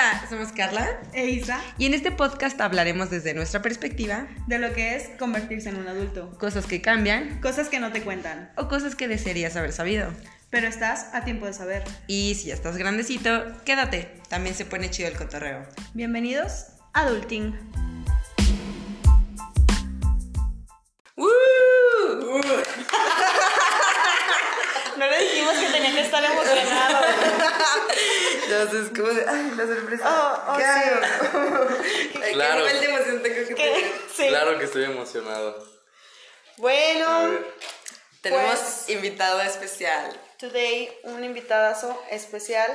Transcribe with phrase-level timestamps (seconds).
[0.00, 4.72] Hola, somos Carla e Isa y en este podcast hablaremos desde nuestra perspectiva de lo
[4.72, 8.66] que es convertirse en un adulto, cosas que cambian cosas que no te cuentan o
[8.66, 10.10] cosas que desearías haber sabido.
[10.48, 11.84] Pero estás a tiempo de saber.
[12.06, 15.66] Y si ya estás grandecito, quédate, también se pone chido el cotorreo.
[15.92, 17.79] Bienvenidos a Adulting.
[29.40, 30.04] Ay, la sorpresa.
[30.06, 32.18] Oh, oh, ¿Qué sí.
[32.22, 32.64] Ay, Claro.
[32.66, 33.70] ¿Qué nivel de emoción tengo que ¿Qué?
[33.72, 33.92] tener?
[34.14, 34.28] Sí.
[34.28, 35.66] Claro que estoy emocionado.
[36.56, 37.54] Bueno, ver.
[38.22, 40.20] Tenemos Pues- invitado especial.
[40.38, 42.70] today un invitadazo especial.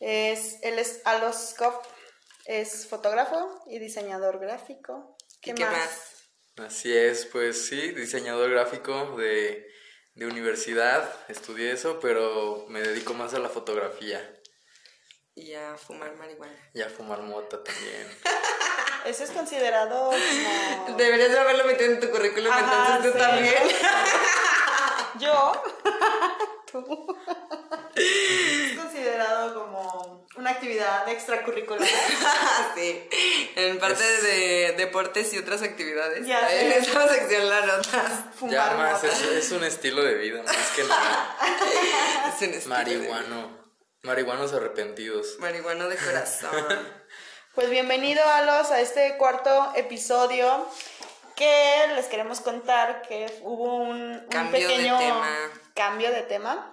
[0.00, 1.84] Es, él es Alos Kopp,
[2.44, 5.16] es fotógrafo y diseñador gráfico.
[5.42, 6.14] ¿Y qué más?
[6.58, 9.66] Así es, pues sí, diseñador gráfico de,
[10.14, 14.37] de universidad, estudié eso, pero me dedico más a la fotografía
[15.40, 16.52] Y a fumar marihuana.
[16.74, 18.08] y a fumar mota también.
[19.04, 20.96] Eso es considerado como...
[20.98, 23.24] Deberías de haberlo metido en tu currículum, Ajá, entonces tú sí.
[23.24, 23.54] también.
[25.20, 25.62] Yo.
[26.70, 27.16] Tú.
[27.96, 31.88] Es considerado como una actividad extracurricular.
[32.76, 33.08] sí,
[33.56, 36.26] en parte de deportes y otras actividades.
[36.26, 38.12] Ya en esta sección la notas.
[38.38, 39.08] Fumar ya más, mota.
[39.14, 41.36] es, es un estilo de vida, más que nada.
[42.28, 43.57] Es un estilo de- Marihuano.
[44.12, 45.36] Marihuanos arrepentidos.
[45.38, 46.98] Marihuano de corazón.
[47.54, 50.64] Pues bienvenido a los a este cuarto episodio
[51.34, 55.28] que les queremos contar que hubo un, un Cambio de pequeño tema.
[55.74, 56.72] cambio de tema.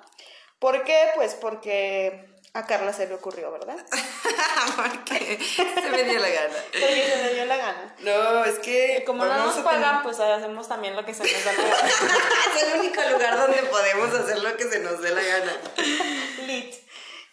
[0.59, 1.09] ¿Por qué?
[1.15, 3.77] Pues porque a Carla se le ocurrió, ¿verdad?
[4.75, 6.53] Porque se me dio la gana.
[6.71, 7.95] Porque se le dio la gana.
[7.99, 8.99] No, es que.
[8.99, 11.63] Y como no nos tener- pagan, pues hacemos también lo que se nos da la
[11.63, 11.89] gana.
[12.55, 15.57] es el único lugar donde podemos hacer lo que se nos dé la gana.
[16.45, 16.84] Lit.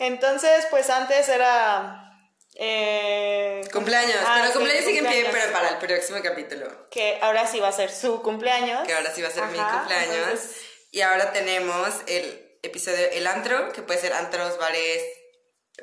[0.02, 2.10] Entonces, pues antes era.
[2.56, 4.16] eh, Cumpleaños.
[4.26, 6.88] Ah, pero sí, cumpleaños sigue en pie, pero para el próximo capítulo.
[6.90, 8.86] Que ahora sí va a ser su cumpleaños.
[8.86, 10.16] Que ahora sí va a ser mi cumpleaños.
[10.16, 10.56] entonces,
[10.90, 15.02] Y ahora tenemos el episodio El Antro, que puede ser antros, bares,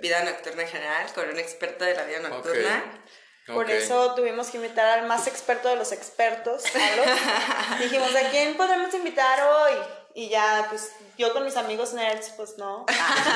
[0.01, 3.03] vida nocturna en general, con un experto de la vida nocturna.
[3.47, 6.63] Por eso tuvimos que invitar al más experto de los expertos.
[7.79, 9.73] Dijimos, ¿a quién podemos invitar hoy?
[10.13, 12.85] Y ya, pues, yo con mis amigos nerds, pues no.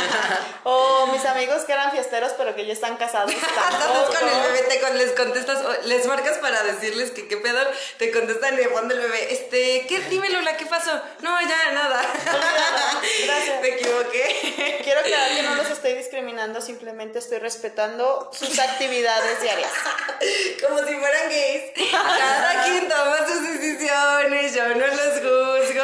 [0.64, 3.30] o mis amigos que eran fiesteros, pero que ya están casados.
[3.34, 4.14] Entonces tampoco.
[4.18, 7.60] con el bebé te con- les contestas, les marcas para decirles que qué pedo,
[7.98, 10.00] te contestan de fondo el bebé, este, ¿qué?
[10.10, 10.94] Dime Lola, ¿qué pasó?
[11.20, 12.02] No, ya, nada.
[13.26, 13.62] Gracias.
[13.62, 14.80] Me equivoqué.
[14.82, 19.72] Quiero aclarar que no los estoy discriminando, simplemente estoy respetando sus actividades diarias.
[20.66, 21.64] Como si fueran gays.
[21.92, 25.84] Cada quien toma sus decisiones, yo no los juzgo.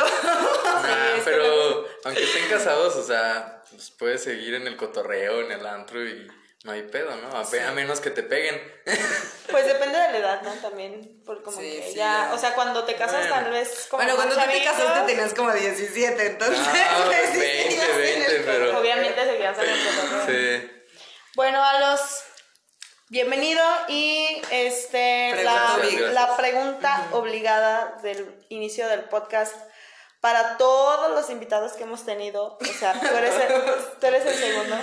[0.81, 5.65] Nah, pero aunque estén casados, o sea, pues puedes seguir en el cotorreo, en el
[5.65, 6.27] antro y
[6.63, 7.29] no hay pedo, ¿no?
[7.37, 8.61] A, menos que te peguen.
[9.49, 10.51] Pues depende de la edad, ¿no?
[10.55, 12.33] También, por como Sí, que sí, ya, ya.
[12.33, 13.35] o sea, cuando te casas Bueno.
[13.35, 16.59] tal vez como Bueno, cuando tú te casaste tenías como 17, entonces.
[16.67, 18.79] Ah, pues, sí 20, seguías en el 20, pero-.
[18.79, 20.25] Obviamente seguías en el cotorreo.
[20.59, 20.71] Sí.
[21.35, 22.01] Bueno, a los
[23.07, 26.11] bienvenido y este Pregunta la, obligada.
[26.11, 29.55] la pregunta obligada del inicio del podcast
[30.21, 33.53] para todos los invitados que hemos tenido, o sea, tú eres el,
[33.99, 34.75] tú eres el segundo.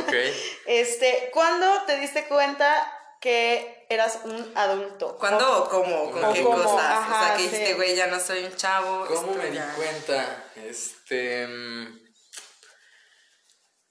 [0.00, 0.14] Ok.
[0.66, 5.16] Este, ¿cuándo te diste cuenta que eras un adulto?
[5.18, 6.10] ¿Cuándo o cómo?
[6.10, 7.06] ¿Con O qué cómo, cosas?
[7.08, 7.48] o sea, que sí.
[7.50, 9.04] dijiste, güey, ya no soy un chavo.
[9.06, 10.44] ¿Cómo me di cuenta?
[10.56, 11.46] Este.
[11.46, 12.00] mm,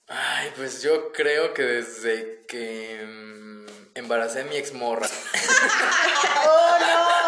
[0.08, 5.08] Ay, pues yo creo que desde que mm, embaracé a mi exmorra.
[6.46, 7.19] ¡Oh, no!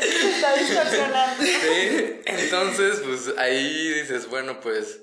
[0.20, 1.42] Se está distorsionando.
[1.42, 5.00] Sí, entonces, pues ahí dices, bueno, pues,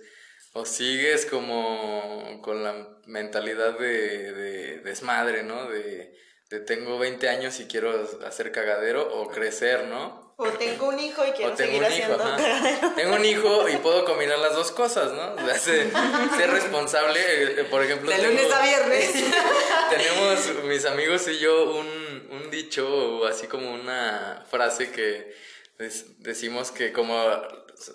[0.54, 5.68] o sigues como con la mentalidad de, de desmadre, ¿no?
[5.70, 6.14] De,
[6.50, 10.22] de tengo 20 años y quiero hacer cagadero o crecer, ¿no?
[10.36, 12.38] O tengo un hijo y quiero o tengo seguir un hijo, haciendo ajá.
[12.38, 12.92] cagadero.
[12.96, 15.34] Tengo un hijo y puedo combinar las dos cosas, ¿no?
[15.36, 15.88] O sea, ser,
[16.38, 18.10] ser responsable, eh, por ejemplo.
[18.10, 19.12] De tengo- lunes a viernes.
[19.92, 21.88] tenemos mis amigos y yo un,
[22.36, 25.36] un dicho o así como una frase que
[26.20, 27.16] decimos que como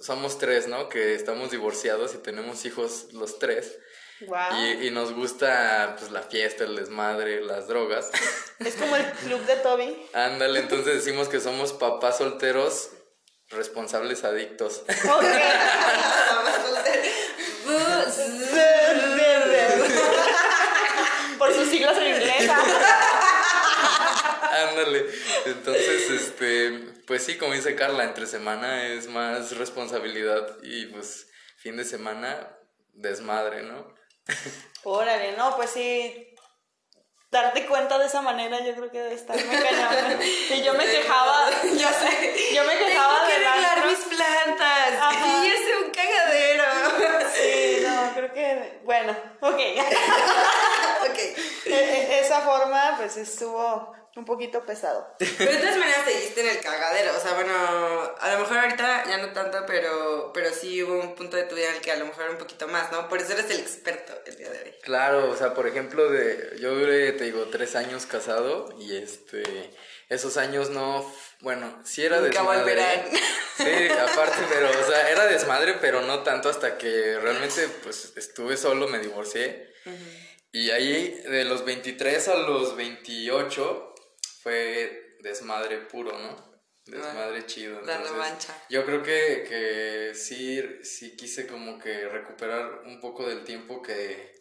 [0.03, 0.89] somos tres, ¿no?
[0.89, 3.79] Que estamos divorciados y tenemos hijos los tres.
[4.21, 4.59] Guau.
[4.59, 8.11] Y, y nos gusta pues la fiesta, el desmadre, las drogas.
[8.59, 9.97] Es como el club de Toby.
[10.13, 12.91] Ándale, entonces decimos que somos papás solteros
[13.51, 14.83] responsables adictos.
[14.89, 15.25] Ok.
[21.39, 22.28] Por sus siglas en inglés.
[24.69, 25.07] Ándale.
[25.47, 26.71] Entonces, este,
[27.07, 31.29] pues sí, como dice Carla, entre semana es más responsabilidad y pues
[31.59, 32.57] fin de semana
[32.93, 33.95] desmadre, ¿no?
[34.85, 36.35] Órale, no, pues sí.
[37.31, 40.21] darte cuenta de esa manera, yo creo que debe estar muy cañón.
[40.23, 42.55] Y yo me quejaba, ya sé.
[42.55, 44.93] yo me quejaba Tengo que del arreglar mis plantas.
[45.01, 45.45] Ajá.
[45.45, 46.65] Y es un cagadero.
[47.35, 49.55] Sí, no, creo que, bueno, ok.
[51.11, 51.19] ok.
[51.67, 55.15] E- e- Esa forma, pues estuvo un poquito pesado.
[55.19, 57.17] Pero de todas maneras seguiste en el cagadero.
[57.17, 57.55] O sea, bueno,
[58.19, 61.55] a lo mejor ahorita ya no tanto, pero, pero sí hubo un punto de tu
[61.55, 63.09] vida en el que a lo mejor un poquito más, ¿no?
[63.09, 64.75] Por eso eres el experto el día de hoy.
[64.83, 69.71] Claro, o sea, por ejemplo, de, yo duré, te digo, tres años casado y este,
[70.09, 72.59] esos años no, bueno, sí era Nunca desmadre.
[72.61, 73.03] volverán.
[73.59, 78.57] Sí, aparte, pero, o sea, era desmadre, pero no tanto hasta que realmente, pues, estuve
[78.57, 79.73] solo, me divorcié.
[80.53, 83.88] Y ahí, de los 23 a los 28,
[84.43, 86.49] fue desmadre puro, ¿no?
[86.85, 87.81] Desmadre chido.
[87.83, 88.65] La entonces, revancha.
[88.71, 94.35] Yo creo que, que sí, sí quise como que recuperar un poco del tiempo que,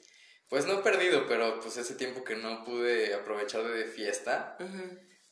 [0.50, 4.58] pues no he perdido, pero pues ese tiempo que no pude aprovechar de fiesta,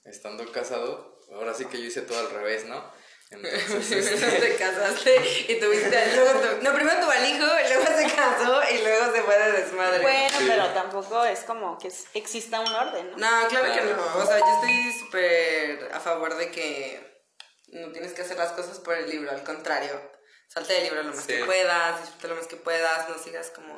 [0.03, 2.83] estando casado, ahora sí que yo hice todo al revés, ¿no?
[3.31, 6.15] Entonces, este, te casaste y tuviste.
[6.15, 9.37] Luego tu- no, primero tuvo al hijo, y luego se casó y luego se fue
[9.39, 9.99] de desmadre.
[10.01, 10.45] Bueno, Sí.
[10.47, 13.17] pero tampoco es como que exista un orden, ¿no?
[13.17, 14.03] No, claro, que no.
[14.17, 17.25] O sea, yo estoy súper a favor de que
[17.69, 20.11] no tienes que hacer las cosas por el libro, al contrario.
[20.47, 21.33] Salte del libro lo más Sí.
[21.33, 23.73] que puedas, disfruta lo más que puedas, no sigas como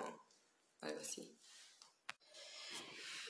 [0.82, 1.34] algo así.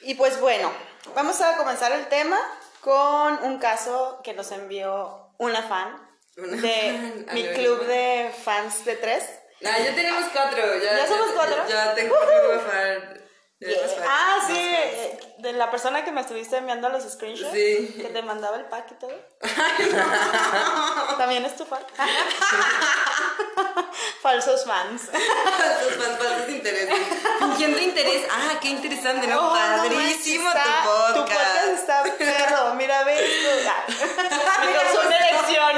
[0.02, 0.72] Y pues bueno,
[1.16, 2.40] vamos a comenzar el tema
[2.82, 6.07] con un caso que nos envió una fan
[6.38, 9.24] Una de fan, mi club de fans de tres.
[9.66, 10.62] Ah, ya tenemos cuatro.
[10.84, 11.58] ¿Ya, ¿Ya somos cuatro?
[11.68, 12.28] Ya tengo un fan.
[12.28, 12.54] Ya Yeah.
[12.54, 13.27] eres fan.
[14.08, 17.52] Ah, sí, eh, de la persona que me estuviste enviando los screenshots.
[17.52, 17.96] Sí.
[18.00, 19.12] Que te mandaba el pack y todo.
[21.18, 21.84] También es tu fan.
[24.22, 25.10] Falsos fans.
[25.10, 26.96] Falsos fans, falsos intereses.
[27.40, 28.28] Fingiendo interés.
[28.30, 29.40] Ah, qué interesante, ¿no?
[29.40, 31.16] Oh, no Padrísimo manches, está- tu podcast.
[31.16, 32.76] Tu podcast está perro.
[32.76, 33.50] Mira, ve esto.
[34.66, 35.74] Me causó una elección.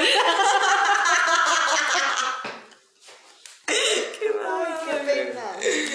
[3.65, 5.45] Qué Ay, qué pena.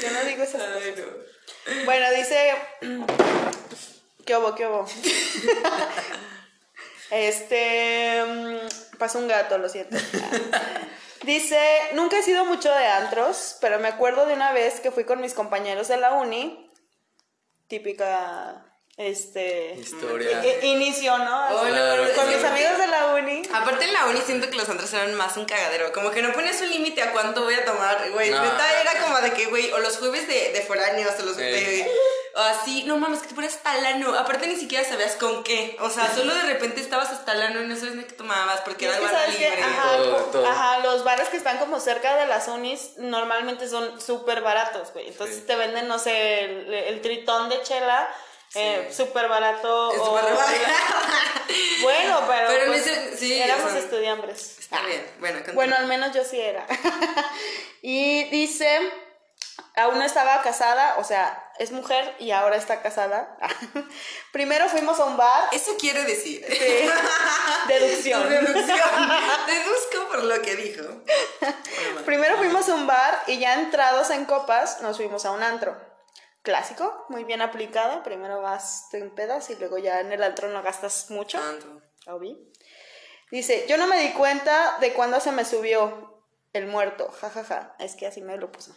[0.02, 0.82] Yo no digo esas cosas.
[0.82, 1.04] Ay, no.
[1.84, 2.54] Bueno, dice.
[4.24, 4.54] ¿Qué hubo?
[4.54, 4.86] ¿Qué hubo?
[7.10, 8.24] Este.
[8.26, 9.96] mm, Pasó un gato, lo siento.
[11.22, 11.58] Dice:
[11.94, 15.20] Nunca he sido mucho de antros, pero me acuerdo de una vez que fui con
[15.20, 16.70] mis compañeros de la uni.
[17.68, 18.64] Típica.
[18.96, 19.74] Este.
[19.76, 20.40] historia.
[20.62, 21.46] i- Inicio, ¿no?
[21.50, 23.42] Oh, Claro, con mis amigos de la uni.
[23.52, 25.92] Aparte en la uni siento que los antros eran más un cagadero.
[25.92, 28.30] Como que no ponías un límite a cuánto voy a tomar, güey.
[28.30, 28.40] No.
[28.40, 31.42] Neta era como de que, güey, o los jueves de, de foráneos, o los Eh.
[31.42, 31.90] de...
[32.36, 34.12] O así, no mames, que te ponías hasta el ano.
[34.18, 35.76] Aparte ni siquiera sabías con qué.
[35.80, 38.60] O sea, solo de repente estabas hasta el ano y no sabes ni qué tomabas
[38.62, 39.62] porque era que, libre.
[39.62, 40.46] ajá, Todo, co- todo.
[40.48, 45.06] ajá, los bares que están como cerca de las unis normalmente son súper baratos, güey.
[45.08, 45.42] Entonces Sí.
[45.42, 48.08] te venden, no sé, el, el tritón de chela
[48.54, 49.92] eh, súper barato.
[49.92, 50.34] Es o- barra-
[51.82, 54.58] Bueno, pero, Pero pues, ese- sí, éramos o sea, estudiambres.
[54.58, 55.54] Está bien, bueno, continúa.
[55.54, 56.66] Bueno, al menos yo sí era.
[57.82, 58.80] y dice,
[59.76, 63.36] aún no estaba casada, o sea, es mujer y ahora está casada.
[64.32, 65.48] Primero fuimos a un bar.
[65.52, 66.44] Eso quiere decir.
[66.48, 66.90] Sí.
[67.68, 68.28] Deducción.
[68.28, 68.66] Deducción.
[69.46, 70.82] Deduzco por lo que dijo.
[72.04, 75.76] Primero fuimos a un bar y ya entrados en copas nos fuimos a un antro.
[76.44, 78.02] Clásico, muy bien aplicada.
[78.02, 81.40] Primero vas te empedas y luego ya en el antro no gastas mucho.
[81.40, 81.80] Tanto.
[82.06, 82.36] Obvio.
[83.30, 86.22] Dice, yo no me di cuenta de cuándo se me subió
[86.52, 87.10] el muerto.
[87.18, 87.74] Ja, ja, ja.
[87.78, 88.76] Es que así me lo puso.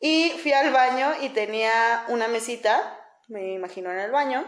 [0.00, 4.44] Y fui al baño y tenía una mesita, me imagino en el baño.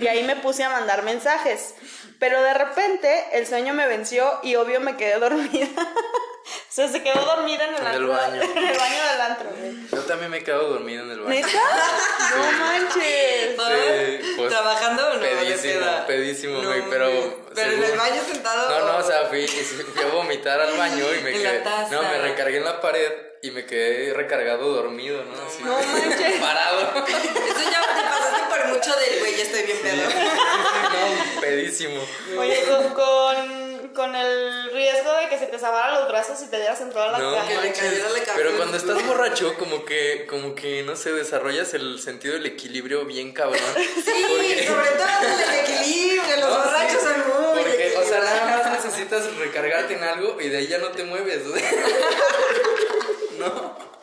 [0.00, 1.74] Y ahí me puse a mandar mensajes.
[2.18, 5.66] Pero de repente el sueño me venció y obvio me quedé dormida.
[5.76, 8.42] o sea, se quedó dormida en el, En el antro- baño.
[8.56, 9.50] En el baño del antro.
[9.58, 9.88] güey.
[9.90, 11.34] Yo también me quedo dormido en el baño.
[11.34, 11.58] ¿Neta?
[12.36, 13.56] No manches.
[13.56, 15.20] Sí, pues, ¿Trabajando o no?
[15.20, 17.44] pedísimo, pedísimo, No, güey, pero.
[17.54, 18.68] Pero en según- el baño sentado.
[18.80, 21.60] No, no, o sea, fui, fui a vomitar al baño y me En la quedé.
[21.60, 21.88] taza.
[21.94, 23.12] No, me recargué en la pared
[23.42, 25.32] y me quedé recargado dormido, ¿no?
[25.46, 26.40] Así, No manches.
[26.40, 26.80] Parado.
[27.06, 30.02] Eso ya te pasaste por mucho del güey, ya estoy bien pedo.
[30.08, 32.00] no, pedísimo.
[32.38, 36.56] Oye, con, con, con el riesgo de que se te zabaran los brazos y te
[36.56, 37.46] dieras en toda la No, cara.
[37.48, 38.32] Que le cayera la cabeza.
[38.36, 43.04] Pero cuando estás borracho, como que, como que, no sé, desarrollas el sentido del equilibrio
[43.04, 43.60] bien cabrón.
[43.76, 45.08] Sí, Porque- sobre todo
[45.52, 47.18] el equilibrio, los No, borrachos sí, son
[47.52, 50.88] muy Porque, o sea, nada más necesitas recargarte en algo y de ahí ya no
[50.88, 51.42] te mueves.
[53.38, 53.93] no.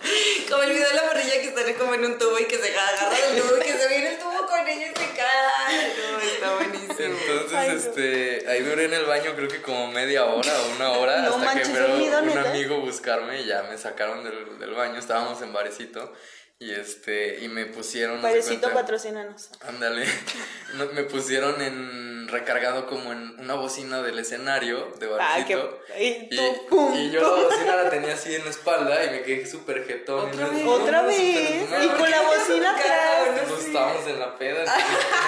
[0.49, 2.69] Como el video de la morrilla que está como en un tubo y que se
[2.77, 5.93] agarra del tubo y que se viene el tubo con ella y se cae.
[6.11, 6.91] No, está buenísimo.
[6.99, 7.73] Entonces, Ay, no.
[7.75, 11.29] este, ahí duré en el baño creo que como media hora o una hora No
[11.35, 12.49] hasta manches, que un neta.
[12.49, 16.13] amigo buscarme y ya me sacaron del, del baño, estábamos en barecito
[16.59, 18.17] Y este, y me pusieron.
[18.21, 19.49] no sé Parecito patrocínanos.
[19.61, 20.05] Ándale.
[20.75, 25.79] No, me pusieron en recargado como en una bocina del escenario de Ay, barcito.
[25.87, 29.21] qué- y y, y yo la bocina la tenía así en la espalda y me
[29.23, 30.29] quedé súper jetón.
[30.29, 30.63] Otra Y vez.
[30.63, 31.17] no, Otra no, vez.
[31.61, 33.59] súper Y con la bocina atrás.
[33.59, 34.63] Estábamos en la peda.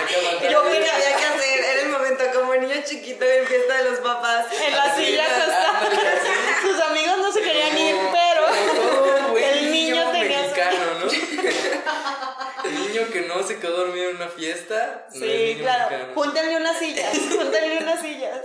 [0.07, 0.51] que aguantar.
[0.51, 3.89] Yo vi que había que hacer, era el momento como niño chiquito en fiesta de
[3.91, 4.45] los papás.
[4.61, 6.67] En la silla así.
[6.67, 7.02] Sus amigos
[12.93, 15.07] niño que no se quedó dormido en una fiesta.
[15.09, 15.89] no es Sí, niño claro.
[15.89, 16.13] mexicano.
[16.15, 18.39] Júntenle unas sillas, júntenle unas sillas.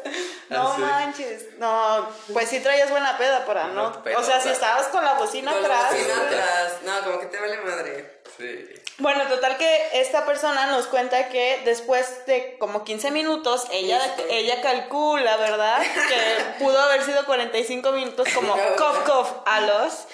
[0.49, 0.81] No Ah, sí.
[0.83, 1.45] manches.
[1.59, 4.02] No, pues sí traías buena peda para no.
[4.02, 4.52] Peda, O sea, si sea.
[4.52, 5.93] estabas con la bocina Con la atrás.
[5.93, 6.73] bocina atrás.
[6.85, 8.21] No, como que te vale madre.
[8.38, 8.75] Sí.
[8.99, 14.61] Bueno, total que esta persona nos cuenta que después de como 15 minutos, ella, ella
[14.61, 15.81] calcula, ¿verdad?
[15.81, 20.07] Que pudo haber sido 45 minutos como cof cof a los.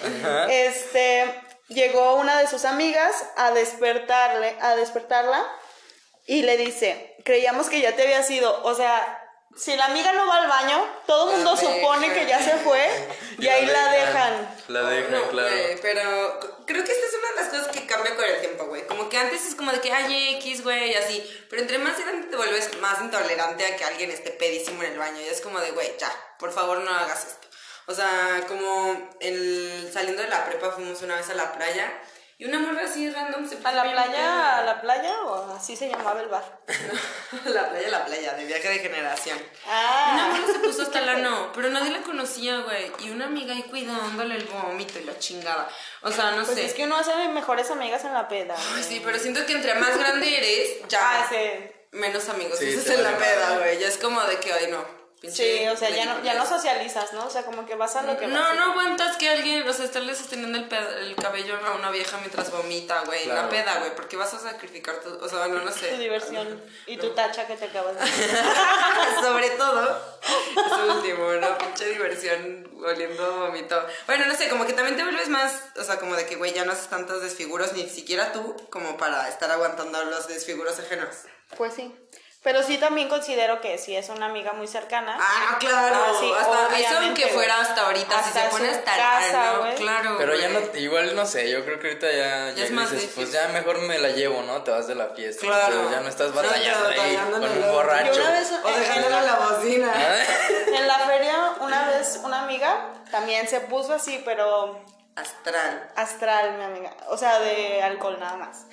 [0.49, 5.45] Este, llegó una de sus amigas a despertarle, a despertarla
[6.25, 9.21] y le dice, creíamos que ya te había sido, o sea,
[9.55, 12.57] si la amiga no va al baño, todo el mundo La supone que ya se
[12.57, 12.89] fue
[13.39, 14.55] y, ahí la dejan.
[14.67, 15.55] La dejan, No, claro.
[15.81, 18.85] pero creo que esta es una de las cosas que cambia con el tiempo, güey.
[18.85, 21.45] Como que antes es como de que, ay, X, güey, y así.
[21.49, 24.99] Pero entre más grande te vuelves más intolerante a que alguien esté pedísimo en el
[24.99, 25.21] baño.
[25.21, 27.44] Y es como de, güey, ya, por favor no hagas esto.
[27.87, 31.91] O sea, como el, saliendo de la prepa fuimos una vez a la playa
[32.37, 35.55] y una morra así random se ¿A la puso bien playa, a la playa o
[35.55, 36.43] así se llamaba el bar?
[37.45, 39.37] la playa, la playa, de viaje de generación.
[39.67, 40.11] Ah.
[40.13, 42.91] Una morra se puso hasta la no, pero nadie la conocía, güey.
[42.99, 45.69] Y una amiga ahí cuidándole el vómito y la chingada.
[46.01, 46.65] O sea, no Pues sé.
[46.65, 48.55] es que uno hace mejores amigas en la peda.
[48.75, 51.69] Ay, sí, pero siento que entre más grande eres, ya Ah, sí.
[51.93, 53.79] menos amigos Sí, haces en la peda, güey.
[53.79, 55.04] Ya es como de que, ay, no.
[55.21, 57.25] Pinche Sí, o sea, ya no, ya no socializas, ¿no?
[57.25, 58.55] O sea, como que vas a lo que No, vas.
[58.55, 62.17] no aguantas que alguien, o sea, estarle sosteniendo el, pe- el cabello a una vieja
[62.17, 63.49] mientras vomita, güey, en la Claro.
[63.49, 65.97] peda, güey, porque vas a sacrificar tu, o sea, no, no Tu sé.
[65.97, 68.01] diversión y tu tacha que te acabas de
[69.21, 70.17] Sobre todo,
[70.55, 71.57] eso último, ¿no?
[71.57, 73.83] Pinche diversión oliendo vomito.
[74.05, 76.53] Bueno, no sé, como que también te vuelves más, o sea, como de que, güey,
[76.53, 81.15] ya no haces tantos desfiguros, ni siquiera tú, como para estar aguantando los desfiguros ajenos.
[81.57, 81.93] Pues sí.
[82.45, 85.17] Pero sí también considero que si es una amiga muy cercana.
[85.19, 85.95] Ah, claro.
[85.95, 89.75] Ah, sí, hasta, eso aunque fuera hasta ahorita, si se pone hasta casa, no, güey.
[89.75, 90.15] claro.
[90.19, 92.91] Pero ya no, igual no sé, yo creo que ahorita ya, Ya ya es más
[92.91, 94.61] dices, pues ya mejor me la llevo, ¿no?
[94.61, 95.41] Te vas de la fiesta.
[95.41, 95.75] Claro.
[95.75, 98.13] Pero ya no estás batallando ya ahí con un borracho.
[98.13, 99.93] Yo una vez O dejándole la bocina.
[99.95, 100.23] ¿Ah?
[100.67, 104.79] En la feria, una vez, una amiga también se puso así, pero
[105.15, 105.89] Astral.
[105.95, 106.95] astral, mi amiga.
[107.07, 108.67] O sea, de alcohol nada más.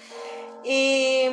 [0.63, 1.31] Y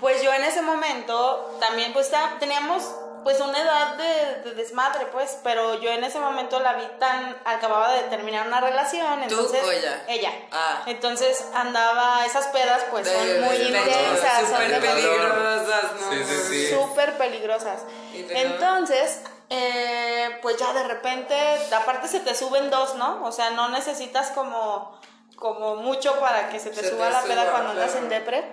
[0.00, 2.82] pues yo en ese momento también pues teníamos
[3.24, 7.36] pues una edad de, de desmadre pues, pero yo en ese momento la vi tan,
[7.44, 9.62] acababa de terminar una relación, ¿Tú entonces...
[9.64, 10.04] o ella?
[10.08, 10.32] Ella.
[10.50, 10.82] Ah.
[10.86, 16.10] Entonces andaba, esas pedas pues De- son muy de- intensas, son Súper peligrosas, ¿no?
[16.12, 16.74] Sí, sí, sí.
[16.74, 17.80] súper peligrosas.
[18.12, 19.20] Entonces,
[19.50, 21.36] eh, pues ya de repente,
[21.76, 23.22] aparte se te suben dos, ¿no?
[23.24, 24.98] O sea, no necesitas como,
[25.36, 28.02] como mucho para que se te Se suba te la peda cuando andas claro.
[28.04, 28.44] en depre.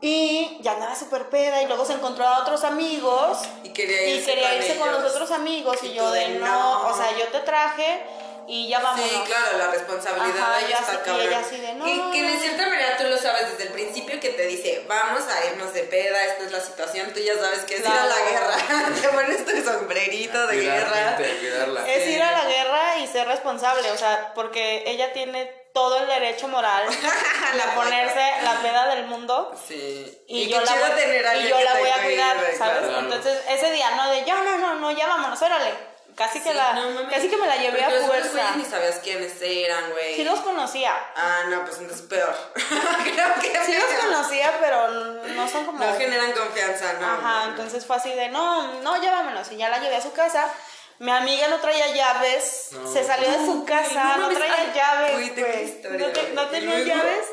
[0.00, 4.10] Y ya andaba súper peda y luego se encontró a otros amigos Y quería y
[4.18, 5.02] irse quería con irse con ellos.
[5.02, 6.46] los otros amigos y, Y yo de de, no,
[6.84, 6.88] no.
[6.88, 8.00] o sea, yo te traje
[8.46, 9.10] y ya vámonos.
[9.10, 11.84] Sí, claro, la responsabilidad Ajá, yo está así- y ella así de, no.
[11.84, 15.22] Que, que de cierta manera tú lo sabes desde el principio que te dice, vamos
[15.28, 18.06] a irnos de peda, esta es la situación, tú ya sabes que es ir a
[18.06, 18.56] la guerra.
[19.02, 21.16] te pones tu sombrerito de guerra.
[21.18, 21.94] gente.
[21.94, 26.06] Es ir a la guerra y ser responsable, o sea, porque ella tiene todo el
[26.08, 26.84] derecho moral
[27.56, 30.18] La de ponerse la peda del mundo Sí.
[30.26, 32.80] y, yo la voy, tener a y yo la voy a cuidar, ¿sabes?
[32.88, 32.98] claro.
[32.98, 35.72] Entonces ese día no de ya no no no ya vámonos, órale.
[36.16, 38.56] Casi que la no casi que me la llevé Porque a fuerza.
[38.56, 40.16] ni sabías quiénes eran, güey.
[40.16, 40.92] Sí los conocía.
[41.14, 42.34] Ah, no, pues entonces peor.
[42.56, 47.06] Creo que Sí los conocía, pero no son como No generan confianza, no.
[47.06, 49.52] Ajá, entonces fue así de, no, no, ya vámonos.
[49.52, 50.52] Y ya la llevé a su casa.
[50.98, 52.92] Mi amiga no traía llaves, No.
[52.92, 56.74] se salió de su casa, no traía ay, llaves, güey, No, te- no ¿Y tenía
[56.78, 56.86] luego?
[56.86, 57.26] llaves.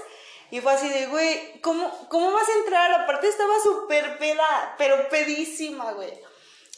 [0.52, 2.92] Y fue así de, güey, ¿cómo, ¿cómo vas a entrar?
[2.94, 6.14] Aparte estaba súper peda, pero pedísima, güey.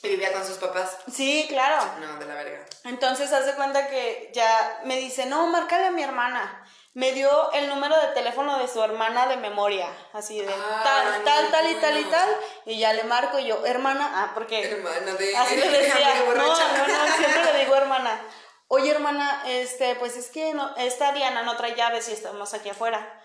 [0.04, 0.96] Y vivía con sus papás.
[1.14, 1.86] Sí, claro.
[2.00, 2.66] No, de la verga.
[2.86, 6.66] Entonces hace cuenta que ya me dice, no, márcale a mi hermana.
[6.98, 11.24] Me dio el número de teléfono de su hermana de memoria, así de Ah, tal,
[11.24, 11.82] tal, tal y bueno.
[11.88, 12.30] tal y tal.
[12.66, 15.38] Y ya le marco y yo, hermana, ah, porque Hermana de.
[15.38, 18.20] así le decía, no, no, no, siempre le digo hermana.
[18.68, 22.70] Oye, hermana, este, pues es que no, esta Diana no trae llaves y estamos aquí
[22.70, 23.22] afuera.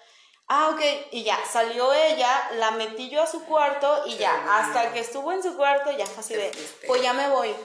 [0.49, 0.81] Ah, ok,
[1.13, 5.33] y ya, salió ella, la metí yo a su cuarto y ya, hasta que estuvo
[5.33, 6.53] en su cuarto, ya fue así de,
[6.87, 7.57] pues ya me voy.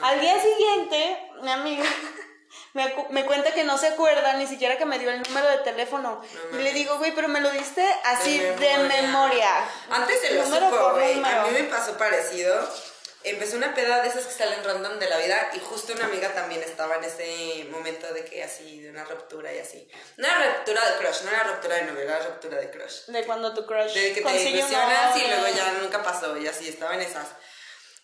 [0.00, 1.84] Al día siguiente, mi amiga
[3.10, 6.22] me, cuenta que no se acuerda ni siquiera que me dio el número de teléfono.
[6.52, 9.50] y le digo, güey, pero me lo diste así de memoria.
[9.90, 11.24] Antes se lo Número supo, por güey.
[11.24, 12.68] A mí me pasó parecido.
[13.24, 16.32] Empezó una peda de esas que salen random de la vida y justo una amiga
[16.32, 19.88] también estaba en ese momento de que así, de una ruptura y así.
[20.16, 23.06] No era ruptura de crush, no era ruptura de novio, era ruptura de crush.
[23.06, 26.68] De cuando tu crush De que te ilusionas y luego ya nunca pasó y así,
[26.68, 27.26] estaba en esas.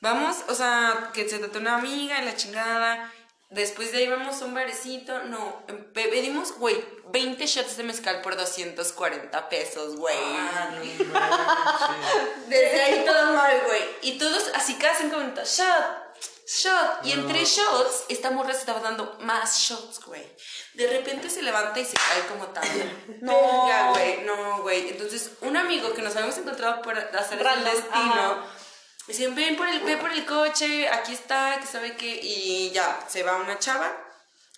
[0.00, 3.12] Vamos, o sea, que se trató una amiga y la chingada.
[3.52, 5.18] Después de ahí vamos a un barecito.
[5.24, 10.16] No, em- pe- pedimos, güey, 20 shots de mezcal por 240 pesos, güey.
[10.18, 10.80] Ah, no.
[12.48, 13.82] Desde ahí todo mal, güey.
[14.02, 16.16] Y todos así cada cinco minutos, shot,
[16.46, 17.04] shot.
[17.06, 20.24] Y entre shots, esta morra se estaba dando más shots, güey.
[20.74, 22.84] De repente se levanta y se cae como tabla.
[23.20, 23.90] No.
[23.92, 24.22] Güey.
[24.24, 24.88] No, güey.
[24.88, 27.90] Entonces, un amigo que nos habíamos encontrado por hacer el destino.
[27.92, 28.46] ajá.
[29.06, 32.20] Dice, ven por el, ve por el coche, aquí está, que sabe qué.
[32.22, 33.90] Y ya, se va una chava,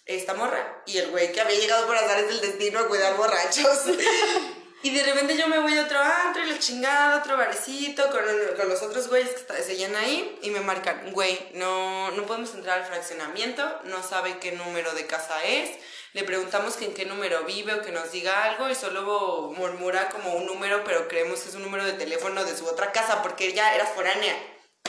[0.04, 3.84] esta morra, y el güey que había llegado por azares del destino a cuidar borrachos.
[4.82, 8.20] y de repente yo me voy a otro antro y la chingada, otro barecito, con,
[8.56, 12.52] con los otros güeyes que está- seguían ahí, y me marcan, güey, no, no podemos
[12.54, 15.70] entrar al fraccionamiento, no sabe qué número de casa es.
[16.14, 20.08] Le preguntamos que en qué número vive o que nos diga algo y solo murmura
[20.10, 23.20] como un número, pero creemos que es un número de teléfono de su otra casa
[23.20, 24.32] porque ella era foránea.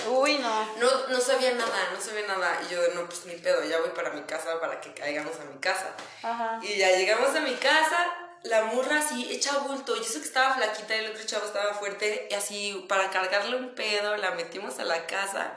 [0.08, 0.76] Uy, no.
[0.76, 2.62] No, no sabía nada, no sabía nada.
[2.64, 5.46] Y yo, no, pues ni pedo, ya voy para mi casa para que caigamos a
[5.46, 5.96] mi casa.
[6.22, 6.60] Ajá.
[6.62, 8.06] Y ya llegamos a mi casa,
[8.44, 9.96] la morra así, hecha bulto.
[9.96, 12.28] Yo sé que estaba flaquita y el otro chavo estaba fuerte.
[12.30, 15.56] Y así, para cargarle un pedo, la metimos a la casa.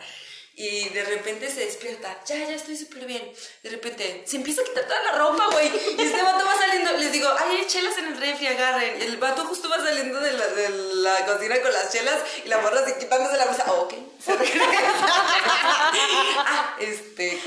[0.61, 3.23] Y de repente se despierta, ya, ya estoy súper bien.
[3.63, 5.69] De repente se empieza a quitar toda la ropa, güey.
[5.69, 9.01] Y este vato va saliendo, les digo, ay, hay chelas en el refri, agarren.
[9.01, 12.59] El vato justo va saliendo de la, de la cocina con las chelas y la
[12.59, 13.73] morra se quitándose la blusa.
[13.73, 13.95] ok,
[14.25, 14.65] se regresa.
[16.39, 17.41] ah, este,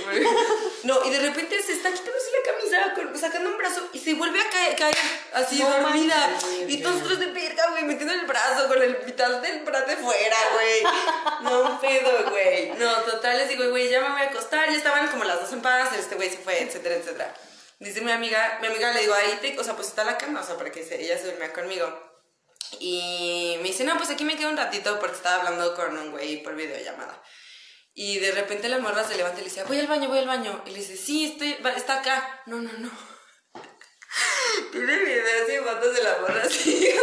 [0.84, 4.42] No, y de repente se está quitándose la camisa, sacando un brazo y se vuelve
[4.42, 4.98] a caer, caer
[5.34, 6.30] así No dormida.
[6.68, 10.84] Y nosotros de verga, güey, metiendo el brazo con el mitad del brazo fuera, güey.
[11.42, 12.72] No, un pedo, güey.
[12.78, 14.70] No, total, les digo, güey, ya me voy a acostar.
[14.70, 17.34] Ya estaban como las dos en paz, este güey se fue, etcétera, etcétera.
[17.80, 20.42] Dice mi amiga, mi amiga le digo, ahí te, o sea, pues está la cama,
[20.42, 22.11] o sea, para que se- ella se duerma conmigo.
[22.80, 26.12] Y me dice, no, pues aquí me quedo un ratito porque estaba hablando con un
[26.12, 27.22] güey por videollamada.
[27.94, 30.28] Y de repente la morra se levanta y le dice, voy al baño, voy al
[30.28, 30.64] baño.
[30.66, 32.42] Y le dice, sí, estoy, está acá.
[32.46, 32.90] No, no, no.
[34.72, 36.90] Tiene videos y fotos de la morra así.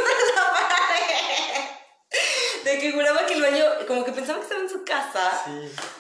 [2.65, 5.43] De que juraba que el baño, como que pensaba que estaba en su casa.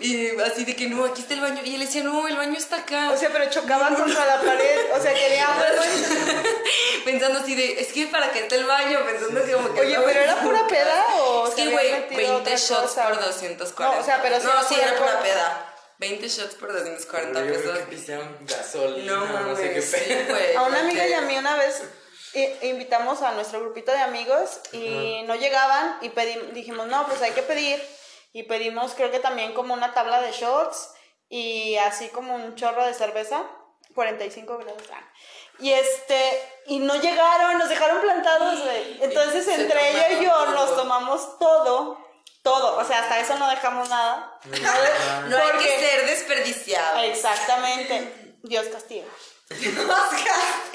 [0.00, 1.60] Y así de que no, aquí está el baño.
[1.64, 3.10] Y él decía, no, el baño está acá.
[3.10, 4.78] O sea, pero chocaban contra la pared.
[4.94, 5.48] O sea, quería
[7.04, 9.80] pensando así de, es que para que esté el baño, pensando que como que.
[9.80, 13.08] Oye, pero era pura peda o Es que, güey, metido 20 otra shots cosa?
[13.08, 13.94] por 240.
[13.96, 15.64] No, o sea, pero sí No, era sí, pura era pura peda.
[15.98, 17.78] 20 shots por 240 Pero yo pesos.
[17.88, 20.34] que gasolina, No, no, sé qué sí, pedo.
[20.34, 20.54] güey.
[20.54, 21.82] A una amiga y a mí una vez
[22.34, 27.20] i- invitamos a nuestro grupito de amigos y no llegaban y pedimos, dijimos, no, pues
[27.22, 27.82] hay que pedir.
[28.32, 30.90] Y pedimos creo que también como una tabla de shots
[31.28, 33.44] y así como un chorro de cerveza,
[33.94, 34.82] 45 grados.
[34.92, 35.02] ah.
[35.60, 39.02] Y este, y no llegaron, nos dejaron plantados, güey.
[39.02, 41.98] Entonces Se entre ella y yo nos tomamos todo,
[42.44, 42.76] todo.
[42.78, 44.38] O sea, hasta eso no dejamos nada.
[44.44, 47.00] No hay Porque- que ser desperdiciado.
[47.00, 48.36] Exactamente.
[48.44, 49.06] Dios castiga.
[49.50, 50.74] Oscar,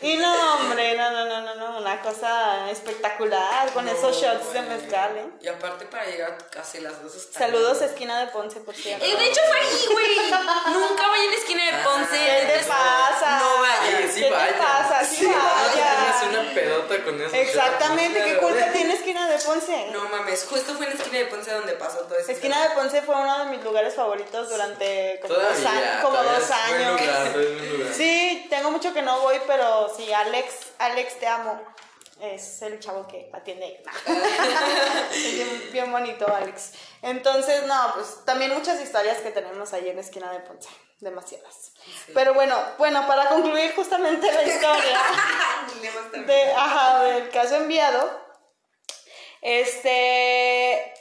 [0.00, 4.62] Y no, hombre, no, no, no, no, no, una cosa espectacular con esos shots de
[4.62, 4.78] güey.
[4.78, 5.26] mezcal, ¿eh?
[5.40, 9.04] Y aparte para llegar casi las dos está Saludos a Esquina de Ponce, por cierto.
[9.04, 10.30] Eh, de hecho fue ahí, güey.
[10.72, 12.16] Nunca vayan a la esquina de Ponce.
[12.16, 13.38] ¿Qué te pasa?
[13.40, 14.12] No vayan.
[14.12, 15.04] Sí ¿Qué te pasa?
[15.04, 16.40] Sí Tienes vaya.
[16.40, 17.34] una pedota con eso.
[17.34, 19.86] Exactamente, ¿qué culpa tiene Esquina de Ponce?
[19.92, 22.30] No mames, justo fue en la esquina de Ponce donde pasó todo eso.
[22.30, 26.02] Esquina de Ponce fue uno de mis lugares favoritos durante como dos años.
[26.02, 27.00] Como dos años.
[27.00, 27.94] lugar.
[27.94, 31.60] Sí, tengo mucho que no voy, pero sí, Alex, Alex te amo.
[32.20, 33.82] Es el chavo que atiende ahí.
[35.12, 36.72] Es bien, bien bonito, Alex.
[37.00, 40.68] Entonces, no, pues también muchas historias que tenemos ahí en esquina de Ponce.
[41.00, 41.74] Demasiadas.
[42.12, 45.00] Pero bueno, bueno, para concluir justamente la historia
[46.26, 48.20] de, ajá, del caso enviado,
[49.40, 50.92] este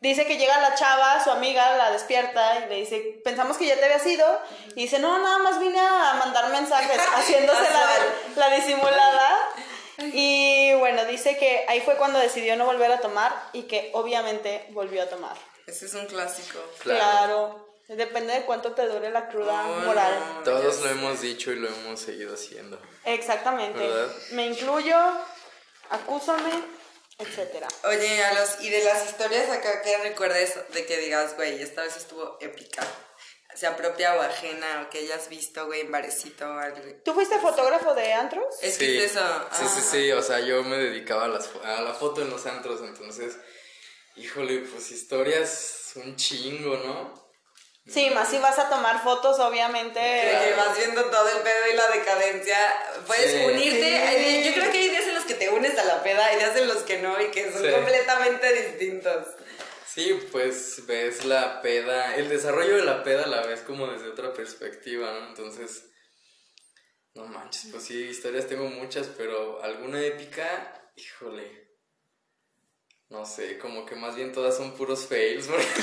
[0.00, 3.76] dice que llega la chava, su amiga, la despierta y le dice, pensamos que ya
[3.76, 4.26] te habías ido.
[4.74, 9.38] Y dice, no, nada más vine a mandar mensajes, haciéndose la, la disimulada.
[9.98, 14.66] Y bueno, dice que ahí fue cuando decidió no volver a tomar y que obviamente
[14.70, 15.36] volvió a tomar.
[15.66, 16.58] Ese es un clásico.
[16.82, 16.98] Claro.
[16.98, 17.70] Claro.
[17.88, 20.12] Depende de cuánto te dure la cruda No, moral.
[20.36, 20.42] no.
[20.44, 22.80] Todos lo hemos dicho y lo hemos seguido haciendo.
[23.04, 23.80] Exactamente.
[23.80, 24.14] ¿Verdad?
[24.30, 24.96] Me incluyo,
[25.90, 26.50] acúsame,
[27.20, 27.68] etcétera.
[27.84, 31.82] Oye, a los, y de las historias acá, ¿qué recuerdes de que digas, güey, esta
[31.82, 32.86] vez estuvo épica?
[33.54, 36.78] sea propia o ajena o que hayas visto, güey, en barecito o algo.
[37.04, 38.46] ¿Tú fuiste fotógrafo de antros?
[38.62, 39.48] Es que es eso.
[39.52, 42.46] Sí, sí, sí, o sea, yo me dedicaba a, las, a la foto en los
[42.46, 43.36] antros, entonces,
[44.16, 47.29] híjole, pues historias un chingo, ¿no?
[47.86, 49.98] Sí, más si vas a tomar fotos, obviamente.
[50.00, 52.56] Que vas viendo todo el pedo y la decadencia.
[53.06, 53.44] Puedes Sí.
[53.46, 53.80] unirte.
[53.80, 53.94] Sí.
[53.96, 56.36] hay- Yo creo que hay días en los que te unes a la peda y
[56.36, 57.70] días en los que no y que son Sí.
[57.70, 59.26] completamente distintos.
[59.92, 64.32] Sí, pues ves la peda, el desarrollo de la peda la ves como desde otra
[64.32, 65.28] perspectiva, ¿no?
[65.30, 65.82] Entonces,
[67.14, 71.69] no manches, pues sí, historias tengo muchas, pero alguna épica, híjole,
[73.10, 75.66] no sé, como que más bien todas son puros fails, porque-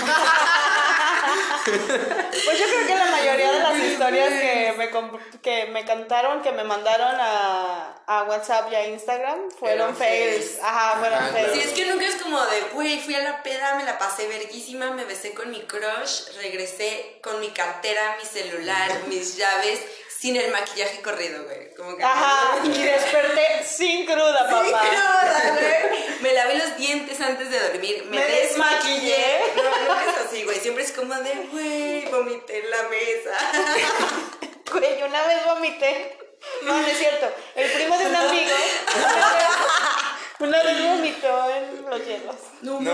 [1.66, 6.42] Pues yo creo que la mayoría de las historias que me, comp- que me cantaron,
[6.42, 10.46] que me mandaron a, a WhatsApp y a Instagram, fueron fails.
[10.52, 10.60] fails.
[10.64, 11.52] Ajá, fueron fails.
[11.54, 14.28] Sí, es que nunca es como de, güey, fui a la peda, me la pasé
[14.28, 19.82] verguísima, me besé con mi crush, regresé con mi cartera, mi celular, mis llaves,
[20.20, 21.74] sin el maquillaje corrido, güey.
[21.76, 24.62] Como que Ajá, y desperté sin cruda, papá.
[24.62, 26.22] cruda, güey.
[26.22, 28.04] Me lavé los dientes antes de dormir.
[28.06, 29.16] Me, Me desmaquillé.
[29.18, 29.40] desmaquillé.
[29.56, 30.60] No, no es así, güey.
[30.60, 33.38] Siempre es como de, güey, vomité en la mesa.
[34.70, 36.18] Güey, yo una vez vomité.
[36.64, 37.26] No, no es cierto.
[37.56, 38.52] El primo de un amigo
[40.40, 42.36] una vez vomitó en los hielos.
[42.62, 42.94] No, No.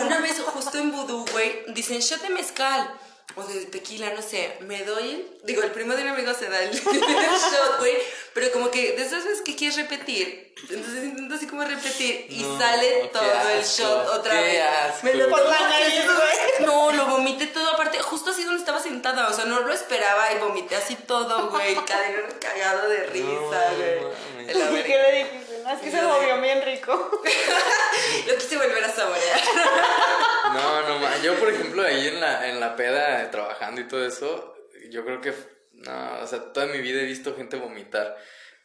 [0.00, 2.94] Una vez, justo en Vudú, güey, dicen shot de mezcal.
[3.36, 5.28] O de tequila, no sé, me doy el...
[5.42, 7.96] Digo, el primo de un amigo se da el, shot, güey.
[8.32, 12.42] Pero como que de esas veces que quieres repetir, entonces intento así como repetir y
[12.42, 14.62] No, sale todo el shot otra qué vez.
[14.62, 15.06] asco.
[15.06, 16.44] Me lo Por la nariz, güey.
[16.66, 20.32] No, lo vomité todo aparte, justo así donde estaba sentada, o sea, no lo esperaba
[20.32, 21.74] y vomité así todo, güey,
[22.40, 24.44] cagado de risa, No, güey.
[24.44, 24.82] ¿Y verga.
[24.84, 25.53] qué le dijiste?
[25.64, 26.92] No, es que se movió bien rico.
[28.28, 29.40] Lo quise volver a saborear.
[30.52, 34.06] No, no, ma- yo por ejemplo ahí en la, en la peda trabajando y todo
[34.06, 34.54] eso,
[34.90, 35.32] yo creo que,
[35.72, 38.16] no, o sea, toda mi vida he visto gente vomitar.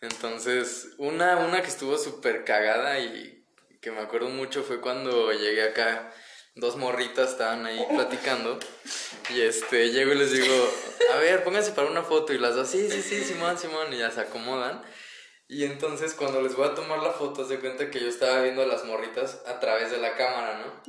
[0.01, 3.43] Entonces, una, una que estuvo súper cagada y
[3.81, 6.11] que me acuerdo mucho fue cuando llegué acá,
[6.55, 8.59] dos morritas estaban ahí platicando
[9.29, 10.73] y este, llego y les digo,
[11.13, 13.97] a ver, pónganse para una foto y las dos, sí, sí, sí, Simón, Simón, y
[13.97, 14.81] ya se acomodan.
[15.49, 18.61] Y entonces cuando les voy a tomar la foto, se cuenta que yo estaba viendo
[18.61, 20.83] a las morritas a través de la cámara, ¿no?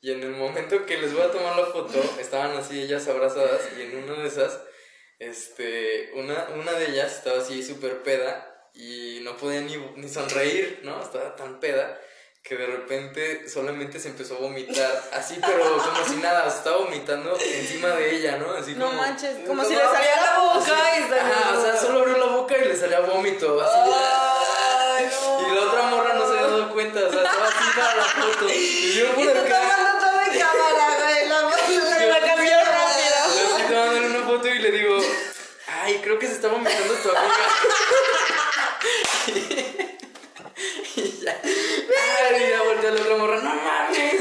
[0.00, 3.60] Y en el momento que les voy a tomar la foto, estaban así ellas abrazadas
[3.76, 4.58] y en una de esas,
[5.18, 10.80] este, una, una de ellas estaba así súper peda y no podía ni, ni sonreír,
[10.82, 11.02] ¿no?
[11.02, 12.00] Estaba tan peda
[12.44, 17.34] que de repente solamente se empezó a vomitar, así pero como si nada, estaba vomitando
[17.40, 18.52] encima de ella, ¿no?
[18.52, 19.00] Así No como...
[19.00, 22.58] manches, como si le salía la boca y Ajá, o sea, solo abrió la boca
[22.58, 23.78] y le salía vómito, así.
[23.78, 25.48] Ay, no.
[25.48, 28.04] Y la otra morra no se había dado cuenta, o sea, estaba así para la
[28.04, 28.46] foto.
[28.52, 29.60] Y yo por acá...
[29.60, 31.28] tomando todo cámara, güey.
[31.28, 31.38] La
[31.96, 33.16] Se la cambió rápido.
[33.36, 34.98] Le estoy tomándole una foto y le digo,
[35.82, 37.46] ay, creo que se está vomitando tu amiga.
[40.96, 41.40] y ya.
[42.84, 44.20] La otra morra, no mames.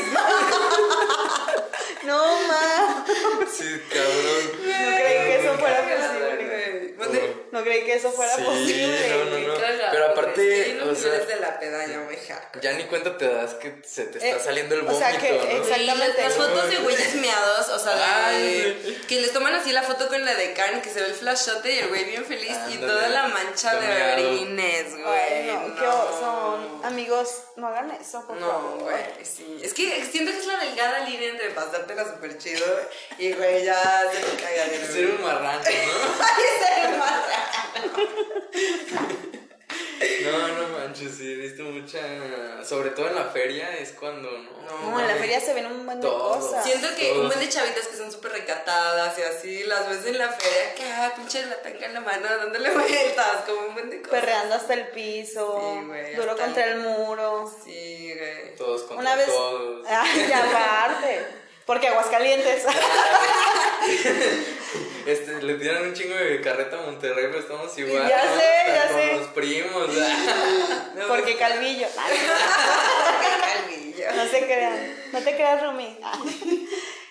[2.06, 3.06] No, ma.
[3.52, 4.44] Sí, cabrón.
[4.58, 6.46] No creí que eso fuera posible.
[6.46, 6.94] güey.
[6.98, 7.20] ¿Dónde?
[7.52, 9.10] No creí que eso fuera Sí, posible.
[9.10, 9.54] no, no, no.
[9.92, 12.60] Pero aparte, Sí, no o sea- eres de la peda, ya me jaco.
[12.62, 15.18] Ya ni cuenta te das que se te está Eh, saliendo el o vómito, sea
[15.18, 15.44] que, ¿no?
[15.44, 16.22] Exactamente.
[16.24, 20.24] Las fotos de güeyes meados, o sea, de, que les toman así la foto con
[20.26, 23.08] la de Karen, que se ve el flashote y el güey bien feliz y toda
[23.10, 25.06] la mancha de orines, güey.
[25.50, 26.82] Ay, no, qué oso.
[26.84, 28.80] Amigos, no hagan eso, por No, favor.
[28.84, 29.60] güey, sí.
[29.64, 32.66] Es que siento que es la delgada línea entre pasártela súper chido
[33.18, 35.64] y, güey, ya se te caga de Ser un marrano, ¿no?
[35.64, 37.83] Ay, ser marrano.
[40.24, 42.00] No, no manches, sí, he visto mucha.
[42.64, 44.52] Sobre todo en la feria es cuando no.
[44.92, 46.64] No, en la feria se ven un buen de cosas.
[46.64, 50.18] Siento que un buen de chavitas que son súper recatadas y así, las ves en
[50.18, 53.90] la feria, que ah, pinche la tanga en la mano dándole vueltas, como un buen
[53.90, 54.20] de cosas.
[54.20, 57.52] Perreando hasta el piso, Sí, güey, duro contra el- el muro.
[57.64, 58.56] Sí, güey.
[58.56, 59.26] Todos contra Una vez.
[59.28, 59.86] todos.
[59.90, 61.26] Ay, aparte.
[61.66, 62.64] Porque Aguascalientes.
[65.06, 68.08] Este, le tiran un chingo de carreta a Monterrey, pero estamos igual.
[68.08, 68.36] Ya ¿no?
[68.36, 69.16] sé, ya con sé.
[69.18, 69.88] los primos.
[70.96, 71.88] No, Porque Calvillo.
[71.88, 74.12] Qué calvillo.
[74.16, 74.96] No se crean.
[75.12, 75.98] No te creas, Rumi.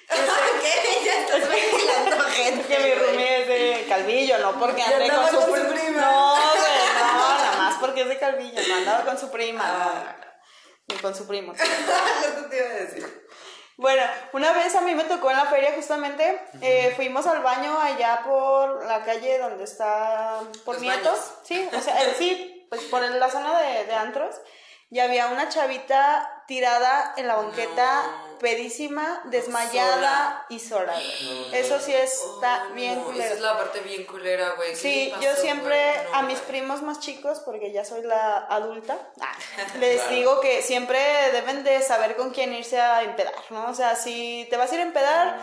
[0.09, 1.05] ¿Qué?
[1.05, 2.61] Ya estás ventilando gente.
[2.61, 2.94] Es que mi.
[2.94, 6.01] Rumi es de Calvillo, no porque ande con con su prima.
[6.01, 8.61] No, güey, no, nada más porque es de Calvillo.
[8.68, 9.62] No andaba con su prima.
[9.64, 10.16] Ah.
[10.88, 11.55] Ni con su primo.
[11.55, 13.27] Eso te iba a decir.
[13.76, 17.78] Bueno, una vez a mí me tocó en la feria justamente, eh, fuimos al baño
[17.80, 21.35] allá por la calle donde está, por Los Nietos, baños.
[21.44, 24.37] sí, o sea, eh, sí, pues por la zona de, de antros,
[24.90, 28.38] y había una chavita tirada en la banqueta, No.
[28.38, 30.94] pedísima, desmayada y sola.
[31.52, 33.24] Eso sí está Oh, bien no, culero.
[33.24, 34.70] Esa es la parte bien culera, güey.
[34.70, 38.98] ¿Qué Sí, pasó, yo siempre a mis primos más chicos, porque ya soy la adulta,
[39.20, 39.33] ah,
[39.78, 40.16] les Claro.
[40.16, 40.98] digo que siempre
[41.33, 43.66] deben de saber con quién irse a empedar, ¿no?
[43.70, 45.38] O sea, si te vas a ir a empedar,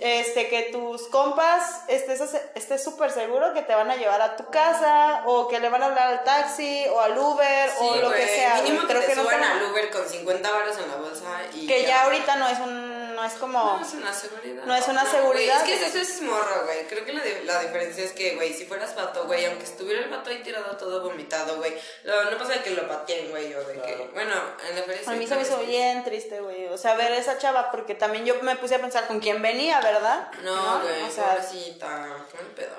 [0.00, 2.20] este, que tus compas estés
[2.54, 5.82] estés súper seguro que te van a llevar a tu casa, o que le van
[5.82, 8.60] a hablar al taxi, o al Uber, o lo que sea.
[8.62, 10.96] Mínimo que Creo te que no suban como- al Uber con 50 baros en la
[10.96, 13.58] bolsa y que ya ahorita no es un, no es como...
[13.76, 14.64] No es una seguridad.
[14.64, 15.56] No es una seguridad.
[15.58, 16.86] es que eso es morro, güey.
[16.86, 20.08] Creo que la, la diferencia es que, güey, si fueras vato, güey, aunque estuviera el
[20.08, 23.74] vato ahí tirado todo vomitado, güey, no pasa de que lo pateen, güey, o de
[23.82, 24.10] que.
[24.14, 24.32] Bueno,
[24.68, 26.68] en la feria A mí se me hizo bien triste, güey.
[26.68, 29.80] O sea, ver esa chava, porque también yo me puse a pensar con quién venía,
[29.82, 30.30] ¿verdad?
[30.42, 32.26] No, güey, O sea, pobrecita.
[32.32, 32.76] Qué pedo.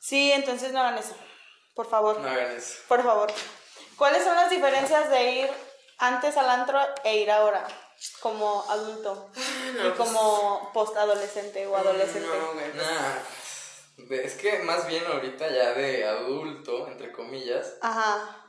[0.00, 1.16] sí, entonces no hagan eso.
[1.76, 2.78] Por favor, No hagan eso.
[2.88, 3.32] por favor.
[3.96, 5.50] ¿Cuáles son las diferencias de ir
[5.98, 7.64] antes al antro e ir ahora?
[8.20, 9.30] Como adulto.
[9.76, 12.28] no, y como postadolescente o adolescente.
[12.28, 12.70] No, güey.
[12.72, 18.43] pues, Nah, es que más bien ahorita ya de adulto, entre comillas, Ajá.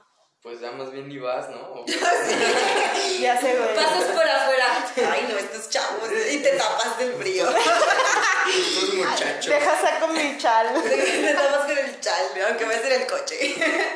[0.46, 1.58] Pues ya más bien ni vas, ¿no?
[1.58, 1.86] O-
[3.20, 3.76] Ya sé, güey.
[3.76, 4.66] Pasas por afuera.
[5.12, 6.08] Ay, no, estos chavos.
[6.32, 7.48] Y te tapas del frío.
[8.48, 9.48] Estos muchachos.
[9.48, 10.68] Deja saco mi chal.
[10.84, 13.56] te tapas con el chal, aunque vayas en el coche.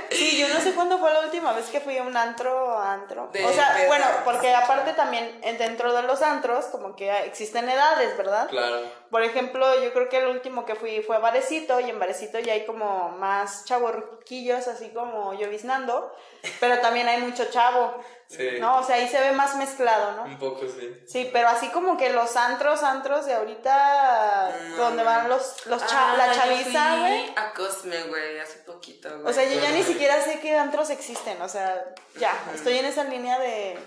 [0.10, 3.30] Sí, yo no sé cuándo fue la última vez que fui a un antro antro.
[3.32, 8.18] De o sea, bueno, porque aparte también dentro de los antros como que existen edades,
[8.18, 8.50] ¿verdad?
[8.50, 8.82] Claro.
[9.10, 12.38] Por ejemplo, yo creo que el último que fui fue a Varecito y en Varecito
[12.40, 16.16] ya hay como más chavorquillos así como lloviznando,
[16.60, 18.58] pero también hay mucho chavo, Sí.
[18.60, 18.78] ¿no?
[18.78, 20.24] O sea, ahí se ve más mezclado, ¿no?
[20.26, 20.94] Un poco sí.
[21.08, 25.84] Sí, pero así como que los antros, antros de ahorita, No, donde van los, los
[25.88, 27.34] cha- Ah, la yo chaviza, fui güey.
[27.36, 29.26] A Cosme, güey, hace poquito, güey.
[29.26, 31.84] O sea, yo ya ni siquiera sé qué antros existen, o sea,
[32.20, 33.80] ya, estoy en esa línea de,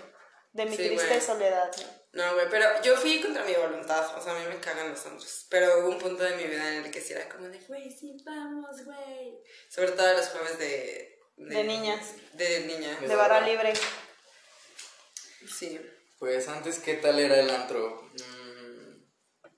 [0.51, 1.71] de mi Sí, triste soledad.
[1.77, 2.02] ¿no?
[2.13, 4.15] No, güey, pero yo fui contra mi voluntad.
[4.17, 5.47] O sea, a mí me cagan los antros.
[5.49, 7.89] Pero hubo un punto de mi vida en el que sí era como de, güey,
[7.91, 9.39] sí, vamos, güey.
[9.69, 11.19] Sobre todo los jueves de.
[11.37, 12.13] De niñas.
[12.33, 13.01] De niñas.
[13.01, 13.73] De barra libre.
[15.47, 15.79] Sí.
[16.19, 18.03] Pues antes, ¿qué tal era el antro?
[18.13, 19.03] Mm,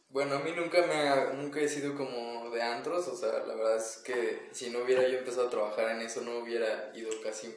[0.07, 3.53] bueno, a mí nunca me ha- nunca he sido como de antros, o sea, la
[3.53, 7.09] verdad es que si no hubiera yo empezado a trabajar en eso no hubiera ido
[7.21, 7.53] casi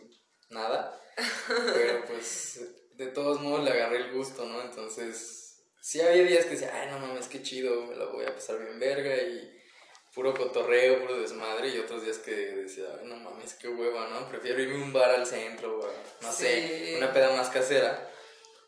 [0.51, 1.01] nada.
[1.75, 2.61] Pero pues
[2.99, 4.61] de todos modos le agarré el gusto, ¿no?
[4.63, 8.35] Entonces, sí había días que decía, ay, no mames, qué chido, me la voy a
[8.35, 9.55] pasar bien verga y
[10.15, 14.29] puro cotorreo, puro desmadre, y otros días que decía, ay, no mames, qué hueva, ¿no?
[14.29, 16.43] Prefiero irme a un bar al centro, o no Sí.
[16.43, 18.11] sé, una peda más casera.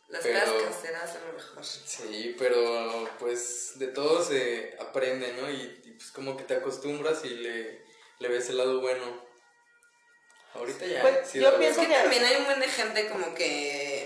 [0.08, 1.64] Las Pero- pedas caseras son lo mejor.
[1.64, 5.50] Sí, pero pues de todo se aprende, ¿no?
[5.50, 7.84] Y, y, pues como que te acostumbras y le,
[8.18, 9.28] le ves el lado bueno.
[10.54, 11.00] Ahorita ya.
[11.02, 13.99] Pues, sí, yo pienso que- también hay un buen de gente como que.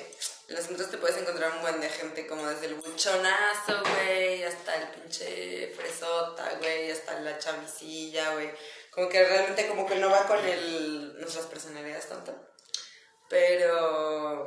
[0.47, 4.45] En los centros te puedes encontrar un buen de gente como desde el buchonazo, güey,
[4.45, 8.51] hasta el pinche fresota, güey, hasta la chavicilla, güey.
[8.91, 12.35] Como que realmente como que no va con el, nuestras personalidades tanto.
[13.29, 14.45] Pero...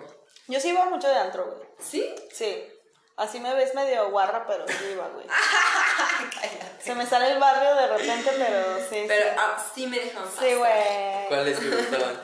[0.47, 1.67] Yo sí iba mucho de antro, güey.
[1.79, 2.15] ¿Sí?
[2.31, 2.71] Sí.
[3.17, 5.25] Así me ves medio guarra, pero sí iba, güey.
[6.35, 6.83] Cállate.
[6.83, 9.05] Se me sale el barrio de repente, pero sí.
[9.07, 9.35] Pero sí.
[9.39, 11.27] ah, sí me dejan Sí, güey.
[11.27, 12.21] ¿Cuáles te gustaban?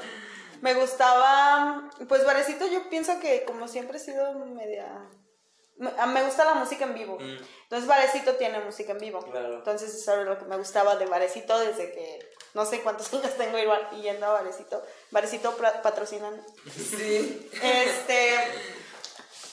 [0.64, 4.88] Me gustaba, pues Varecito yo pienso que como siempre he sido media...
[5.76, 7.18] Me, a- me gusta la música en vivo.
[7.20, 7.38] Mm.
[7.64, 9.20] Entonces Varecito tiene música en vivo.
[9.20, 9.56] Claro.
[9.56, 12.20] Entonces eso era lo que me gustaba de Varecito desde que
[12.54, 14.82] no sé cuántos años tengo igual yendo a Varecito.
[15.12, 16.42] Varecito patrocinan.
[16.74, 17.50] Sí.
[17.62, 18.38] Este,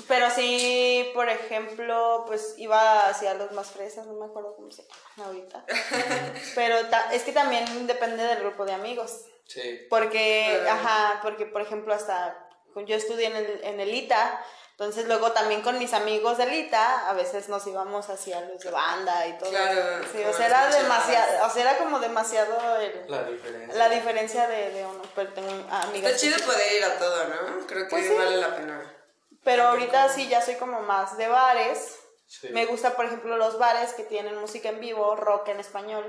[0.07, 4.83] pero sí, por ejemplo, pues iba hacia los más fresas, no me acuerdo cómo se
[5.16, 5.64] llaman ahorita.
[6.55, 9.25] Pero ta- es que también depende del grupo de amigos.
[9.52, 9.86] Sí.
[9.90, 12.46] Porque, ajá, porque por ejemplo hasta
[12.86, 14.40] yo estudié en el, en el ITA,
[14.72, 18.70] entonces luego también con mis amigos del ITA a veces nos íbamos hacia los de
[18.70, 19.50] banda y todo.
[19.50, 23.74] Claro, Sí, o sea, era demasiado, o sea, era como demasiado el- La diferencia.
[23.76, 27.24] la diferencia de, de uno, pero tengo amigas Está chido que poder ir a todo,
[27.28, 27.66] ¿no?
[27.66, 28.14] Creo que Pues sí.
[28.14, 28.94] vale la pena.
[29.42, 31.98] Pero ahorita sí ya soy como más de bares.
[32.28, 32.48] Sí.
[32.50, 36.04] Me gusta, por ejemplo, los bares que tienen música en vivo, rock en español.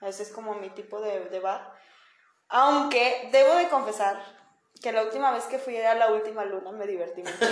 [0.00, 1.73] Ese es como mi tipo de, de bar.
[2.48, 4.16] Aunque debo de confesar
[4.82, 7.34] que la última vez que fui a la última luna me divertí mucho.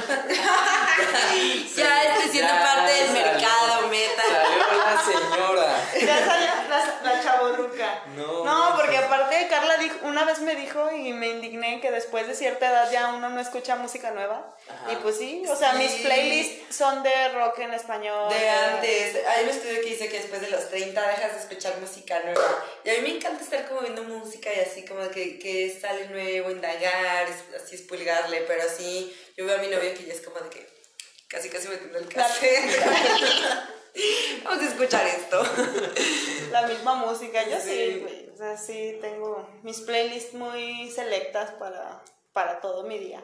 [1.76, 3.24] Ya estoy siendo Ya parte del salió.
[3.24, 4.22] mercado, meta.
[4.22, 5.76] Salió la señora.
[6.00, 7.62] ya salió la, la chavorruca.
[7.62, 8.02] ruca.
[8.16, 12.26] No, No, porque aparte Carla dijo, una vez me dijo y me indigné que después
[12.28, 14.54] de cierta edad ya uno no escucha música nueva.
[14.68, 14.92] Ajá.
[14.92, 15.78] Y pues sí, o sea, Sí.
[15.78, 18.28] mis playlists son de rock en español.
[18.32, 21.78] De antes, hay un estudio que dice que después de los 30 dejas de escuchar
[21.80, 22.64] música nueva.
[22.84, 26.08] Y a mí me encanta estar como viendo música y así como que, que sale
[26.08, 30.20] nuevo, indagar, es- así expulgarle, pero así yo veo a mi novio que ya es
[30.20, 30.66] como de que
[31.28, 32.56] casi casi metiendo el café.
[34.44, 35.42] Vamos a escuchar esto.
[36.50, 38.28] La misma música, yo sí, Sí.
[38.32, 43.22] O sea, sí tengo mis playlists muy selectas para, para todo mi día.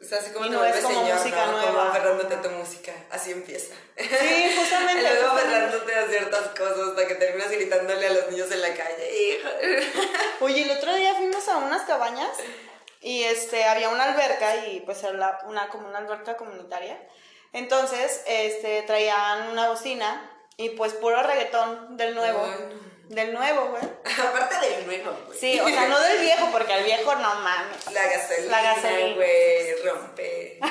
[0.00, 1.52] O sea, así como Y no es como señor, música ¿no?
[1.52, 1.90] Como nueva.
[1.90, 2.92] aferrándote a tu música.
[3.10, 3.74] Así empieza.
[3.96, 5.00] Sí, justamente.
[5.10, 8.74] Y luego aferrándote a ciertas cosas hasta que terminas gritándole a los niños en la
[8.74, 9.10] calle.
[9.38, 9.48] "Hijo".
[10.40, 12.30] Oye, el otro día fuimos a unas cabañas
[13.00, 17.00] y este había una alberca y pues era una como una alberca comunitaria.
[17.52, 22.46] Entonces, este traían una bocina y pues puro reggaetón del nuevo.
[23.08, 23.82] Del nuevo, güey.
[24.28, 25.38] Aparte del nuevo, güey.
[25.38, 27.90] Sí, o sea, no del viejo, porque al viejo no mames.
[27.90, 29.14] La gasolina, La gasolina.
[29.16, 30.60] güey, rompe.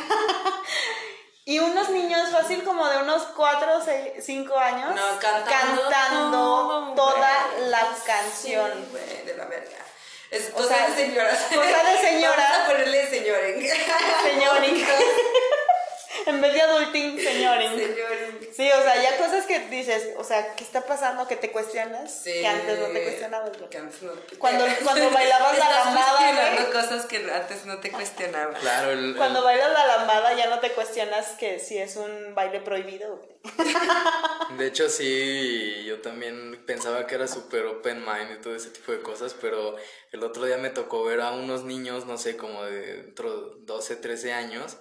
[1.50, 3.82] Y unos niños fácil como de unos 4 o
[4.22, 8.88] 5 años No, cantando cantando toda la canción.
[8.92, 9.78] Güey, de la verga.
[10.32, 11.40] Es O cosa sea, de señoras.
[11.54, 12.36] cosa de señora.
[12.52, 13.62] Vamos a ponerle señoren.
[14.24, 14.86] Señoring.
[16.26, 17.70] en vez de adulting, señoring.
[17.78, 18.40] Señoren.
[18.56, 21.28] Sí, o sea, ya cosas que dices, o sea, ¿qué está pasando?
[21.28, 22.32] Que te cuestionas, Sí.
[22.34, 23.52] que antes no te cuestionabas.
[23.70, 24.12] Que antes no.
[24.38, 28.60] Cuando- cuando bailabas la lambada, cuestionando cosas que antes no te cuestionabas.
[28.60, 32.60] Claro, el, Cuando bailas la lambada ya no te cuestionas que si es un baile
[32.62, 33.18] prohibido.
[33.18, 33.30] güey.
[34.58, 38.92] De hecho, sí, yo también pensaba que era súper open mind y todo ese tipo
[38.92, 39.76] de cosas, pero
[40.12, 43.96] el otro día me tocó ver a unos niños, no sé, como de otro 12,
[43.96, 44.78] 13 años,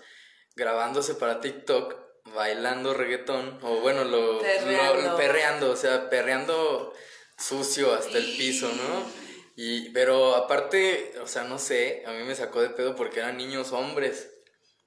[0.58, 1.94] grabándose para TikTok,
[2.34, 5.02] bailando reggaetón, o bueno, lo, Perreando.
[5.10, 6.92] lo- perreando, o sea, perreando
[7.38, 9.28] sucio hasta el piso, ¿no?
[9.56, 13.36] Y, pero aparte, o sea, no sé, a mí me sacó de pedo porque eran
[13.38, 14.28] niños hombres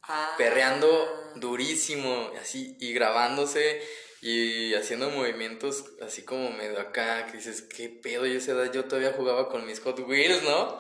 [0.04, 0.34] Ah.
[0.38, 0.88] perreando
[1.36, 3.82] durísimo, así, y grabándose
[4.22, 8.72] y haciendo movimientos así como medio acá, que dices, qué pedo, yo a esa edad
[8.72, 10.80] yo todavía jugaba con mis Hot Wheels, ¿no?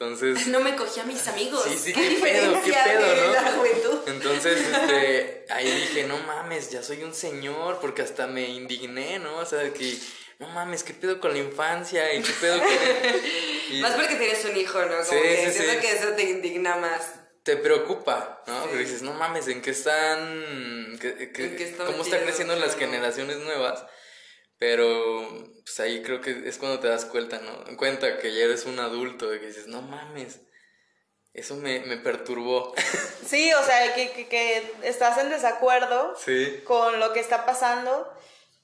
[0.00, 1.62] Entonces, No me cogí a mis amigos.
[1.68, 3.32] Sí, sí, ¿Qué, qué pedo, qué pedo, ¿no?
[3.32, 3.98] la juventud?
[4.06, 9.36] entonces, este, ahí dije, no mames, ya soy un señor, porque hasta me indigné, ¿no?
[9.38, 9.94] O sea, de que,
[10.38, 12.68] no mames, qué pedo con la infancia y qué pedo con...
[13.76, 14.88] y- Más porque tienes un hijo, ¿no?
[14.88, 15.86] Como Sí, que sí, siento sí.
[15.86, 17.02] que eso te indigna más.
[17.42, 18.64] te preocupa, ¿no?
[18.66, 20.98] Pero dices, no mames, ¿en qué están?
[20.98, 23.84] qué- qué- ¿En qué está ¿Cómo están creciendo las generaciones nuevas?
[24.60, 25.24] Pero
[25.64, 27.76] pues ahí creo que es cuando te das cuenta, ¿no?
[27.78, 30.42] Cuenta que ya eres un adulto, de que dices, no mames,
[31.32, 32.74] eso me, me perturbó.
[33.26, 36.62] Sí, o sea, que, que, que estás en desacuerdo sí.
[36.64, 38.12] con lo que está pasando.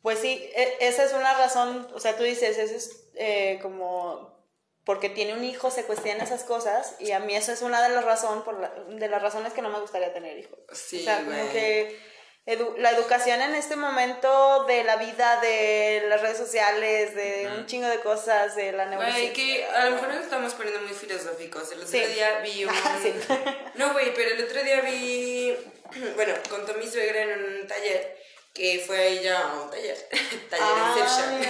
[0.03, 4.37] Pues sí, e- esa es una razón, o sea, tú dices, eso es eh, como
[4.85, 7.95] porque tiene un hijo, se cuestiona esas cosas y a mí eso es una de
[7.95, 10.59] las, razón, por la- de las razones que no me gustaría tener hijos.
[10.73, 11.99] Sí, o sea, como que
[12.47, 17.67] edu- la educación en este momento de la vida, de las redes sociales, de un
[17.67, 19.33] chingo de cosas, de la Güey, neurociencia.
[19.35, 21.71] que a lo mejor nos estamos poniendo muy filosóficos.
[21.73, 22.01] El otro Sí.
[22.05, 22.75] día vi un...
[23.03, 23.13] Sí.
[23.75, 25.55] No, güey, pero el otro día vi...
[26.17, 28.17] Bueno, contó mi suegra en un taller
[28.53, 29.97] que fue ella a un taller,
[30.51, 31.41] taller Ah, Inception,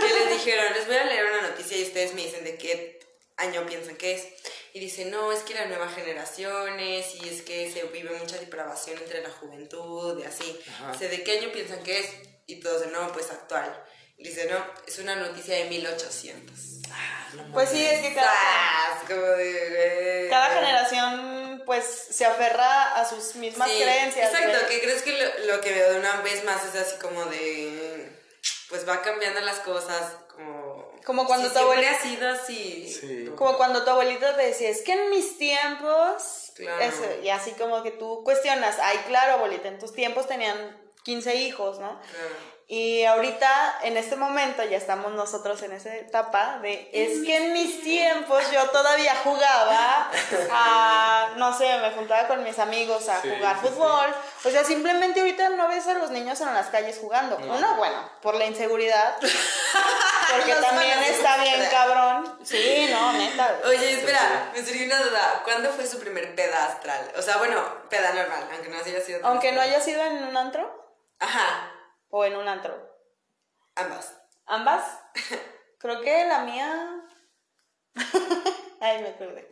[0.00, 2.98] que les dijeron, les voy a leer una noticia y ustedes me dicen de qué
[3.36, 4.26] año piensan que es.
[4.74, 8.98] Y dice, no, es que las nuevas generaciones y es que se vive mucha depravación
[8.98, 10.60] entre la juventud y así.
[10.68, 10.92] Ajá.
[10.92, 12.06] Dice, ¿de qué año piensan que es?
[12.46, 13.84] Y todos, no, pues actual.
[14.18, 16.56] Y dice, no, es una noticia de 1800.
[17.52, 19.04] Pues sí, es que cada, ¡Sas!
[19.08, 20.28] Como de, güey.
[20.28, 24.30] cada generación pues se aferra a sus mismas Sí, creencias.
[24.30, 24.68] Exacto, güey.
[24.68, 28.12] que crees que lo, lo que veo de una vez más es así como de.
[28.68, 30.61] Pues va cambiando las cosas, como.
[31.04, 31.58] Como cuando tu
[32.02, 33.32] sido así.
[33.36, 36.80] Como cuando tu abuelita te decía, es que en mis tiempos, Claro.
[36.82, 41.34] eso, y así como que tú cuestionas, ay, claro, abuelita, en tus tiempos tenían 15
[41.36, 41.98] hijos, ¿no?
[42.00, 42.34] Claro.
[42.74, 47.52] Y ahorita, en este momento, ya estamos nosotros en esa etapa de, es que en
[47.52, 50.10] mis tiempos yo todavía jugaba
[50.50, 54.14] a, no sé, me juntaba con mis amigos a Sí, jugar sí, fútbol.
[54.44, 57.36] O sea, simplemente ahorita no ves a los niños en las calles jugando.
[57.36, 62.38] Uno, bueno, por la inseguridad, porque Los también está bien cabrón.
[62.42, 63.54] Sí, no, neta.
[63.66, 65.42] Oye, espera, me surgió una duda.
[65.44, 67.12] ¿Cuándo fue su primer peda astral?
[67.18, 69.20] O sea, bueno, peda normal, aunque no haya sido.
[69.26, 70.80] Aunque no haya sido en un antro
[71.18, 71.70] Ajá,
[72.14, 72.74] o en un antro.
[73.74, 74.14] ambas.
[74.46, 74.84] ¿Ambas?
[75.78, 77.04] Creo que la mía.
[78.80, 79.50] Ay, me acordé.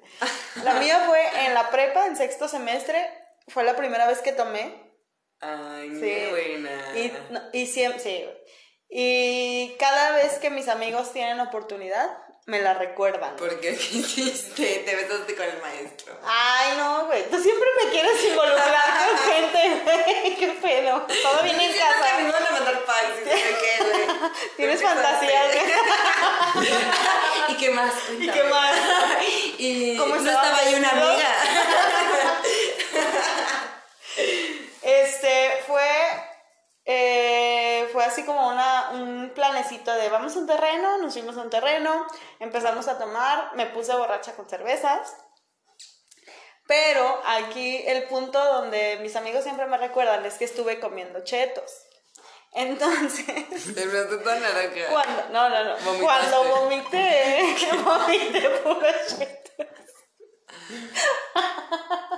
[0.64, 3.08] La mía fue en la prepa, en sexto semestre.
[3.48, 4.92] Fue la primera vez que tomé.
[5.40, 6.00] Ay, Sí.
[6.00, 6.98] qué buena.
[6.98, 8.28] Y, no, y siempre, sí.
[8.88, 12.08] Y cada vez que mis amigos tienen oportunidad,
[12.50, 13.36] me la recuerdan.
[13.36, 14.82] ¿Por qué ¿Qué hiciste?
[14.84, 16.18] Te besaste con el maestro.
[16.24, 17.22] Ay, no, güey.
[17.30, 20.36] Tú siempre me quieres involucrar con gente, güey.
[20.40, 21.06] Qué pedo.
[21.22, 22.18] Todo bien en casa.
[22.18, 24.32] me van a mandar packs y qué, güey.
[24.56, 25.42] Tienes ¿Qué fantasía.
[27.48, 27.92] ¿Y qué más?
[28.18, 28.76] ¿Y qué más?
[29.58, 31.28] Y ¿Cómo no estaba ahí una amiga.
[34.82, 35.82] Este, fue.
[36.84, 37.19] eh, fue
[38.10, 42.06] así como una, un planecito de vamos a un terreno, nos fuimos a un terreno,
[42.38, 45.16] empezamos a tomar, me puse borracha con cervezas.
[46.66, 51.70] Pero aquí el punto donde mis amigos siempre me recuerdan es que estuve comiendo chetos.
[52.52, 53.26] Entonces,
[53.74, 54.88] Te besaste toda naranja.
[54.90, 56.00] cuando, no, no, no, Vomitaste.
[56.04, 59.66] cuando vomité, vomité puro chetos.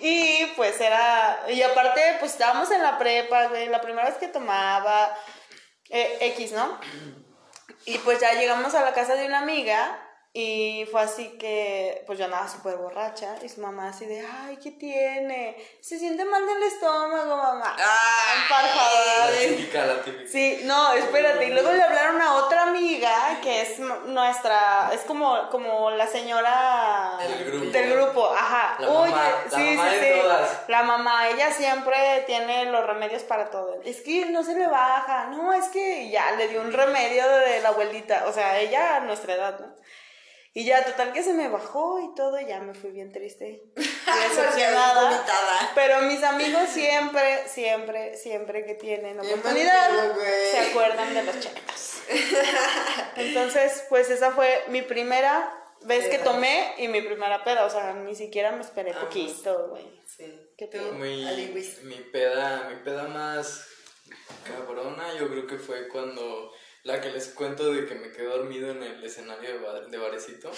[0.00, 4.28] Y pues era, y aparte pues estábamos en la prepa, güey, la primera vez que
[4.28, 5.14] tomaba
[5.90, 6.78] eh, X, ¿no?
[7.84, 9.98] Y pues ya llegamos a la casa de una amiga
[10.32, 14.58] y fue así que pues yo andaba súper borracha y su mamá así de, ay,
[14.62, 15.56] ¿qué tiene?
[15.82, 17.76] Se siente mal del estómago, mamá.
[17.76, 19.09] Ay, por favor.
[19.72, 20.30] La típica, la típica.
[20.30, 21.44] Sí, no, espérate.
[21.46, 27.16] Y luego le hablaron a otra amiga que es nuestra, es como, como la señora
[27.20, 27.70] Del grupo.
[27.70, 28.76] del grupo, ajá.
[28.80, 30.20] La Oye, mamá, la sí, mamá sí, de sí.
[30.20, 30.50] todas.
[30.68, 33.80] La mamá, ella siempre tiene los remedios para todo.
[33.84, 37.60] Es que no se le baja, no, es que ya le dio un remedio de
[37.60, 39.66] la abuelita, o sea, ella a nuestra edad, ¿no?
[40.52, 43.62] Y ya, total que se me bajó y todo, y ya me fui bien triste.
[43.76, 43.80] Y
[44.28, 45.24] decepcionada.
[45.76, 50.16] Pero mis amigos siempre, siempre, siempre que tienen oportunidad,
[50.50, 52.02] se acuerdan de los chetos.
[53.16, 57.64] Entonces, pues esa fue mi primera vez que tomé y mi primera peda.
[57.64, 60.02] O sea, ni siquiera me esperé Ah, poquito, güey.
[60.04, 60.50] Sí.
[60.58, 60.92] ¿Qué pedo?
[60.92, 61.24] Mi,
[61.84, 63.66] mi peda, mi peda más
[64.44, 66.52] cabrona, yo creo que fue cuando
[66.84, 69.98] la que les cuento de que me quedé dormido en el escenario de, ba- de
[69.98, 70.50] barecito,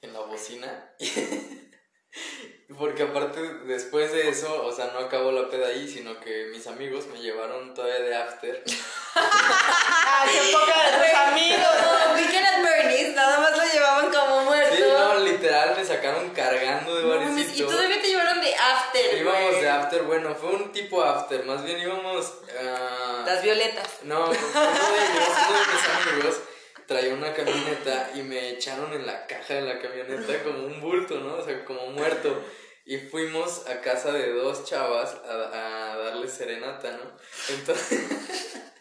[0.00, 0.94] en la bocina.
[2.78, 6.66] Porque aparte, después de eso, o sea, no acabó la peda ahí, sino que mis
[6.66, 8.62] amigos me llevaron todavía de after.
[9.14, 11.68] ¡Ah, qué poca de tus amigos!
[11.82, 14.74] Como Weekend at Bernie's, nada más lo llevaban como muerto.
[14.74, 17.62] Sí, no, literal, me sacaron cargando de No barecito.
[17.62, 18.31] y todavía te llevaron
[18.76, 19.60] after, Íbamos güey.
[19.62, 22.32] de after, bueno, fue un tipo after, más bien íbamos...
[22.60, 23.88] ah, Las violetas.
[24.04, 26.40] No, uno de ellos, uno de mis amigos,
[26.86, 31.18] traía una camioneta y me echaron en la caja de la camioneta como un bulto,
[31.20, 31.34] ¿no?
[31.36, 32.42] O sea, como muerto.
[32.84, 37.12] Y fuimos a casa de dos chavas a, a darle serenata, ¿no?
[37.54, 38.00] Entonces,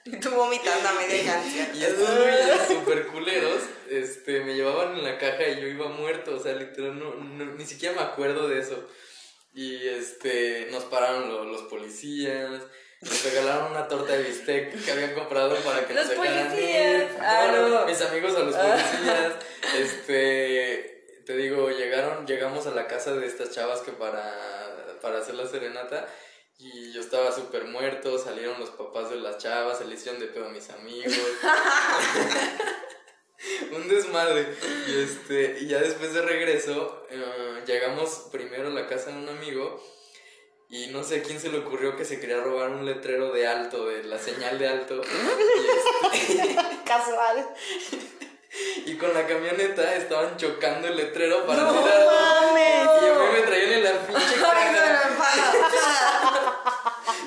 [0.22, 1.68] Tú vomitando a media canción.
[1.76, 6.36] y estos güeyes super culeros, este, me llevaban en la caja y yo iba muerto,
[6.36, 8.84] o sea, literal, no, no- ni siquiera me acuerdo de eso.
[9.54, 12.62] Y este, nos pararon lo- los policías,
[13.02, 17.12] nos regalaron una torta de bistec que habían comprado para que Los nos policías.
[17.20, 17.86] Ah, no.
[17.86, 19.34] Mis amigos a los policías,
[19.78, 25.36] este, te digo, llegaron, llegamos a la casa de estas chavas que para, para hacer
[25.36, 26.08] la serenata.
[26.58, 30.28] Y yo estaba súper muerto, salieron los papás de las chavas, se le hicieron de
[30.28, 31.12] pedo a mis amigos.
[33.72, 34.48] un desmadre.
[34.88, 39.30] Y este, y ya después de regreso, eh, llegamos primero a la casa de un
[39.30, 39.82] amigo.
[40.70, 43.46] Y no sé a quién se le ocurrió que se quería robar un letrero de
[43.46, 45.02] alto, de la señal de alto.
[46.14, 47.48] Y, este, Casual.
[48.86, 52.12] y con la camioneta estaban chocando el letrero para ¡No tirarlo.
[52.12, 52.86] mames!
[53.02, 54.36] Y a mí me traían en la pinche.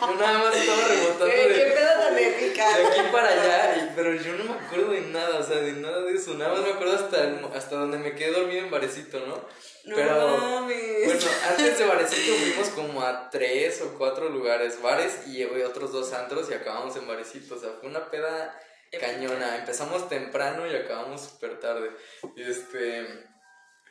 [0.01, 2.77] Yo nada más estaba rebotando ¿Qué, de, qué pedo tan épica.
[2.79, 3.64] de aquí para allá,
[3.97, 6.34] pero yo no me acuerdo de nada, o sea, de nada de eso.
[6.34, 9.36] Nada más me acuerdo hasta, el- hasta donde me quedé dormido en Barecito, ¿no?
[9.84, 11.05] No pero, mames.
[11.05, 11.20] bueno,
[11.51, 16.51] antes de Barecito fuimos como a tres o cuatro lugares, bares y otros dos antros
[16.51, 17.55] y acabamos en Barecito.
[17.55, 18.59] O sea, fue una peda
[19.01, 19.57] cañona.
[19.59, 21.90] Empezamos temprano y acabamos súper tarde.
[22.36, 23.34] Y este.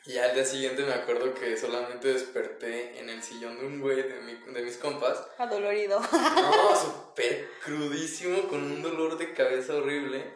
[0.06, 4.02] Y al día siguiente me acuerdo que solamente desperté en el sillón de un güey
[4.04, 5.18] de, mi- de mis compas.
[5.38, 6.00] Adolorido.
[6.02, 10.34] No, súper crudísimo, con un dolor de cabeza horrible.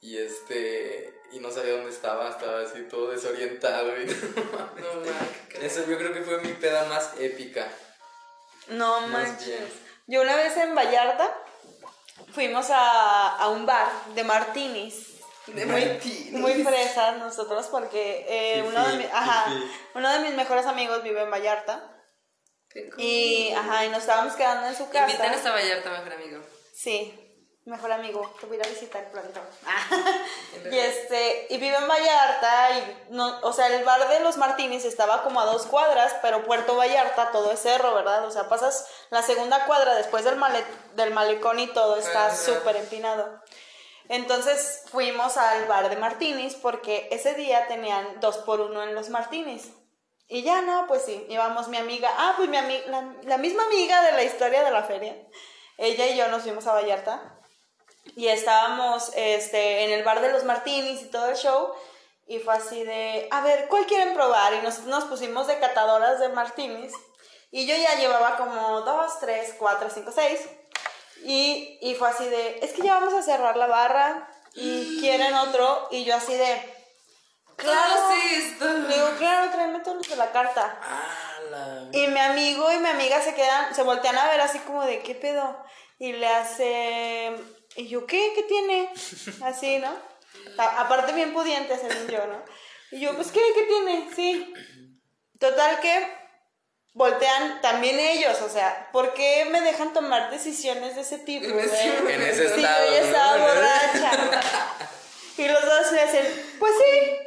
[0.00, 1.14] Y este.
[1.32, 3.96] Y no sabía dónde estaba, estaba así todo desorientado.
[3.98, 4.04] Y
[4.76, 5.62] No mames.
[5.62, 7.66] Eso yo creo que fue mi peda más épica.
[8.68, 9.46] No Más manches.
[9.46, 9.68] bien.
[10.08, 11.34] Yo una vez en Vallarta
[12.34, 15.11] fuimos a, a un bar de martinis.
[15.54, 16.32] De muy, martinis.
[16.32, 19.46] muy fresas nosotros porque eh, uno, de mi- ajá,
[19.94, 21.88] uno de mis mejores amigos vive en Vallarta
[22.96, 25.06] y, ajá, y nos estábamos quedando en su casa.
[25.10, 26.42] Invitan a Vallarta, mejor amigo.
[26.74, 27.18] Sí,
[27.66, 29.40] mejor amigo, te voy a ir a visitar pronto.
[30.72, 34.84] y este, y vive en Vallarta y no, o sea, el bar de los Martinis
[34.86, 38.24] estaba como a dos cuadras, pero Puerto Vallarta todo es cerro, ¿verdad?
[38.26, 42.76] O sea, pasas la segunda cuadra después del, male- del malecón y todo está súper
[42.76, 43.42] empinado.
[44.12, 49.08] Entonces fuimos al bar de Martinis porque ese día tenían dos por uno en los
[49.08, 49.72] Martinis.
[50.28, 52.84] Y ya no, pues sí, íbamos mi amiga, ah, pues mi amiga,
[53.22, 55.16] la, misma amiga de la historia de la feria.
[55.78, 57.40] Ella y yo nos fuimos a Vallarta
[58.14, 61.72] y estábamos este, en el bar de los Martinis y todo el show.
[62.26, 64.52] Y fue así de, a ver, ¿cuál quieren probar?
[64.52, 66.92] Y nos, nos pusimos de catadoras de Martinis.
[67.50, 70.46] Y yo ya llevaba como dos, tres, cuatro, cinco, seis.
[71.24, 75.34] Y, y fue así de, es que ya vamos a cerrar la barra y quieren
[75.34, 75.88] otro.
[75.90, 76.74] Y yo así de,
[77.56, 78.08] claro.
[78.60, 80.78] Le digo, claro, tráeme todos los de la carta.
[80.82, 81.88] Ah, la...
[81.92, 85.00] Y mi amigo y mi amiga se quedan, se voltean a ver así como de,
[85.00, 85.64] ¿qué pedo?
[85.98, 87.32] Y le hace,
[87.76, 88.32] y yo, ¿qué?
[88.34, 88.90] ¿Qué tiene?
[89.44, 89.94] Así, ¿no?
[90.58, 92.42] Aparte bien pudiente, según yo, ¿no?
[92.90, 93.40] Y yo, pues, ¿qué?
[93.54, 94.10] ¿Qué tiene?
[94.14, 94.52] Sí.
[95.38, 96.21] Total que
[96.94, 101.46] voltean también ellos, o sea, ¿por qué me dejan tomar decisiones de ese tipo?
[101.46, 102.14] En ese güey?
[102.14, 103.44] En ese Sí, estado, yo estaba ¿no?
[103.46, 104.10] borracha.
[105.38, 107.18] Y los dos le hacen, pues sí.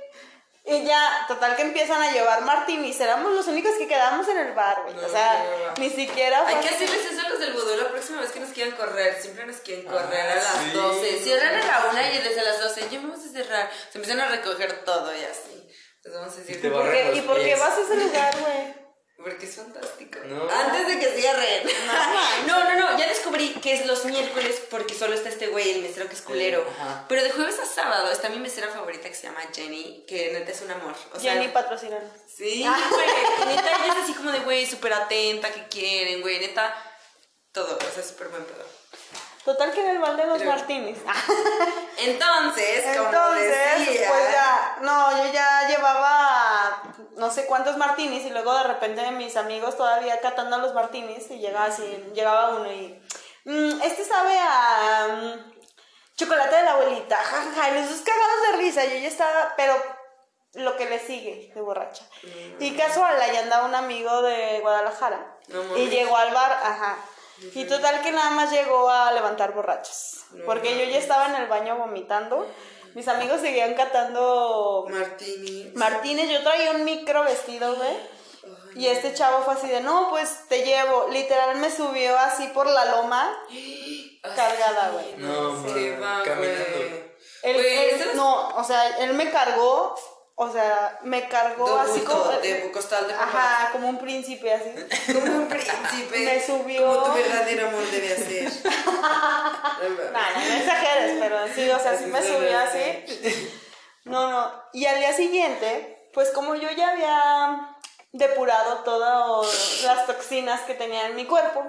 [0.68, 3.00] Y ya, total que empiezan a llevar martinis.
[3.00, 4.96] Éramos los únicos que quedamos en el bar, güey.
[4.96, 5.74] No, o sea, no, no.
[5.80, 8.40] ni siquiera fue Hay que hacerles eso a los del vudú la próxima vez que
[8.40, 9.20] nos quieran correr.
[9.22, 10.70] Siempre nos quieren correr a Ah, las sí.
[10.72, 11.20] 12.
[11.24, 13.70] Cierran a la 1 y desde las 12 ya vamos a cerrar.
[13.92, 15.68] Se empiezan a recoger todo y así.
[15.98, 18.85] Entonces vamos a decir, te ¿Por qué- ¿Y por qué vas a ese lugar, güey?
[19.18, 20.20] Porque es fantástico.
[20.26, 20.50] No.
[20.50, 21.68] Antes de que cierren.
[22.46, 25.72] No, No, no, no, ya descubrí que es los miércoles porque solo está este güey,
[25.72, 26.66] el mesero que es culero.
[26.80, 27.06] Ajá.
[27.08, 30.52] Pero de jueves a sábado está mi mesera favorita que se llama Jenny, que neta
[30.52, 30.94] es un amor.
[31.14, 32.12] O sea, Jenny patrocinanos.
[32.28, 33.56] Sí, güey.
[33.56, 36.40] Neta, ella es así como de, güey, súper atenta, que quieren, güey.
[36.40, 36.76] Neta,
[37.52, 37.78] todo.
[37.78, 38.66] O sea, súper buen pedo.
[39.46, 40.98] Total que en el bar de los Pero- martinis.
[41.98, 43.56] Entonces, como Entonces,
[43.88, 46.82] decía, pues ya, no, yo ya llevaba
[47.18, 51.38] no sé cuántos martinis y luego de repente mis amigos todavía catando los martinis y
[51.40, 51.84] llegaba así,
[52.14, 53.00] llegaba uno y,
[53.46, 55.54] "Mm, este sabe a mm,
[56.18, 59.76] chocolate de la abuelita, jajaja, y los dos cagados de risa, yo ya estaba, pero
[60.56, 62.06] lo que le sigue de borracha.
[62.60, 66.98] Y casual, allá andaba un amigo de Guadalajara No y llegó al bar, ajá.
[67.54, 70.24] Y total que nada más llegó a levantar borrachos.
[70.46, 72.48] Porque yo ya estaba en el baño vomitando.
[72.94, 75.72] Mis amigos seguían catando Martini.
[75.76, 76.30] Martínez.
[76.30, 78.16] Yo traía un micro vestido, güey.
[78.76, 81.08] Y este chavo fue así de, no, pues te llevo.
[81.10, 83.34] Literal me subió así por la loma,
[84.36, 85.14] cargada, güey.
[85.18, 88.16] No, Qué man, va, caminando.
[88.16, 89.96] no, o sea, él me cargó,
[90.38, 92.26] o sea, me cargó así como...
[92.26, 93.24] de costal de papá.
[93.24, 94.70] Ajá, como un príncipe así.
[95.14, 96.20] Como un príncipe.
[96.20, 96.86] Me subió.
[96.86, 98.52] Como tu verdadero amor debe ser.
[99.76, 103.52] No, no, exageres, pero sí, o sea, sí me subió así.
[104.06, 104.52] No, no.
[104.74, 107.78] Y al día siguiente, pues como yo ya había
[108.12, 111.66] depurado todas las toxinas que tenía en mi cuerpo,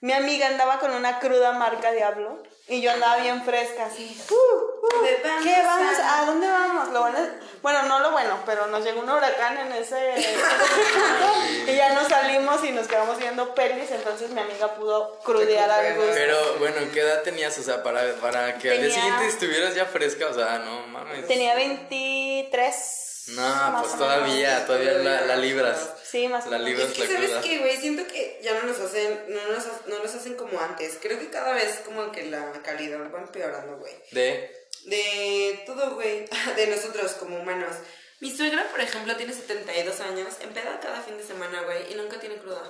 [0.00, 4.20] mi amiga andaba con una cruda marca Diablo y yo andaba bien fresca, así.
[4.30, 5.98] Uh, uh, ¿Dónde vamos ¿Qué vamos?
[5.98, 6.88] a- ¿A dónde vamos?
[6.90, 7.30] Lo bueno, es-
[7.62, 10.14] bueno, no lo bueno, pero nos llegó un huracán en ese
[11.66, 15.94] y ya nos salimos y nos quedamos viendo pelis, entonces mi amiga pudo crudear al
[15.96, 16.12] gusto.
[16.14, 17.58] Pero bueno, ¿qué edad tenías?
[17.58, 21.26] O sea, para, para que al día siguiente estuvieras ya fresca, o sea, no mames.
[21.26, 23.07] Tenía 23.
[23.28, 24.66] No, más pues todavía, menos.
[24.66, 25.90] todavía la, la libras.
[26.04, 27.40] Sí, más o La libras Es que, la ¿sabes cruda.
[27.42, 27.76] qué, güey?
[27.76, 30.98] Siento que ya no nos hacen, no nos, no nos hacen como antes.
[31.00, 33.92] Creo que cada vez como que la calidad va empeorando, güey.
[34.12, 34.54] De.
[34.84, 36.26] De todo, güey.
[36.56, 37.74] De nosotros como humanos.
[38.20, 42.18] Mi suegra, por ejemplo, tiene 72 años, empeda cada fin de semana, güey, y nunca
[42.18, 42.62] tiene cruda.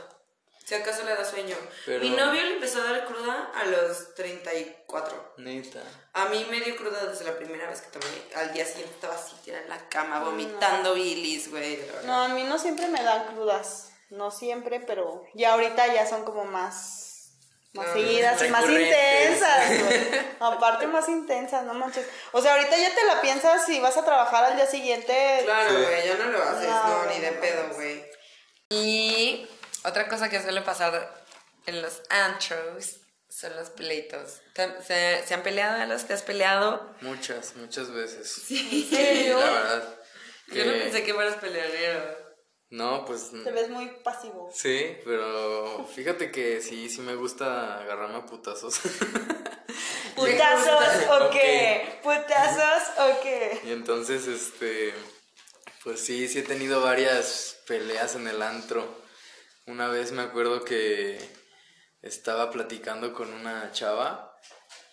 [0.68, 1.56] Si acaso le da sueño.
[1.86, 5.34] Pero- Mi novio le empezó a dar cruda a los 34.
[5.38, 5.80] Neta.
[6.12, 8.04] A mí me dio cruda desde la primera vez que tomé.
[8.36, 11.80] Al día siguiente estaba así tirada en la cama, vomitando bilis, güey.
[12.04, 13.92] No, a mí no siempre me dan crudas.
[14.10, 17.30] No siempre, pero ya ahorita ya son como más.
[17.72, 20.20] Más seguidas y más intensas, güey.
[20.40, 22.06] Aparte, más intensas, no manches.
[22.32, 25.40] O sea, ahorita ya te la piensas si vas a trabajar al día siguiente.
[25.44, 25.76] Claro, Sí.
[25.82, 27.74] güey, ya no lo haces, No, no, no, ni de no, pedo, no.
[27.74, 28.04] güey.
[28.70, 29.48] Y
[29.88, 31.24] otra cosa que suele pasar
[31.66, 32.96] en los antros
[33.28, 34.40] son los pleitos.
[34.54, 36.94] ¿Te- ¿Se, se han peleado, los ¿Te has peleado?
[37.02, 38.30] Muchas, muchas veces.
[38.46, 38.88] Sí.
[39.30, 39.94] la verdad.
[40.48, 42.28] Yo no que- pensé que fueras peleonero.
[42.70, 43.30] No, pues.
[43.44, 44.50] Te ves muy pasivo.
[44.54, 48.78] Sí, pero fíjate que sí, sí me gusta agarrarme a putazos.
[50.14, 51.98] ¿Putazos o qué?
[51.98, 52.02] Ok.
[52.02, 53.60] ¿Putazos o qué?
[53.64, 54.94] y entonces, este.
[55.84, 58.86] Pues sí, sí he tenido varias peleas en el antro.
[59.68, 61.18] Una vez me acuerdo que
[62.00, 64.34] estaba platicando con una chava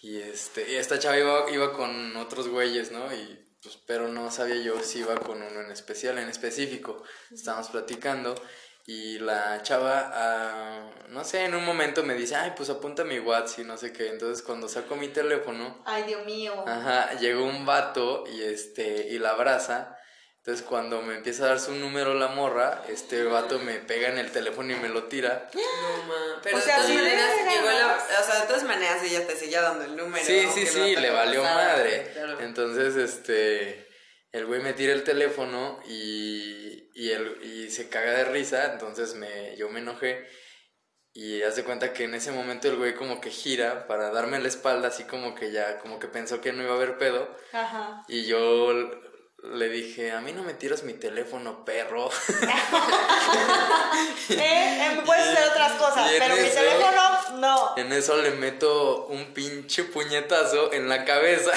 [0.01, 3.13] y este y esta chava iba, iba con otros güeyes, ¿no?
[3.13, 7.01] Y pues, pero no sabía yo si iba con uno en especial, en específico.
[7.31, 8.35] Estábamos platicando
[8.85, 13.17] y la chava, ah, no sé, en un momento me dice, ay, pues apunta mi
[13.17, 14.09] WhatsApp y no sé qué.
[14.09, 16.65] Entonces cuando saco mi teléfono, Ay, Dios mío.
[16.67, 19.94] ajá, llegó un vato y este, y la abraza.
[20.45, 24.19] Entonces cuando me empieza a dar su número la morra, este vato me pega en
[24.19, 25.49] el teléfono y me lo tira.
[25.55, 26.39] No, ma.
[26.43, 29.03] Pero O sea, de todas sí le maneras, llegó la, o sea, de todas maneras
[29.03, 30.23] ella te seguía dando el número.
[30.23, 32.11] Sí, sí, sí, le valió madre.
[32.13, 32.39] claro.
[32.41, 33.87] Entonces, este,
[34.33, 39.15] el güey me tira el teléfono y, y, el, y se caga de risa, entonces
[39.15, 40.27] me, yo me enojé
[41.11, 44.37] y haz de cuenta que en ese momento el güey como que gira para darme
[44.39, 47.35] la espalda, así como que ya, como que pensó que no iba a haber pedo
[47.53, 48.03] Ajá.
[48.09, 48.73] y yo
[49.53, 52.09] le dije, a mí no me tiras mi teléfono, perro.
[54.27, 57.73] Eh, eh, puedes hacer otras cosas, pero mi teléfono, no.
[57.77, 61.51] En eso le meto un pinche puñetazo en la cabeza.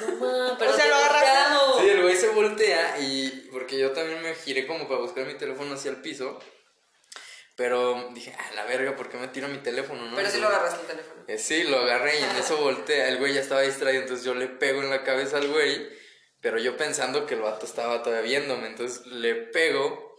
[0.00, 1.80] No, ma, pero O sea, lo agarraste.
[1.80, 5.34] Sí, el güey se voltea y porque yo también me giré como para buscar mi
[5.34, 6.40] teléfono hacia el piso.
[7.56, 10.06] Pero dije, ah, la verga, ¿por qué me tiro mi teléfono?
[10.06, 10.16] No?
[10.16, 11.22] Pero sí lo agarraste el teléfono.
[11.28, 13.08] Eh, sí, lo agarré y en eso voltea.
[13.08, 16.03] El güey ya estaba distraído, entonces yo le pego en la cabeza al güey.
[16.44, 20.14] Pero yo pensando que el vato estaba todavía viéndome, entonces le pego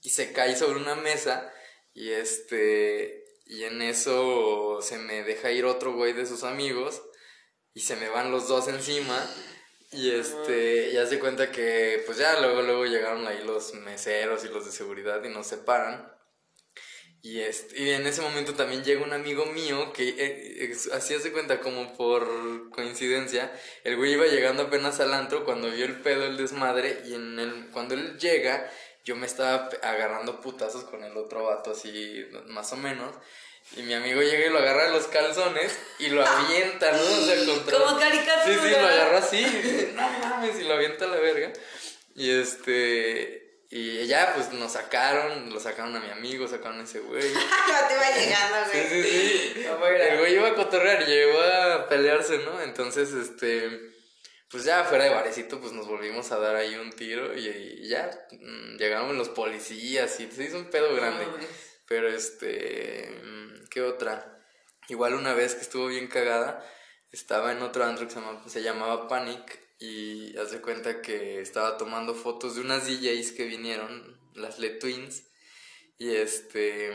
[0.00, 1.52] y se cae sobre una mesa.
[1.92, 3.24] Y este.
[3.46, 7.02] Y en eso se me deja ir otro güey de sus amigos.
[7.74, 9.28] Y se me van los dos encima.
[9.90, 14.48] Y este, ya se cuenta que, pues ya luego, luego llegaron ahí los meseros y
[14.48, 16.15] los de seguridad y nos separan.
[17.26, 21.32] Y, este, y en ese momento también llega un amigo mío que eh, así hace
[21.32, 23.50] cuenta como por coincidencia.
[23.82, 27.02] El güey iba llegando apenas al antro cuando vio el pedo, el desmadre.
[27.04, 28.70] Y en el, cuando él llega,
[29.04, 33.12] yo me estaba agarrando putazos con el otro vato así, más o menos.
[33.76, 37.02] Y mi amigo llega y lo agarra de los calzones y lo avienta, ¿no?
[37.02, 37.78] O sea, contra...
[37.78, 38.44] Como caricatura.
[38.44, 39.38] Sí, sí, lo agarra así.
[39.38, 41.52] y dice, no mames, y lo avienta a la verga.
[42.14, 43.45] Y este.
[43.68, 47.32] Y ya, pues nos sacaron, lo sacaron a mi amigo, sacaron a ese güey.
[47.68, 49.02] Ya te iba llegando, Sí, güey.
[49.02, 49.62] sí, sí.
[49.66, 50.08] No, grave.
[50.12, 52.60] El güey iba a cotorrear, llegó a pelearse, ¿no?
[52.62, 53.94] Entonces, este.
[54.48, 57.88] Pues ya fuera de barecito, pues nos volvimos a dar ahí un tiro y, y
[57.88, 61.26] ya mm, llegaron los policías y se hizo un pedo grande.
[61.88, 63.10] Pero este.
[63.24, 64.40] mm, ¿Qué otra?
[64.88, 66.64] Igual una vez que estuvo bien cagada,
[67.10, 71.76] estaba en otro antro que se llamaba, se llamaba Panic y hace cuenta que estaba
[71.76, 75.24] tomando fotos de unas DJs que vinieron, las Le Twins.
[75.98, 76.92] Y este.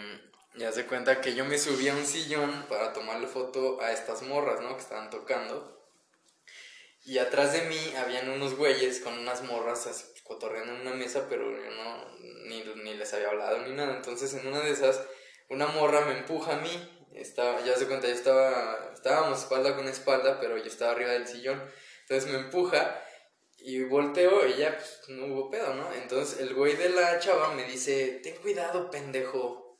[0.55, 4.21] Y hace cuenta que yo me subí a un sillón para tomarle foto a estas
[4.23, 4.75] morras, ¿no?
[4.75, 5.79] Que estaban tocando.
[7.05, 11.27] Y atrás de mí habían unos güeyes con unas morras así, cotorreando en una mesa,
[11.29, 13.95] pero yo no, ni, ni les había hablado ni nada.
[13.95, 15.01] Entonces en una de esas,
[15.49, 16.97] una morra me empuja a mí.
[17.13, 21.27] Estaba, ya se cuenta, yo estaba, estábamos espalda con espalda, pero yo estaba arriba del
[21.27, 21.61] sillón.
[22.11, 23.01] Entonces me empuja
[23.59, 25.93] y volteo y ya, pues no hubo pedo, ¿no?
[25.93, 29.79] Entonces el güey de la chava me dice, ten cuidado, pendejo.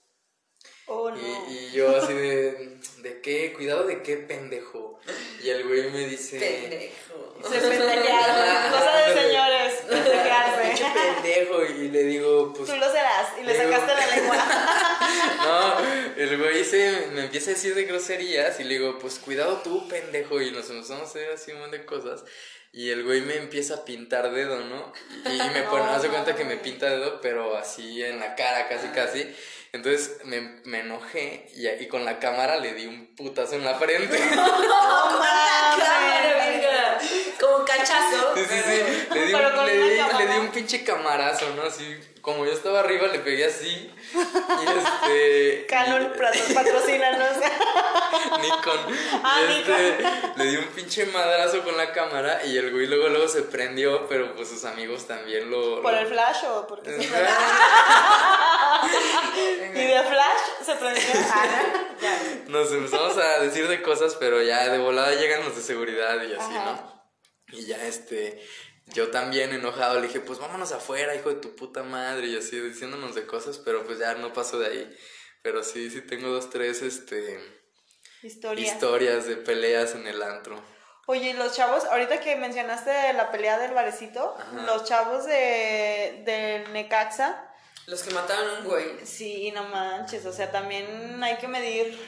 [0.86, 1.18] Oh, no.
[1.50, 3.52] Y, y yo así de, ¿de qué?
[3.52, 4.98] ¿Cuidado de qué, pendejo?
[5.44, 6.40] Y el güey me dice...
[6.40, 7.36] Pendejo.
[7.50, 8.72] Se pendejearon.
[8.72, 11.22] Cosa de señores, Pinche pendejearse.
[11.22, 11.66] pendejo.
[11.66, 12.70] Y le digo, pues...
[12.70, 13.28] Tú lo serás.
[13.42, 14.38] Y le Digo- sacaste la lengua.
[15.43, 15.78] No,
[16.18, 19.88] el güey se, me empieza a decir de groserías y le digo, pues cuidado tú,
[19.88, 20.41] pendejo.
[20.41, 22.24] Y nos empezamos a hacer así un montón de cosas.
[22.74, 24.93] Y el güey me empieza a pintar dedo, ¿no?
[25.26, 28.36] Y, y me pone, No, hace cuenta que me pinta dedo, pero así en la
[28.36, 29.36] cara, casi, casi.
[29.74, 33.76] Entonces me, me enojé y, y con la cámara le di un putazo en la
[33.76, 34.18] frente.
[34.36, 36.62] No Cámara, mames.
[36.62, 36.99] verga.
[37.39, 38.36] Como cachazo.
[38.36, 39.07] Sí, sí, sí.
[39.14, 40.20] Le di, un, con cámara.
[40.20, 41.64] le di un pinche camarazo, ¿no?
[41.64, 43.93] Así, como yo estaba arriba, le pegué así.
[44.13, 44.17] Y
[44.78, 45.65] este.
[45.67, 47.38] Canon y- patro- patrocínanos.
[48.41, 48.80] Nikon.
[49.24, 49.97] Ah, y este,
[50.38, 54.07] le di un pinche madrazo con la cámara y el güey luego, luego se prendió,
[54.07, 55.82] pero pues sus amigos también lo.
[55.82, 57.36] ¿Por lo- el flash o porque se prendió?
[59.74, 61.03] Y de flash se prendió.
[61.34, 61.45] Ah.
[62.47, 66.34] Nos empezamos a decir de cosas, pero ya de volada llegan los de seguridad y
[66.34, 66.65] así, Ajá.
[66.65, 67.01] ¿no?
[67.57, 68.41] Y ya este.
[68.94, 72.60] Yo también enojado le dije, pues vámonos afuera, hijo de tu puta madre, y así
[72.60, 74.98] diciéndonos de cosas, pero pues ya no pasó de ahí.
[75.44, 77.39] Pero sí, sí tengo dos, tres, este.
[78.22, 78.64] Historia.
[78.66, 80.62] historias de peleas en el antro.
[81.08, 84.62] Oye, y los chavos, ahorita que mencionaste la pelea del barecito, Ajá.
[84.68, 87.50] los chavos de, del Necaxa,
[87.88, 89.06] Los que mataron a un güey.
[89.06, 92.00] sí, no manches, o sea, también hay que medir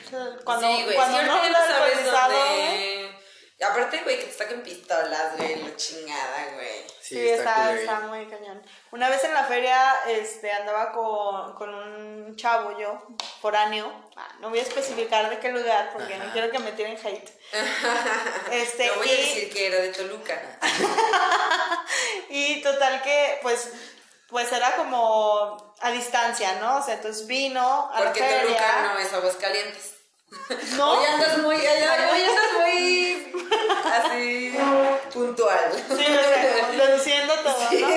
[0.45, 0.95] cuando, sí, güey.
[0.95, 3.02] cuando sí, no sabes alcoholizado, dónde- güey.
[3.59, 6.85] Y aparte, güey, que te saquen pistolas, güey, la chingada, güey.
[7.01, 8.61] Sí, está, muy cañón.
[8.91, 13.07] Una vez en la feria este, andaba con, con un chavo yo,
[13.41, 13.91] foráneo.
[14.15, 17.29] Ah, no voy a especificar de qué lugar porque no quiero que me tiren hate.
[18.51, 20.59] Este, No voy y, a decir que era de Toluca.
[22.63, 23.69] total que, pues,
[24.27, 26.77] pues era como a distancia, ¿no?
[26.77, 28.41] O sea, entonces vino a Porque la feria.
[28.41, 29.92] Toluca no es Aguascalientes.
[30.77, 33.33] No, Hoy andas muy, hoy andas muy
[33.93, 34.57] así
[35.13, 35.71] puntual.
[35.73, 37.87] Sí, o sea, deduciendo todo, ¿no?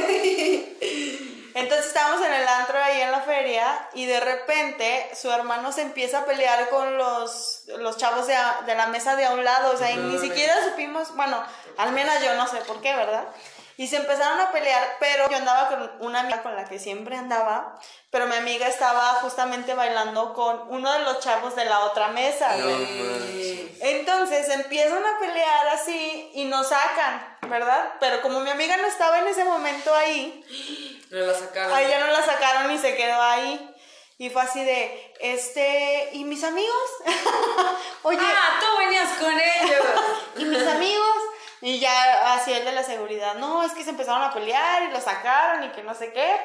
[1.55, 5.80] Entonces estábamos en el antro ahí en la feria y de repente su hermano se
[5.82, 9.43] empieza a pelear con los, los chavos de, a- de la mesa de a un
[9.43, 11.43] lado, o sea, y ni siquiera supimos, bueno,
[11.78, 13.24] al menos yo no sé por qué, ¿verdad?
[13.79, 17.14] Y se empezaron a pelear, pero yo andaba con una amiga con la que siempre
[17.16, 17.79] andaba,
[18.11, 22.57] pero mi amiga estaba justamente bailando con uno de los chavos de la otra mesa,
[22.57, 22.66] No.
[23.81, 27.93] Entonces empiezan a pelear así y nos sacan, ¿verdad?
[28.01, 30.43] Pero como mi amiga no estaba en ese momento ahí,
[31.11, 31.72] No la sacaron.
[31.74, 33.72] a ella no la sacaron y se quedó ahí.
[34.18, 36.91] Y fue así de, este, ¿y mis amigos?
[38.03, 39.87] Oye, Ah, tú venías con ellos.
[40.39, 41.16] ¿y mis amigos?
[41.62, 44.88] Y ya así el de la seguridad, no, es que se empezaron a pelear y
[44.92, 46.36] lo sacaron y que no sé qué.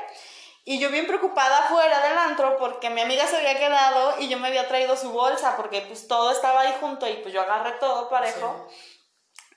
[0.63, 4.37] Y yo bien preocupada fuera del antro porque mi amiga se había quedado y yo
[4.37, 7.71] me había traído su bolsa porque pues todo estaba ahí junto y pues yo agarré
[7.73, 8.67] todo parejo.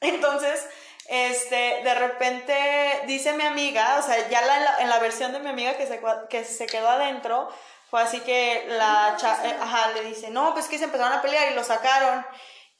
[0.01, 0.67] Entonces,
[1.07, 5.51] este, de repente dice mi amiga, o sea, ya la- en, la, versión de mi
[5.51, 6.01] amiga que se,
[6.31, 7.49] que se quedó adentro,
[7.91, 11.23] fue así que la cha- eh, ajá, le dice, no, pues que se empezaron a
[11.23, 12.27] pelear y lo sacaron.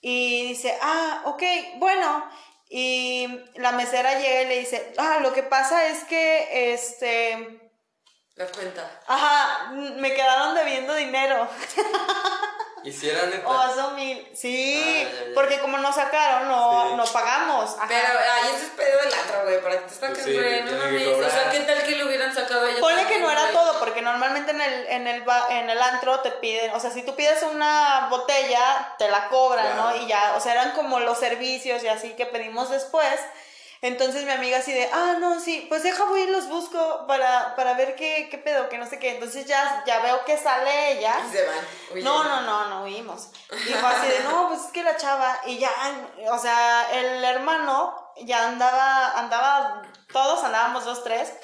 [0.01, 1.43] Y dice, ah, ok,
[1.77, 2.29] bueno.
[2.77, 7.71] Y la mesera llega y le dice, ah, lo que pasa es que, este,
[8.35, 9.01] La cuenta.
[9.07, 11.49] ajá, me quedaron debiendo dinero.
[12.85, 13.49] ¿Y si era neta?
[13.49, 14.29] O hace mil.
[14.35, 15.35] Sí, Ah, ya, ya.
[15.35, 16.97] porque como nos sacaron, no, Sí.
[16.97, 17.71] no pagamos.
[17.79, 17.87] Ajá.
[17.89, 19.61] Pero, ay, eso es pedo del antro, güey.
[19.63, 20.37] Para que te saquen, Pues sí,
[20.71, 21.07] no mames.
[21.09, 21.51] O sea.
[21.51, 22.81] ¿qué tal que le hubieran sacado ella?
[22.81, 26.31] Ponle que no era todo, porque normalmente en el, en el en el antro te
[26.31, 29.91] piden, o sea, si tú pides una botella, te la cobran, Claro.
[29.91, 29.97] ¿no?
[29.97, 33.19] Y ya, o sea, eran como los servicios y así que pedimos después.
[33.85, 37.55] Entonces mi amiga así de, ah, no, sí, pues deja voy y los busco para,
[37.55, 39.11] para ver qué, qué pedo, que no sé qué.
[39.11, 41.15] Entonces ya, ya veo que sale ella.
[41.29, 41.59] Y se van.
[41.93, 42.03] Oye.
[42.03, 43.29] No, no, no, no huimos.
[43.53, 45.71] Y fue así de, no, pues es que la chava, y ya,
[46.31, 51.35] o sea, el hermano ya andaba, andaba, todos andábamos dos, tres,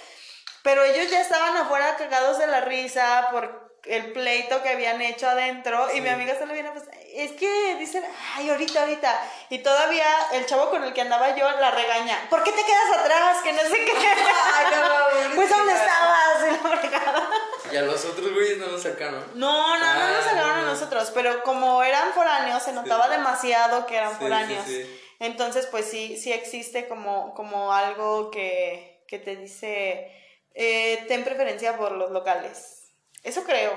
[0.63, 5.29] pero ellos ya estaban afuera cagados de la risa por el pleito que habían hecho
[5.29, 6.85] adentro, y mi amiga solo viene, pues,
[7.17, 8.05] es que dicen,
[8.35, 12.43] ay, ahorita, ahorita, y todavía el chavo con el que andaba yo la regaña, ¿por
[12.45, 13.39] qué te quedas atrás?
[13.43, 13.93] Que no sé qué.
[14.55, 16.39] Ay, no, pues, ¿dónde estabas?
[16.49, 17.31] Y la fregada.
[17.73, 19.25] Y a los otros güeyes no los sacaron.
[19.35, 20.67] No, no, no nos Ah, sacaron a no.
[20.67, 24.65] nosotros, pero como eran foráneos, se notaba demasiado que eran Sí, foráneos.
[24.67, 25.01] sí, sí.
[25.21, 30.11] Entonces, pues sí, sí existe como, como algo que, que te dice,
[30.55, 32.85] eh, ten preferencia por los locales.
[33.23, 33.73] Eso creo.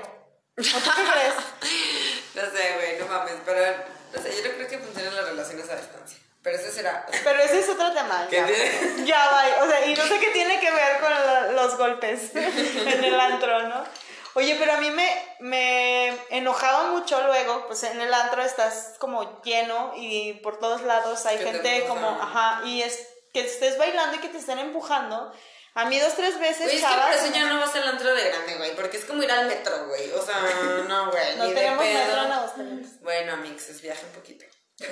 [0.56, 1.34] ¿O tú qué crees?
[2.42, 3.34] No sé, güey, no mames.
[3.44, 6.18] Pero, o sea, yo no creo que funcionen las relaciones a distancia.
[6.42, 7.06] Pero eso será.
[7.24, 8.26] Pero ese es otro tema.
[8.28, 8.46] ¿Qué ya.
[8.46, 9.04] tiene?
[9.06, 9.64] Ya va.
[9.64, 13.18] O sea, y no sé qué tiene que ver con la- los golpes en el
[13.18, 13.84] antro, ¿no?
[14.34, 15.08] Oye, pero a mí me,
[15.38, 21.24] me enojaba mucho luego, pues en el antro estás como lleno y por todos lados
[21.24, 25.32] hay gente como, ajá, y es que estés bailando y que te estén empujando.
[25.76, 27.88] A mí dos, tres veces, Güey, es que por chavas, eso ya no vas al
[27.88, 28.74] antro de grande, güey.
[28.76, 30.10] Porque es como ir al metro, güey.
[30.12, 30.36] O sea,
[30.88, 31.36] no, güey.
[31.36, 31.98] no ni de tenemos pedo.
[31.98, 33.00] metro en Aguascalientes.
[33.02, 34.44] Bueno, amigos, viaje un poquito.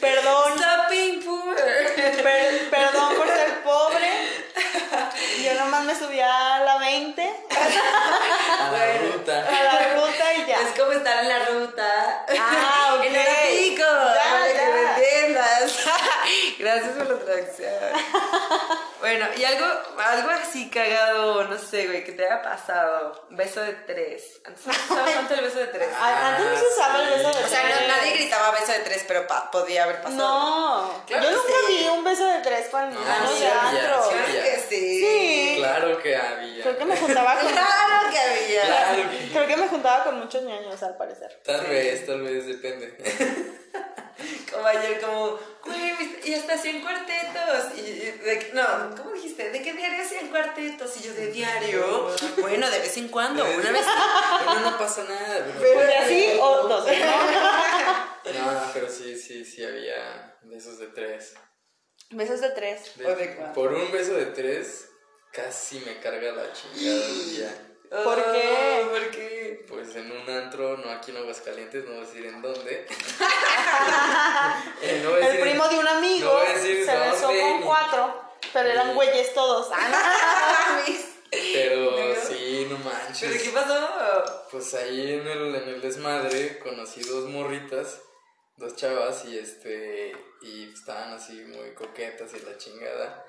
[0.00, 1.56] Perdón, Stopping poor.
[1.56, 4.10] per- perdón por ser pobre.
[5.42, 9.46] Yo nomás me subí a la 20, A la ruta.
[9.48, 10.60] a la ruta y ya.
[10.60, 12.26] Es como estar en la ruta.
[12.38, 13.04] Ah, ok.
[13.04, 13.82] En pico.
[13.82, 14.68] Ya, para que ya.
[14.68, 15.72] me entiendas.
[16.68, 17.72] Gracias por la traducción.
[19.00, 19.66] bueno, y algo,
[19.98, 23.26] algo así cagado, no sé, güey, que te haya pasado.
[23.30, 24.40] Beso de tres.
[24.44, 25.88] Antes no se usaba tanto el beso de tres.
[25.98, 27.88] A- Antes no se usaba el beso de O sea, no- tres.
[27.88, 30.16] nadie gritaba beso de tres, pero pa- podía haber pasado.
[30.18, 31.76] No, Claro yo nunca sí.
[31.78, 34.02] vi un beso de tres con No, niños sí de antro.
[34.02, 35.00] sí Claro que sí.
[35.00, 35.54] Sí.
[35.58, 36.62] Claro que había.
[36.64, 38.62] Creo que me juntaba con Claro que había.
[38.62, 41.40] Claro que creo que me juntaba con muchos ñoños al parecer.
[41.44, 42.94] Tal vez, tal vez, depende.
[44.52, 45.92] Como ayer, como, güey,
[46.24, 47.78] y hasta hacían cuartetos.
[47.78, 49.50] Y, y de, que- no, ¿cómo dijiste?
[49.50, 50.96] ¿De qué diario hacían cuartetos?
[50.96, 52.14] Y yo, ¿de diario?
[52.38, 53.86] Bueno, de vez en cuando, una vez.
[54.44, 55.44] Bueno, no pasa nada.
[55.44, 55.60] Pero...
[55.60, 56.68] Pero- Pues así o.
[56.68, 56.78] ¿no?
[58.32, 61.34] No, pero sí, sí, sí había besos de tres.
[62.10, 62.92] Besos de tres.
[62.96, 63.52] De- ¿O de cuál?
[63.52, 64.88] por un beso de tres,
[65.32, 67.67] casi me carga la chingada el día.
[67.90, 68.82] ¿Por qué?
[68.84, 69.64] Oh, ¿Por qué?
[69.68, 72.86] Pues en un antro, no aquí en Aguascalientes, no voy a decir en dónde.
[74.80, 78.22] Eh, no El primo de un amigo no se besó con ni- cuatro,
[78.52, 79.68] pero eran güeyes todos.
[79.72, 80.80] Ah,
[81.30, 83.28] Pero sí, no manches.
[83.30, 84.48] ¿Pero qué pasó?
[84.50, 88.00] Pues ahí en el, en el desmadre conocí dos morritas
[88.58, 90.12] dos chavas y este,
[90.42, 93.24] y estaban así muy coquetas y la chingada.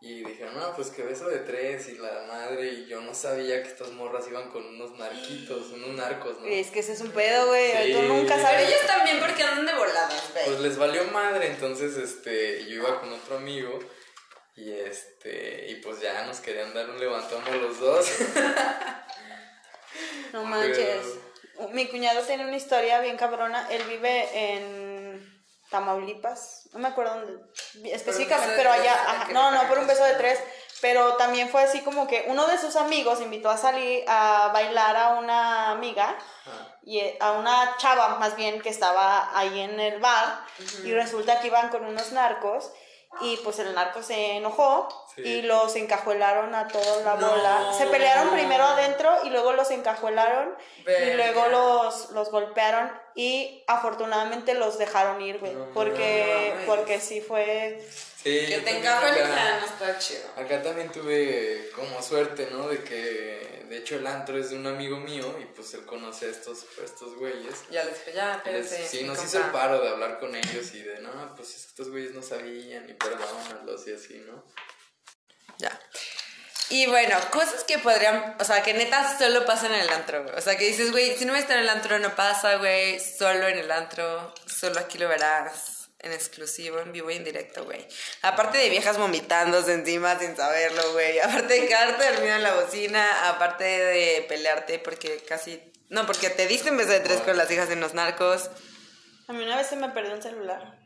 [0.00, 3.60] Y dijeron, no, pues que beso de tres y la madre, y yo no sabía
[3.62, 6.46] que estas morras iban con unos narquitos, unos narcos, ¿no?
[6.46, 7.72] Es que ese es un pedo, güey.
[7.86, 7.92] Sí.
[7.94, 8.68] Tú nunca Pero sabes.
[8.68, 10.44] ellos también porque andan de voladas, güey.
[10.44, 13.80] Pues les valió madre, entonces este, yo iba con otro amigo
[14.54, 18.08] y este, y pues ya nos querían dar un levantón a los dos.
[20.32, 21.06] No manches.
[21.72, 23.66] Mi cuñado tiene una historia bien cabrona.
[23.70, 24.87] Él vive en
[25.70, 26.68] Tamaulipas.
[26.72, 27.42] No me acuerdo dónde
[27.92, 28.92] específicamente, pero allá.
[28.94, 30.38] ¿a ajá, no, no, por un beso de tres.
[30.80, 34.96] Pero también fue así como que uno de sus amigos invitó a salir a bailar
[34.96, 36.16] a una amiga
[36.82, 40.40] y eh, a una chava más bien que estaba ahí en el bar
[40.84, 42.70] y resulta que iban con unos narcos
[43.22, 45.22] y pues el narco se enojó Sí.
[45.22, 47.28] y los encajuelaron a toda la No.
[47.28, 47.72] bola.
[47.76, 50.54] Se pelearon primero adentro y luego los encajuelaron
[50.86, 52.88] y luego los, los golpearon
[53.20, 56.66] y afortunadamente los dejaron ir, güey, No porque, mames.
[56.66, 57.84] porque sí fue...
[58.22, 60.22] Sí, Que te ya no está chido.
[60.36, 62.68] Acá también tuve como suerte, ¿no?
[62.68, 66.26] De que, de hecho, el antro es de un amigo mío y pues él conoce
[66.26, 67.54] a estos, a estos güeyes.
[67.72, 68.88] Ya les dije, ya, Les- espérense.
[68.98, 72.12] sí, nos hizo el paro de hablar con ellos y de, no, pues estos güeyes
[72.14, 74.44] no sabían y perdónalos y así, ¿no?
[75.58, 75.80] Ya.
[76.70, 80.26] Y bueno, cosas que podrían, o sea, que neta solo pasan en el antro.
[80.36, 83.00] O sea, que dices, güey, si no me está en el antro no pasa, güey,
[83.00, 87.64] solo en el antro, solo aquí lo verás en exclusivo, en vivo y en directo,
[87.64, 87.86] güey.
[88.22, 91.18] Aparte de viejas vomitándose encima sin saberlo, güey.
[91.20, 95.60] Aparte de quedarte dormido en la bocina, aparte de pelearte porque casi...
[95.88, 98.50] No, porque te diste en vez de tres con las hijas de los narcos.
[99.26, 100.78] A mí una vez se me perdió un celular.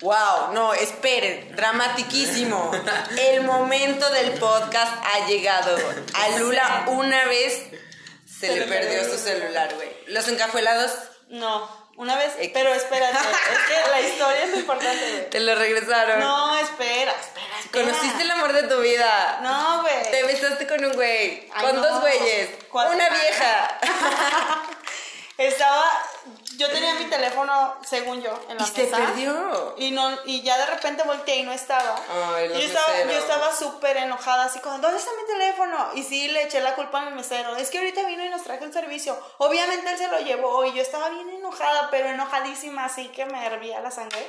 [0.00, 2.72] Wow, no, esperen, dramatiquísimo.
[3.18, 5.76] El momento del podcast ha llegado.
[6.14, 7.62] A Lula una vez
[8.26, 9.88] se le perdió su celular, güey.
[10.08, 10.90] Los encajuelados
[11.28, 16.18] No, una vez, pero espérate, es que la historia es importante, te lo regresaron.
[16.18, 17.84] No, espera, espera, espera.
[17.84, 19.40] Conociste el amor de tu vida.
[19.42, 20.10] No, güey.
[20.10, 21.82] Te besaste con un güey, con no.
[21.82, 23.78] dos güeyes, una vieja.
[25.38, 25.84] Estaba,
[26.56, 28.96] yo tenía mi teléfono, según yo, en la y se mesa.
[28.96, 29.74] perdió.
[29.78, 31.96] Y, no, y ya de repente volteé y no estaba.
[32.34, 35.90] Ay, los yo estaba, yo estaba súper enojada, así como, ¿dónde está mi teléfono?
[35.94, 37.56] Y sí, le eché la culpa a mi mesero.
[37.56, 39.18] Es que ahorita vino y nos trajo el servicio.
[39.38, 43.44] Obviamente él se lo llevó y yo estaba bien enojada, pero enojadísima, así que me
[43.46, 44.24] hervía la sangre.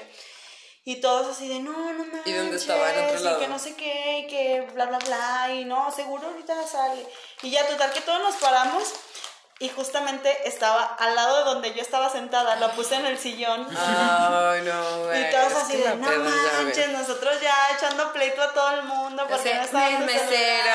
[0.85, 2.27] Y todos así de, no, no manches.
[2.27, 2.91] ¿Y dónde estaba?
[2.93, 3.37] ¿En otro lado?
[3.37, 5.53] Y que no sé qué, y que bla, bla, bla.
[5.53, 7.07] Y no, seguro ahorita sale.
[7.41, 8.83] Y ya, total, que todos nos paramos.
[9.59, 12.55] Y justamente estaba al lado de donde yo estaba sentada.
[12.57, 13.65] Lo puse en el sillón.
[13.77, 15.21] Ay, no, güey.
[15.27, 19.23] Y todos así de, la no manches, nosotros ya echando pleito a todo el mundo
[19.23, 19.93] O porque sea, no celular.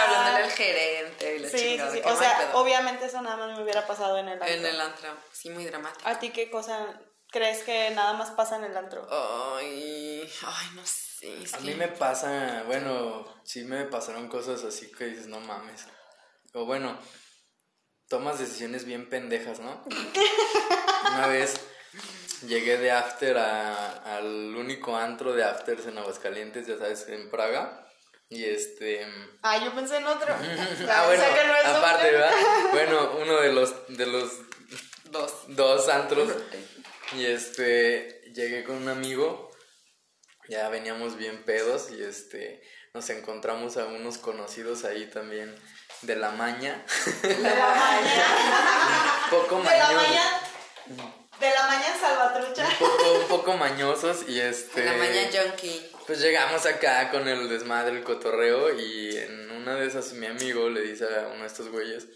[0.07, 1.93] hablándole al gerente y la Sí, sí, chingada.
[1.93, 2.01] sí.
[2.05, 2.59] O sea, pedo.
[2.61, 4.49] obviamente eso nada más me hubiera pasado en el antro.
[4.57, 6.09] En el antro, sí, muy dramático.
[6.09, 6.87] ¿A ti qué cosa
[7.31, 9.07] crees que nada más pasa en el antro?
[9.11, 11.43] Ay, ay, no sé.
[11.43, 15.85] es A mí me pasa, bueno, sí me pasaron cosas así que dices, no mames.
[16.55, 16.97] O bueno,
[18.09, 19.85] tomas decisiones bien pendejas, ¿no?
[21.15, 21.61] Una vez
[22.47, 27.85] llegué de after a- al único antro de afters en Aguascalientes, ya sabes, en Praga.
[28.31, 29.07] Y este...
[29.43, 30.35] Ah, yo pensé en otro.
[30.89, 32.11] Ah, bueno, O sea, que no es aparte.
[32.11, 32.33] ¿verdad?
[32.73, 34.31] Bueno, uno de los, de los
[35.11, 35.33] Dos.
[35.49, 36.29] dos antros.
[37.17, 39.51] Y este, llegué con un amigo,
[40.51, 45.55] ya veníamos bien pedos y este, nos encontramos a unos conocidos ahí también
[46.03, 46.85] de la maña.
[47.23, 49.27] De la mañana.
[49.31, 49.95] poco De la mañosos.
[50.09, 50.41] mañana.
[51.41, 52.67] De la mañana salvatrucha.
[52.69, 54.81] Un poco, un poco mañosos y este...
[54.81, 55.91] En la mañana junkie.
[56.07, 60.69] Pues llegamos acá con el desmadre, el cotorreo y en una de esas mi amigo
[60.71, 62.07] le dice a uno de estos güeyes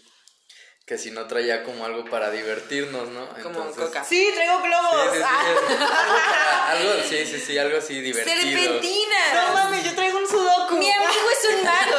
[0.85, 3.29] que si no traía como algo para divertirnos, ¿no?
[3.41, 4.03] Como Entonces- coca.
[4.03, 5.11] Sí, traigo Sí, globos.
[5.13, 5.39] sí, sí, Ah,
[6.71, 8.35] algo, para- algo- sí, sí, sí, algo así divertido.
[8.35, 9.17] ¡Serpentina!
[9.35, 10.19] no mames, yo traigo
[10.53, 10.75] sudoku.
[10.77, 11.97] Mi amigo es un mago.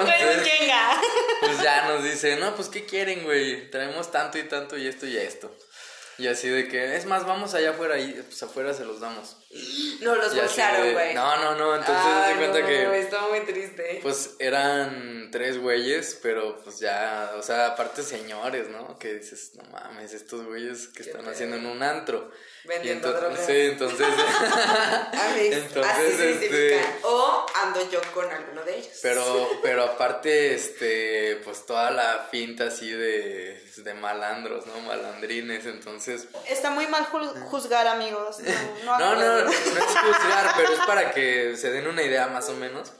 [0.00, 1.00] Un Jenga.
[1.40, 3.70] pues ya nos dice, no, pues ¿qué quieren, güey?
[3.70, 5.50] Traemos tanto y tanto y esto y esto.
[6.18, 9.37] Y así de que, es más, vamos allá afuera y pues afuera se los damos.
[10.00, 11.14] No, los bolsearon, güey.
[11.14, 13.00] No, no, no, entonces se Ay, cuenta no, que...
[13.00, 13.98] Estaba muy triste.
[14.02, 18.98] Pues eran tres güeyes, pero pues ya, o sea, aparte señores, ¿no?
[18.98, 21.30] Que dices, no mames, estos güeyes que están pedo.
[21.30, 22.30] haciendo en un antro.
[22.64, 23.46] Vendiendo y entonces, drogas.
[23.46, 24.06] sí, entonces,
[25.30, 26.80] Amigos, entonces, así se este-.
[27.04, 28.98] O ando yo con alguno de ellos.
[29.02, 34.78] pero, pero aparte, este, pues toda la finta así de, de malandros, ¿no?
[34.80, 38.38] Malandrines, entonces, Está muy mal juz- juzgar, amigos.
[38.84, 42.48] No, no, no, no, es juzgar, pero es para que se den una idea más
[42.48, 42.92] o menos.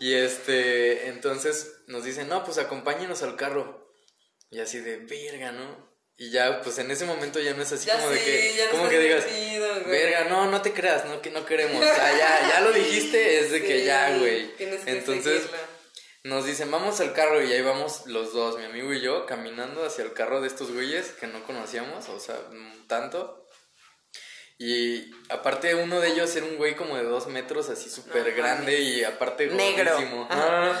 [0.00, 3.92] Y este, entonces nos dicen, no, pues acompáñenos al carro.
[4.50, 5.88] Y así de, verga, ¿no?
[6.20, 8.70] Y ya, pues en ese momento ya no es así Ya como de que, no
[8.72, 9.24] como que digas,
[9.86, 11.80] verga, no, no te creas, no, que no queremos.
[11.80, 14.52] O sea, ya, ya lo dijiste, es de que ya, güey.
[14.86, 15.44] Entonces,
[16.24, 19.84] nos dicen, vamos al carro y ahí vamos los dos, mi amigo y yo, caminando
[19.84, 22.36] hacia el carro de estos güeyes que no conocíamos, o sea,
[22.88, 23.47] tanto.
[24.60, 28.36] Y aparte uno de ellos era un güey como de dos metros, así súper No
[28.36, 29.96] grande y aparte Negro.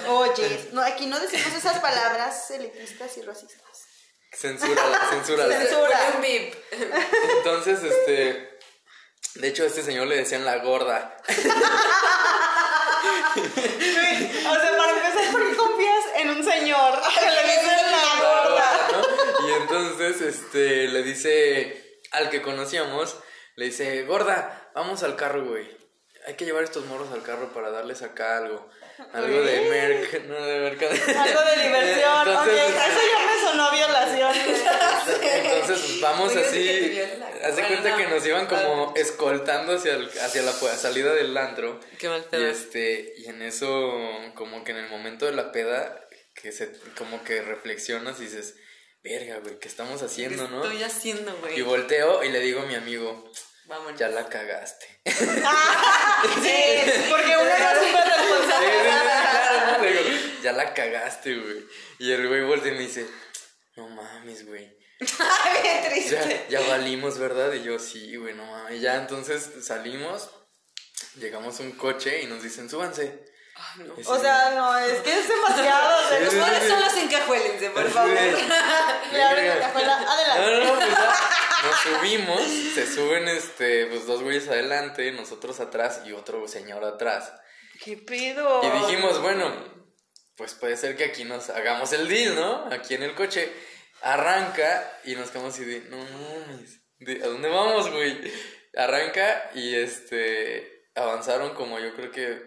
[0.08, 3.84] Oye, no, aquí no decimos esas palabras elitistas y racistas.
[4.32, 5.56] Censúrala, censúrala.
[5.56, 5.96] Censura.
[6.06, 6.54] Pon un bip.
[7.38, 8.58] Entonces, este.
[9.36, 11.16] De hecho, a este señor le decían la gorda.
[11.26, 11.32] O
[14.54, 18.88] sea, para empezar, ¿por qué confías en un señor que le dicen la gorda?
[18.92, 19.02] ¿no?
[19.48, 23.16] Y entonces, este, le dice al que conocíamos,
[23.58, 25.66] le dice, gorda, vamos al carro, güey.
[26.26, 28.68] Hay que llevar estos morros al carro para darles acá algo.
[29.12, 31.18] Algo de merc, no de mercadeo.
[31.20, 32.28] Algo de diversión.
[32.28, 34.32] Entonces, eso ya me sonó a violación.
[35.22, 37.00] Entonces vamos así.
[37.44, 37.96] Haz de cuenta no.
[37.96, 41.80] que nos iban como escoltando hacia, el- hacia la salida del antro.
[41.98, 43.92] Qué mal Y este, y en eso,
[44.34, 46.00] como que en el momento de la peda,
[46.34, 48.56] que se, como que reflexionas y dices,
[49.02, 50.64] verga, güey, ¿qué estamos ¿Qué haciendo, no?
[50.64, 51.58] estoy haciendo, güey?
[51.58, 53.30] Y volteo y le digo a mi amigo,
[53.68, 54.00] Vámonos.
[54.00, 55.00] ya la cagaste.
[55.04, 55.14] sí,
[56.42, 58.70] Sí, porque uno no es responsable.
[58.82, 60.00] claro, digo,
[60.42, 61.66] ya la cagaste, güey.
[61.98, 63.06] Y el güey voltea y me dice,
[63.76, 64.76] no mames, güey.
[64.98, 66.46] Bien triste.
[66.48, 67.52] Ya, ya valimos, ¿verdad?
[67.52, 68.74] Y yo, sí, güey, no mames.
[68.76, 70.30] Y ya entonces salimos,
[71.16, 73.24] llegamos a un coche y nos dicen, súbanse.
[73.54, 73.94] Ay, no.
[74.00, 76.08] Y O sea, no, es que es demasiado.
[76.08, 76.68] puedes- sí.
[76.68, 78.10] Solo los encajuélense, por favor.
[78.14, 78.32] de,
[79.12, 79.60] Le abren la verga.
[79.66, 80.00] cajuela.
[80.00, 80.64] No, Adelante.
[80.64, 80.88] no, pues
[81.64, 82.42] nos subimos,
[82.74, 87.32] se suben este, pues dos güeyes adelante, nosotros atrás y otro señor atrás.
[87.84, 88.60] ¿Qué pido?
[88.64, 89.52] Y dijimos, bueno,
[90.36, 92.68] pues puede ser que aquí nos hagamos el deal, ¿no?
[92.72, 93.52] Aquí en el coche.
[94.00, 98.32] Arranca y nos quedamos así de, no mames, ¿de- ¿a dónde vamos, güey?
[98.76, 102.40] Arranca y este, avanzaron como yo creo que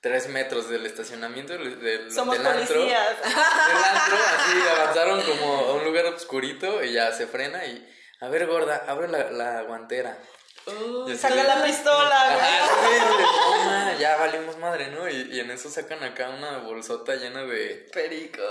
[0.00, 2.82] tres metros del estacionamiento del, del, Somos del antro.
[2.82, 7.86] Del antro, así avanzaron como a un lugar oscurito y ya se frena y,
[8.20, 10.18] a ver, gorda, abre la, la guantera.
[10.66, 12.98] Así Saca la pistola, güey.
[12.98, 15.08] Ajá, ya valimos madre, ¿no?
[15.08, 17.88] Y, y en eso sacan acá una bolsota llena de.
[17.92, 18.42] Perico.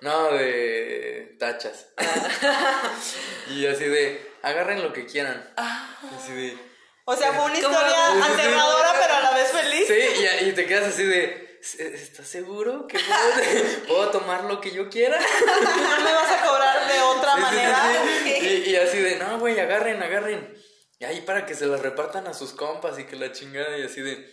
[0.00, 1.88] No, de tachas.
[3.50, 4.32] y así de.
[4.42, 5.52] Agarren lo que quieran.
[5.56, 6.58] Así de.
[7.04, 9.86] O sea, fue una historia aterradora, pero a la vez feliz.
[9.86, 11.47] Sí, y, y te quedas así de.
[11.60, 15.18] ¿Estás seguro que puedo, puedo tomar lo que yo quiera?
[15.40, 17.92] No me vas a cobrar de otra manera.
[18.40, 20.54] Y, y así de, no, güey, agarren, agarren.
[21.00, 23.82] Y ahí para que se las repartan a sus compas y que la chingada y
[23.82, 24.32] así de,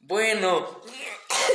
[0.00, 0.82] bueno.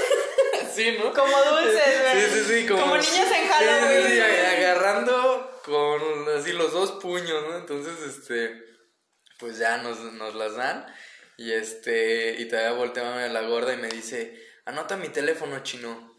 [0.75, 1.13] sí, ¿no?
[1.13, 2.21] Como dulces, güey.
[2.21, 4.07] Sí, sí, sí, como, Como niños en sí, Halloween.
[4.07, 7.57] sí, agarrando con así los dos puños, ¿no?
[7.57, 8.63] Entonces, este,
[9.39, 10.85] pues ya nos, nos las dan.
[11.37, 16.11] Y este, y todavía voltea a la gorda y me dice, anota mi teléfono chino.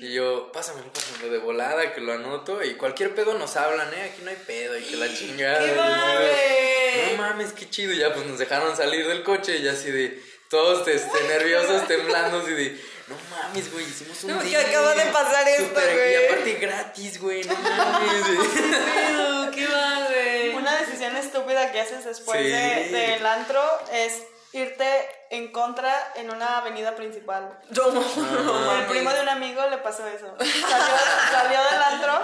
[0.00, 2.62] Y yo, pásamelo, pásamelo de volada, que lo anoto.
[2.64, 4.10] Y cualquier pedo nos hablan, ¿eh?
[4.12, 5.64] Aquí no hay pedo y que la chingada.
[5.64, 7.12] ¡Qué padre!
[7.12, 7.92] No mames, qué chido.
[7.92, 12.38] Y ya pues nos dejaron salir del coche y así de, todos este, nerviosos, temblando,
[12.40, 16.12] así de, no mames, güey, hicimos un No, que deal, acaba de pasar esto, güey.
[16.12, 18.24] Y aparte gratis, güey, no mames.
[18.94, 20.54] Pedo, qué padre.
[20.56, 22.48] Una decisión estúpida que haces después Sí.
[22.50, 24.22] de- del antro es
[24.52, 27.58] irte en contra en una avenida principal.
[27.70, 30.34] No, no, Al primo de un amigo le pasó eso.
[30.38, 30.96] Salió,
[31.32, 32.20] salió del antro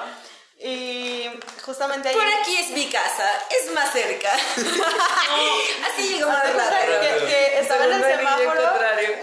[0.61, 1.31] y
[1.65, 2.15] justamente ahí...
[2.15, 4.33] Por aquí es mi casa, es más cerca.
[5.93, 7.01] Así cuenta rápido.
[7.01, 8.63] que, que estaba en el semáforo,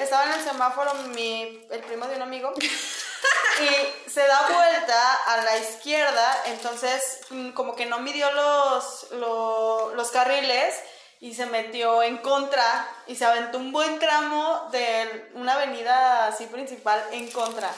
[0.02, 5.38] estaba en el semáforo mi, el primo de un amigo y se da vuelta a
[5.44, 10.76] la izquierda, entonces mm, como que no midió los, lo- los carriles
[11.20, 16.46] y se metió en contra y se aventó un buen tramo de una avenida así
[16.46, 17.72] principal en contra.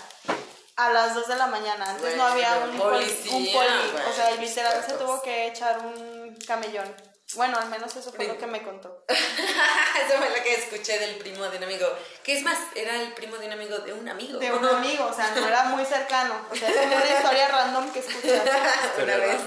[0.76, 4.14] A las 2 de la mañana, antes no había un poli, policía, un poli, o
[4.14, 6.94] sea, literal se tuvo que echar un camellón.
[7.34, 9.04] Bueno, al menos eso fue lo que me contó.
[9.10, 11.86] Eso fue lo que escuché del primo de un amigo.
[12.24, 14.40] Que es más, era el primo de un amigo de un amigo.
[14.40, 16.36] De un amigo, o sea, no era muy cercano.
[16.50, 18.42] O sea, es como una historia random que escuchas.
[19.04, 19.42] Una vez.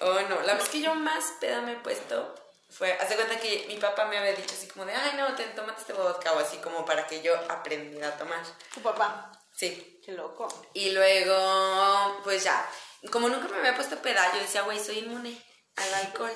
[0.00, 0.40] Oh, no.
[0.42, 2.32] La vez que yo más peda me he puesto
[2.70, 2.92] fue.
[2.92, 5.80] Hace cuenta que mi papá me había dicho así como de, ay, no, te tomaste
[5.80, 8.42] este vodka o así como para que yo aprendiera a tomar.
[8.74, 9.32] Tu papá.
[9.54, 10.00] Sí.
[10.04, 10.48] Qué loco.
[10.74, 12.68] Y luego, pues ya.
[13.10, 15.40] Como nunca me había puesto peda, yo decía, güey, soy inmune
[15.76, 16.32] al alcohol.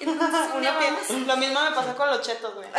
[0.00, 2.68] Entonces, Una Lo mismo me pasó con los chetos, güey.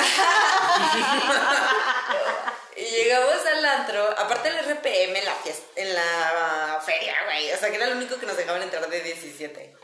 [2.75, 7.51] Y llegamos al antro, aparte del RPM en la fiesta, en la feria, güey.
[7.51, 9.75] O sea, que era lo único que nos dejaban entrar de 17.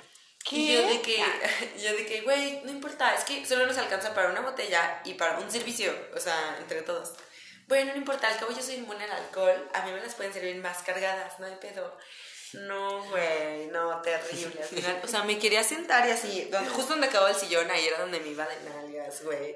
[0.51, 1.17] Y yo de que,
[1.83, 5.13] yo de que, güey, no importa, es que solo nos alcanza para una botella y
[5.13, 7.13] para un servicio, o sea, entre todos.
[7.67, 10.33] Bueno, no importa, al cabo yo soy inmune al alcohol, a mí me las pueden
[10.33, 11.95] servir más cargadas, no hay pedo.
[12.53, 14.59] No, güey, no, terrible.
[14.59, 17.69] Al final, o sea, me quería sentar y así, donde, justo donde acabó el sillón,
[17.69, 19.55] ahí era donde me iba de nalgas, güey.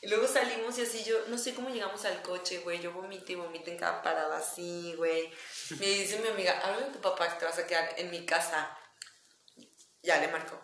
[0.00, 2.80] Y luego salimos y así, yo no sé cómo llegamos al coche, güey.
[2.80, 5.30] Yo vomité y vomité en cada parada así, güey.
[5.78, 8.24] Me dice mi amiga, habla de tu papá que te vas a quedar en mi
[8.24, 8.74] casa.
[10.02, 10.58] Ya le marcó.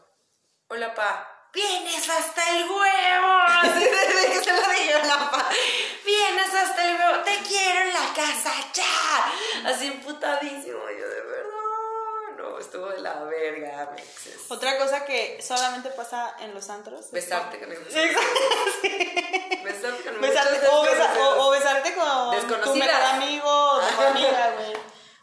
[0.69, 1.33] Hola, pa.
[1.53, 3.35] Vienes hasta el huevo.
[3.79, 5.49] Desde que se lo dije la pa.
[6.05, 7.23] Vienes hasta el huevo.
[7.23, 9.33] Te quiero en la casa ya.
[9.71, 10.79] Así emputadísimo.
[10.91, 11.51] Yo de verdad.
[12.39, 14.45] No, estuvo de la verga, mexes.
[14.51, 17.11] Otra cosa que solamente pasa en los antros.
[17.11, 17.79] Besarte con el
[19.65, 24.51] Besarte con Besarte, o, besa- o- o besarte con tu mejor amigo o tu amiga,
[24.59, 24.75] güey.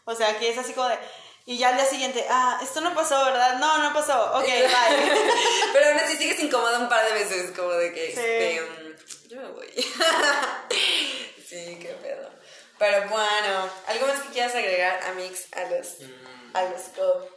[0.04, 0.98] O sea, que es así como de.
[1.46, 3.58] Y ya al día siguiente, ah, esto no pasó, ¿verdad?
[3.58, 4.32] No, no pasó.
[4.38, 4.62] Ok, bye.
[5.72, 8.12] Pero aún así sigues incómoda un par de veces, como de que, Sí.
[8.18, 9.68] este, mm, yo me voy.
[11.46, 12.30] sí, qué pedo.
[12.78, 16.56] Pero bueno, ¿algo más que quieras agregar, Amix, a los, Mm.
[16.56, 17.28] a los co?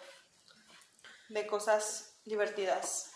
[1.30, 3.12] De cosas divertidas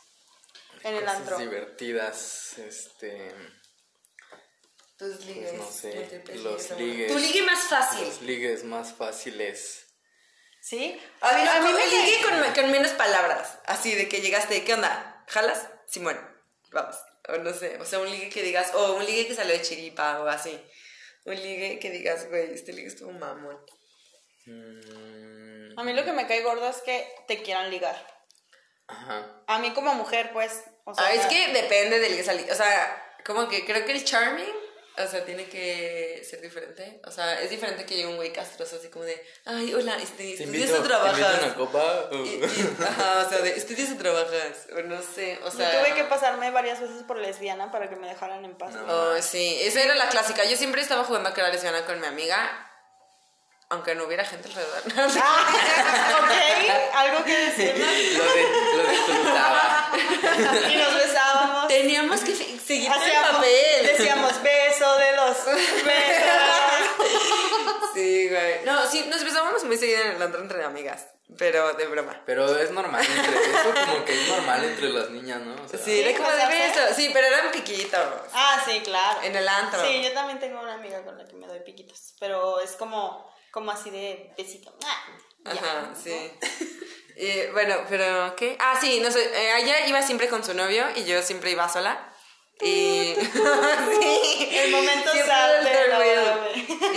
[0.84, 1.38] en el Cosas antro.
[1.38, 3.34] divertidas, este...
[4.98, 5.52] Tus ligues.
[5.52, 7.12] Pues no sé, los ligues, ligues.
[7.14, 8.06] Tu ligue más fácil.
[8.08, 9.86] Los ligues más fáciles.
[10.62, 11.02] ¿Sí?
[11.22, 13.58] A mí, a mí me ligue con, con menos palabras.
[13.66, 15.24] Así de que llegaste, ¿qué onda?
[15.28, 15.68] ¿Jalas?
[15.88, 16.18] Simón,
[16.72, 16.96] vamos.
[17.30, 19.62] O no sé, o sea, un ligue que digas, o un ligue que salió de
[19.62, 20.60] chiripa o así.
[21.26, 23.58] Un ligue que digas, güey, este ligue estuvo mamón.
[24.46, 27.96] Mm, A mí lo que me cae gordo es que te quieran ligar.
[28.88, 29.44] ajá.
[29.48, 30.64] A mí como mujer, pues.
[30.86, 32.50] O sea, Ah, es que depende del que salí.
[32.50, 34.54] O sea, como que creo que el charming,
[34.98, 37.00] o sea, tiene que ser diferente.
[37.08, 40.36] O sea, es diferente que llegue un güey castroso así como de, ay, hola, este,
[40.36, 41.40] te invito a trabajas.
[41.44, 42.10] una copa.
[42.12, 44.68] Y- y- ajá, o sea, de, este día se trabajas.
[44.78, 45.80] O no sé, o Yo sea.
[45.84, 48.74] tuve que pasarme varias veces por lesbiana para que me dejaran en paz.
[48.76, 48.84] No.
[48.88, 50.44] Oh, sí, esa era la clásica.
[50.46, 52.68] Yo siempre estaba jugando a que era lesbiana con mi amiga,
[53.70, 54.82] aunque no hubiera gente alrededor.
[55.24, 57.88] Ah, ok, algo que decirnos.
[58.18, 59.92] lo, de, lo disfrutaba.
[60.70, 61.68] Y nos besábamos.
[61.70, 63.86] Teníamos que seguir el papel.
[63.86, 64.44] decíamos beso
[65.46, 65.62] besos.
[67.94, 68.64] Sí, güey.
[68.64, 71.08] No, sí, nos besábamos muy seguido en el antro entre amigas,
[71.38, 72.22] pero de broma.
[72.26, 75.56] Pero es normal, entre, eso como que es normal entre las niñas, ¿no?
[75.62, 76.80] O sea, Sí, era como de beso.
[76.96, 78.00] Sí, pero eran piquitos.
[78.34, 79.20] Ah, sí, claro.
[79.24, 79.86] En el antro.
[79.86, 83.30] Sí, yo también tengo una amiga con la que me doy piquitos, pero es como,
[83.52, 84.74] como así de besito.
[84.86, 85.04] Ah,
[85.46, 85.96] ya, Ajá, ¿no?
[86.02, 86.32] sí.
[87.18, 88.56] Y, bueno, pero ¿qué?
[88.60, 89.22] Ah, sí, no sé.
[89.22, 92.08] eh, ella iba siempre con su novio y yo siempre iba sola.
[92.62, 93.16] Y.
[93.16, 94.50] sí.
[94.52, 95.32] El momento Siempre.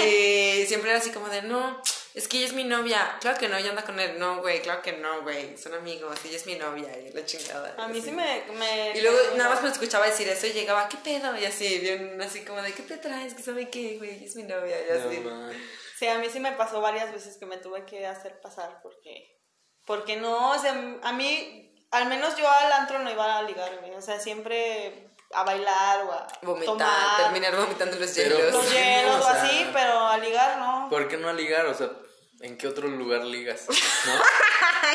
[0.05, 1.81] Y siempre era así como de, no,
[2.15, 3.17] es que ella es mi novia.
[3.21, 4.19] Claro que no, ella anda con él.
[4.19, 5.57] No, güey, claro que no, güey.
[5.57, 7.75] Son amigos, ella es mi novia y la chingada.
[7.79, 8.09] A mí así.
[8.09, 8.45] sí me...
[8.53, 11.37] me Y luego nada más me escuchaba decir eso y llegaba, ¿qué pedo?
[11.37, 13.35] Y así, bien, así como de, ¿qué te traes?
[13.35, 14.25] ¿Qué sabe qué, güey?
[14.25, 14.77] Es mi novia.
[14.87, 15.21] Y así.
[15.21, 15.51] no.
[15.99, 19.31] Sí, a mí sí me pasó varias veces que me tuve que hacer pasar porque...
[19.87, 23.79] Porque no, o sea, a mí, al menos yo al antro no iba a ligar,
[23.81, 23.93] güey.
[23.95, 28.53] O sea, siempre a bailar o a Vomitar, tomar terminar vomitando los Pero, hielos.
[28.55, 30.89] los hielos o así, pero a ligar no.
[30.91, 31.67] ¿Por qué no ligar?
[31.67, 31.91] O sea,
[32.41, 33.67] ¿en qué otro lugar ligas?
[33.69, 33.75] ¿No?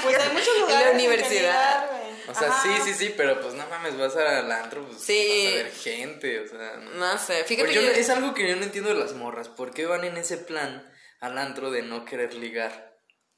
[0.03, 0.87] Pues hay muchos En la lugares.
[0.89, 1.41] que universidad.
[1.41, 2.29] ligar, güey.
[2.29, 2.61] O sea, Ajá.
[2.61, 5.43] sí, sí, sí, pero pues no mames, vas al antro, pues Sí.
[5.45, 6.77] vas a ver gente, o sea.
[6.77, 6.91] no.
[6.91, 7.99] No sé, fíjate Pues yo- que...
[7.99, 9.49] es algo que yo no entiendo de las morras.
[9.49, 12.88] ¿Por qué van en ese plan al antro de no querer ligar?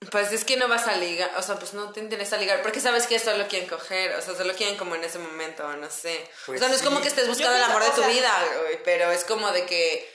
[0.10, 2.80] Pues es que no vas a ligar, o sea, pues no te interesa ligar, porque
[2.80, 6.28] sabes que solo quieren coger, o sea, solo quieren como en ese momento, no sé.
[6.48, 6.88] Pues o sea, no es sí.
[6.88, 9.66] como que estés buscando el amor de tu sea- vida, güey, pero es como de
[9.68, 10.12] que,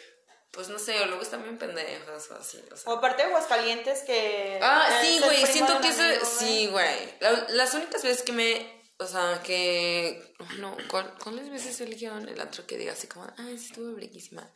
[0.51, 2.93] pues no sé, o luego están bien pendejos o así, o sea.
[2.93, 4.59] O aparte de Aguascalientes que...
[4.61, 6.03] Ah, sí, güey, siento que eso,
[6.37, 7.15] sí, güey.
[7.21, 11.93] La- las únicas veces que me, o sea, que, no, ¿cuál- ¿cuáles veces en
[12.29, 14.53] el antro que diga así como, ay, sí estuvo breguísima?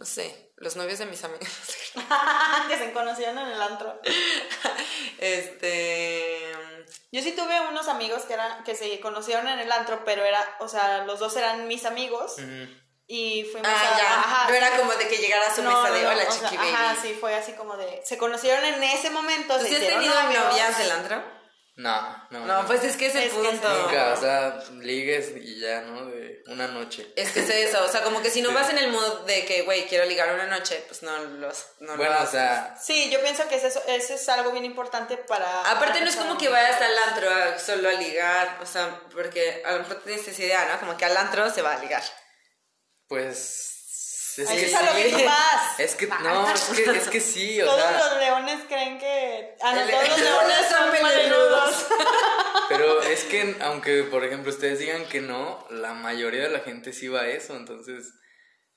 [0.00, 1.46] No sé, los novios de mis amigos.
[2.68, 4.00] que se conocieron en el antro.
[5.18, 6.52] este...
[7.12, 10.42] Yo sí tuve unos amigos que eran que se conocieron en el antro, pero era,
[10.60, 12.36] o sea, los dos eran mis amigos
[13.06, 14.20] y fuimos Ah, a ya.
[14.20, 16.32] ajá, no era como de que llegara a su no, mesa de no, hola, o
[16.32, 16.70] sea, chiqui baby.
[16.72, 20.14] Ajá, sí, fue así como de se conocieron en ese momento, ¿Tú sí has tenido
[20.22, 20.44] novios.
[20.46, 21.22] novias del antro?
[21.82, 22.44] No, no.
[22.46, 23.68] No, pues es que es el Es punto.
[23.82, 26.04] Nunca, o sea, ligues y ya, ¿no?
[26.06, 27.10] De una noche.
[27.16, 28.54] Es que es eso, o sea, como que si no Sí.
[28.54, 31.96] vas en el mood de que, güey, quiero ligar una noche, pues no los no
[31.96, 35.16] Bueno, lo o sea, Sí, yo pienso que es eso, eso es algo bien importante
[35.16, 39.00] para Aparte no es como que vayas al antro a- solo a ligar, o sea,
[39.12, 40.80] porque a lo mejor tienes esa idea, ¿no?
[40.80, 42.02] Como que al antro se va a ligar.
[43.08, 43.69] pues.
[44.40, 45.80] Es que es a lo que vas.
[45.80, 47.98] Es que, no, es que, es que sí, o Todos sea.
[47.98, 51.86] los leones creen que ah, no, todos los leones son melenudos.
[52.68, 56.92] Pero es que, aunque por ejemplo ustedes digan que no, la mayoría de la gente
[56.92, 58.12] sí va a eso, entonces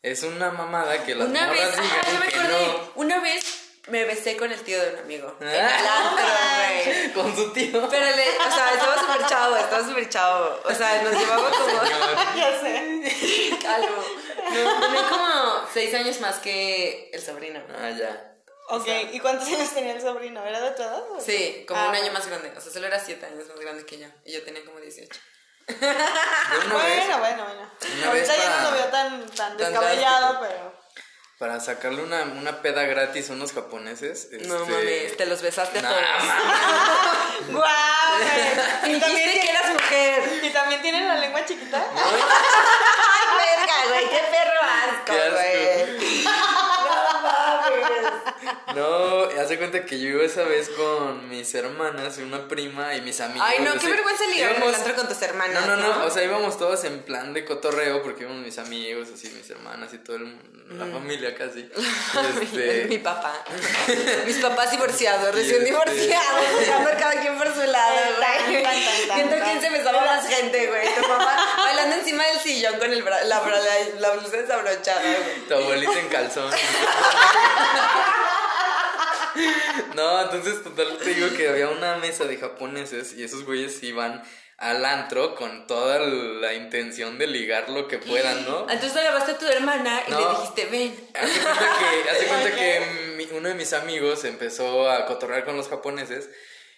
[0.01, 2.67] es una mamada que las Una vez, digan ya me que acordé.
[2.67, 2.91] no.
[2.95, 5.35] Una vez me besé con el tío de un amigo.
[5.41, 6.09] En el Ah.
[6.09, 7.13] antro, güey.
[7.13, 7.87] Con su tío.
[7.89, 10.59] Pero le, o sea, estaba súper chavo, estaba súper chavo.
[10.63, 11.65] O sea, nos llevaba como.
[12.37, 13.57] Ya sé.
[13.61, 14.03] Calvo.
[14.43, 17.61] No, tenía como seis años más que el sobrino.
[17.77, 18.29] Ah, ya.
[18.69, 20.43] Ok, ¿y cuántos años tenía el sobrino?
[20.45, 21.03] ¿Era de tu edad?
[21.11, 22.19] o- Sí, como Ah, un año bueno.
[22.19, 22.53] más grande.
[22.57, 24.07] O sea, solo era siete años más grande que yo.
[24.25, 25.19] Y yo tenía como 18.
[25.67, 25.89] Yo una
[26.83, 27.71] vez, Bueno, bueno, bueno.
[27.97, 30.82] Una Ahorita vez ya no para- lo veo tan, tan tan descabellado, pero.
[31.43, 34.29] Para sacarle una, una peda gratis a unos japoneses.
[34.47, 36.01] No este, mames, te los besaste a Nah, todos.
[37.49, 37.63] ¡Guau!
[38.81, 38.95] güey!
[38.95, 40.39] ¿Y también, que eras mujer.
[40.41, 41.85] ¿Y también tienen la lengua chiquita?
[41.97, 43.25] ¡Ay,
[43.57, 44.09] verga, güey!
[44.09, 45.13] ¡Qué perro asco.
[45.33, 46.02] güey!
[48.75, 53.01] No hace cuenta que yo iba esa vez con mis hermanas y una prima y
[53.01, 53.47] mis amigos.
[53.47, 53.79] Ay, no, así.
[53.81, 55.65] qué vergüenza ligar en el antro con tus hermanas.
[55.67, 59.09] No, no, no, o sea, íbamos todos en plan de cotorreo porque íbamos mis amigos,
[59.13, 60.35] así, mis hermanas y todo el,
[60.77, 61.59] la familia casi.
[61.59, 61.71] Y
[62.43, 63.43] este, Mi papá.
[64.25, 66.43] Mis papás divorciados, recién este- divorciados,
[66.99, 67.95] cada quien por su lado,
[68.49, 68.63] güey.
[68.63, 69.29] Tan.
[69.43, 70.95] quién se besaba más gente, güey.
[70.95, 75.47] Tu mamá bailando encima del sillón con el bra- la, la, la blusa desabrochada, güey.
[75.47, 76.51] tu abuelita en calzón.
[79.95, 84.23] No, entonces total te digo que había una mesa de japoneses y esos güeyes iban
[84.57, 88.61] al antro con toda la intención de ligar lo que puedan, ¿no?
[88.69, 90.19] Entonces agarraste a tu hermana y No.
[90.19, 91.09] le dijiste, ven.
[91.15, 92.81] Hace cuenta que, hace cuenta que
[93.17, 96.29] mi- uno de mis amigos empezó a cotorrear con los japoneses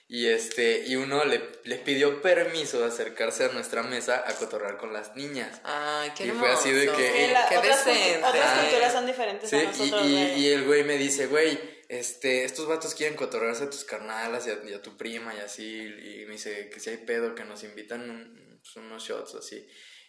[0.07, 4.77] y este y uno le, le pidió permiso de acercarse a nuestra mesa a cotorrear
[4.77, 5.59] con las niñas.
[5.63, 8.23] Ay, qué Y fue así de que- Sí, la- qué otras, cultu- decente.
[8.25, 10.05] otras culturas son diferentes Sí, a y, nosotros.
[10.05, 10.39] y, güey.
[10.39, 14.73] y el güey me dice, güey, este, estos vatos quieren cotorrearse a tus carnalas y
[14.73, 15.65] a, tu prima y así.
[15.85, 19.65] Y me dice que si hay pedo, que nos invitan un- pues, unos shots así.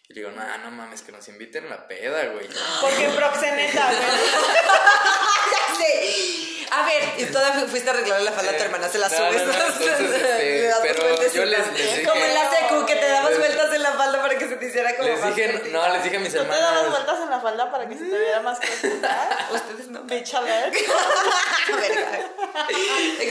[0.09, 2.47] Y le digo, no, no mames, que nos inviten a la peda, güey.
[2.81, 3.99] Porque proxeneta, güey.
[5.51, 6.67] Ya sé.
[6.71, 9.15] A ver, y todavía fuiste a arreglar la falda a tu hermana, se la No,
[9.17, 9.45] subes.
[9.45, 13.07] no, no, entonces, este, pero yo les- les dije- Como en la secu, que te
[13.07, 15.89] dabas Les- vueltas en la falda para que se te hiciera como Les dije, no,
[15.93, 16.89] les dije a mis Tú te dabas hermanas.
[16.91, 19.47] vueltas en la falda para que se te viera más cortita.
[19.53, 20.03] Ustedes no.
[20.03, 20.73] Bitch alert.
[20.73, 22.07] Verga.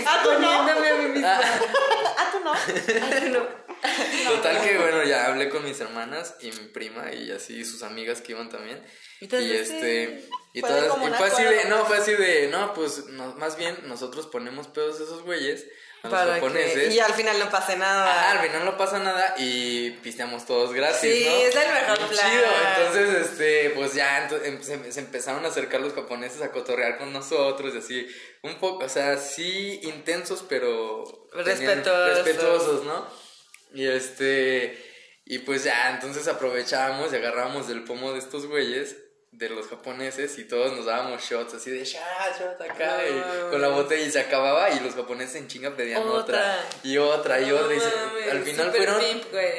[0.06, 0.50] Ah, ¿tú no?
[0.52, 1.40] A mí misma.
[1.40, 2.52] Ah, tú no.
[2.54, 3.65] Ay, no.
[4.28, 8.20] Total que bueno, ya hablé con mis hermanas y mi prima y así sus amigas
[8.20, 8.82] que iban también.
[9.20, 13.06] Y este y Fue todas y fue así de, no, fue así de, no, pues
[13.06, 15.66] no, más bien nosotros ponemos pedos a esos güeyes,
[16.02, 16.88] a los Para japoneses.
[16.88, 16.94] que...
[16.94, 18.10] Y al final no pase nada.
[18.10, 21.34] Ajá, al final no pasa nada y pisteamos todos gratis, Sí, ¿no?
[21.36, 22.30] es el mejor Bien plan.
[22.30, 22.46] chido.
[22.78, 27.12] Entonces, este, pues ya em- se, se empezaron a acercar los japoneses a cotorrear con
[27.12, 28.08] nosotros y así,
[28.42, 32.14] un poco, o sea, sí intensos, pero Respetuosos.
[32.24, 33.25] respetuosos, ¿no?
[33.74, 34.78] Y este,
[35.24, 38.96] y pues ya, entonces aprovechábamos y agarrábamos del pomo de estos güeyes
[39.32, 42.00] de los japoneses y todos nos dábamos shots así de shot,
[42.38, 45.76] shot acá No y con la botella y se acababa y los japoneses en chinga
[45.76, 46.64] pedían otra, Otra.
[46.84, 49.02] y otra y No otra y se- mames, al final fueron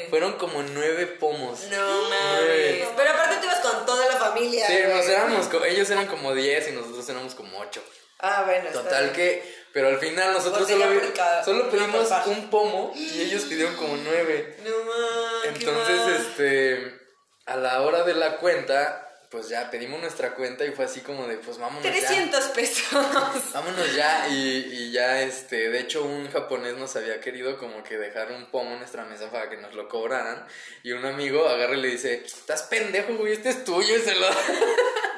[0.10, 1.62] fueron como nueve pomos.
[1.70, 2.88] No mames.
[2.96, 4.66] Pero aparte tú ibas con toda la familia.
[4.66, 7.84] Sí, nos éramos, ellos eran como 10 y nosotros éramos como 8.
[8.20, 8.68] Ah, bueno.
[8.70, 10.86] está Total que, pero al final nosotros solo,
[11.16, 14.58] cada- solo pedimos un pomo y ellos pidieron como 9.
[14.64, 15.62] No mames.
[15.62, 16.98] Entonces, este,
[17.46, 21.28] a la hora de la cuenta, pues ya pedimos nuestra cuenta y fue así como
[21.28, 21.92] de, pues vámonos ya.
[21.92, 22.86] 300 pesos.
[23.54, 27.98] Vámonos ya y, y ya este, de hecho un japonés nos había querido como que
[27.98, 30.46] dejar un pomo en nuestra mesa para que nos lo cobraran
[30.84, 34.16] y un amigo agarra y le dice, estás pendejo güey, este es tuyo y se
[34.16, 34.28] lo...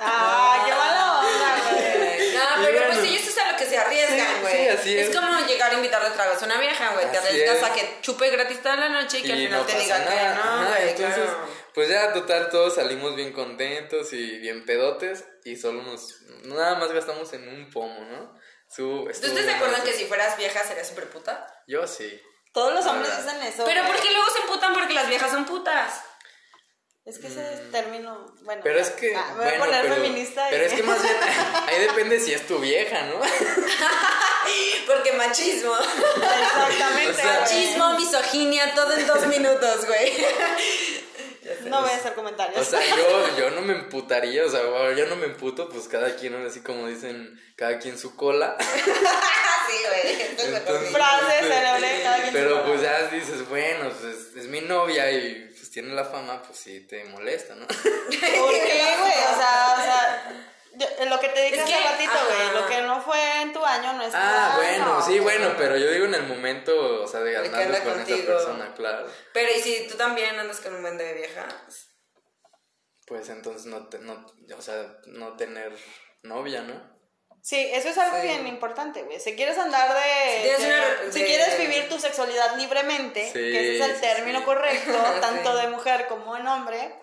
[0.02, 2.34] Ah, qué mala onda, güey.
[2.34, 4.56] No, pero pues ellos es a lo que se arriesgan, güey.
[4.56, 5.16] sí, así es.
[5.16, 7.12] como llegar a invitarle tragos a una vieja, güey.
[7.12, 7.64] Te arriesgas es.
[7.64, 10.68] a que chupe gratis toda la noche y que al final te diga que no,
[10.68, 10.90] güey.
[10.90, 11.50] entonces, claro.
[11.80, 16.92] Pues ya total todos salimos bien contentos y bien pedotes y solo nos, nada más
[16.92, 18.34] gastamos en un pomo, ¿no?
[18.70, 19.98] Su, ¿Tú estuvo estás de bien acuerdo en gracioso.
[19.98, 21.48] que si fueras vieja serías súper puta?
[21.68, 22.22] Yo sí.
[22.54, 23.24] Todos los hombres verdad.
[23.34, 23.64] dicen eso.
[23.64, 23.86] Pero.
[23.88, 24.74] ¿por qué luego se emputan?
[24.74, 26.02] Porque las viejas son putas.
[27.06, 28.26] Es que ese es término.
[28.44, 28.62] Bueno.
[28.62, 30.48] Pero es que, Ah, me voy a poner pero, feminista.
[30.50, 31.16] y- pero es que más bien,
[31.68, 33.22] ahí depende si es tu vieja, ¿no?
[34.88, 35.76] Porque machismo.
[35.78, 37.12] Exactamente.
[37.12, 37.40] O sea, güey.
[37.42, 40.26] Machismo, misoginia, todo en dos minutos, güey.
[41.70, 42.60] No voy a hacer comentarios.
[42.60, 44.62] O sea, yo, yo no me emputaría, o sea,
[44.96, 48.58] yo no me emputo, pues cada quien, así como dicen, cada quien su cola.
[48.60, 50.22] sí, güey.
[50.30, 52.66] Entonces, Frase este, célebre, cada quien su Pero cola.
[52.66, 56.58] pues ya dices, bueno, pues es, es mi novia y pues tiene la fama, pues
[56.60, 57.68] sí te molesta, ¿no?
[57.68, 59.12] ¿Por qué, güey?
[59.12, 60.46] O sea, o sea,
[61.08, 62.62] lo que te dije Es hace que, ratito, güey.
[62.62, 64.56] Lo que no fue en tu año no es tu Ah, año.
[64.58, 67.84] bueno, sí, bueno, pero yo digo en el momento, o sea, de que andando anda
[67.84, 69.08] con esa persona, claro.
[69.34, 71.54] Pero ¿y si tú también andas con un buen de viejas?
[73.06, 74.26] Pues entonces no, te- no,
[74.58, 75.72] o sea, no tener
[76.22, 76.98] novia, ¿no?
[77.42, 78.24] Sí, eso es algo Sí.
[78.28, 79.20] bien importante, güey.
[79.20, 80.36] Si quieres andar de...
[80.36, 83.90] Si tienes de- una- si de- quieres vivir tu sexualidad libremente, Sí, que ese es
[83.96, 84.46] el término sí.
[84.46, 84.92] correcto,
[85.22, 86.94] tanto de mujer como en hombre,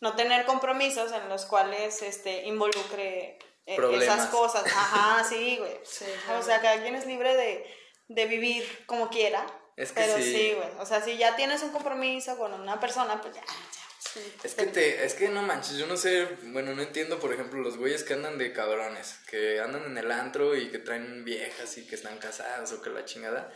[0.00, 4.64] no tener compromisos en los cuales este, involucre eh, esas cosas.
[4.66, 5.78] Ajá, sí, güey.
[5.84, 6.04] Sí,
[6.38, 7.66] O sea, cada quien es libre de,
[8.08, 9.46] de vivir como quiera.
[9.76, 10.22] Es que pero sí.
[10.22, 10.68] sí, güey.
[10.78, 13.42] O sea, si ya tienes un compromiso con una persona, pues ya.
[13.42, 13.54] ya,
[13.98, 14.34] sí.
[14.42, 17.60] Es que te, es que no manches, yo no sé, bueno, no entiendo, por ejemplo,
[17.60, 21.76] los güeyes que andan de cabrones, que andan en el antro y que traen viejas
[21.76, 23.52] y que están casadas o que la chingada.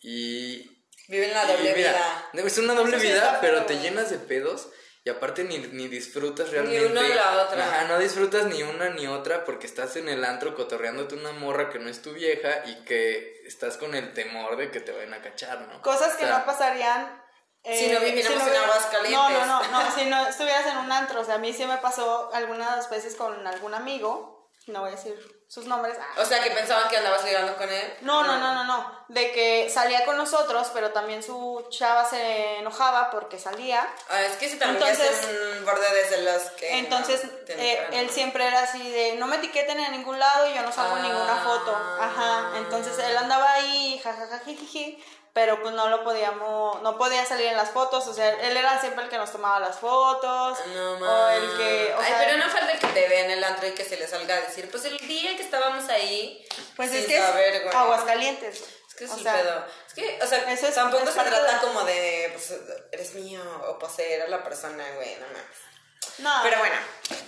[0.00, 2.46] Y Viven la Y doble mira, vida.
[2.46, 4.68] Es una doble vida, pero te llenas de pedos
[5.04, 6.86] y aparte ni, ni disfrutas realmente.
[6.86, 7.64] una ni la otra.
[7.66, 11.70] Ajá, no disfrutas ni una ni otra porque estás en el antro cotorreándote una morra
[11.70, 15.14] que no es tu vieja y que estás con el temor de que te vayan
[15.14, 15.82] a cachar, ¿no?
[15.82, 17.20] Cosas que O sea, no pasarían.
[17.64, 19.18] eh, Si no viviéramos en hubiera- Aguascalientes.
[19.18, 21.20] No, no, no, no, si no estuvieras en un antro.
[21.20, 24.92] O sea, a mí sí me pasó algunas veces con algún amigo, no voy a
[24.96, 25.16] decir
[25.52, 25.98] sus nombres.
[26.00, 26.20] ah.
[26.22, 27.94] O sea, que pensaban que andabas ligando con él.
[28.00, 29.04] No, no, no, no, no.
[29.08, 33.86] De que salía con nosotros, pero también su chava se enojaba porque salía.
[34.08, 36.78] Ah, es que también Entonces- es un borde de celos que.
[36.78, 40.54] Entonces, no, eh, él siempre era así de, no me etiqueten en ningún lado y
[40.54, 41.44] yo no salgo en ninguna Ah.
[41.44, 41.76] foto.
[42.00, 42.52] Ajá.
[42.56, 45.04] Entonces, él andaba ahí, jajaja, jijiji,
[45.34, 48.06] pero pues no lo podíamos, no podía salir en las fotos.
[48.06, 50.58] O sea, él era siempre el que nos tomaba las fotos.
[50.74, 53.44] No o el que, o Ay, sea, pero no falta que te vea en el
[53.44, 56.46] antro y que se le salga a decir, pues el día que estábamos ahí.
[56.76, 57.74] pues sin es que saber, es güey.
[57.76, 58.62] Aguascalientes.
[58.88, 59.64] Es que es o un sea, pedo.
[59.88, 62.52] Es que, o sea, eso es- tampoco es se trata de- como de, pues,
[62.92, 66.18] eres mío o poseer a la persona, güey, no mames.
[66.18, 66.74] No, Pero bueno,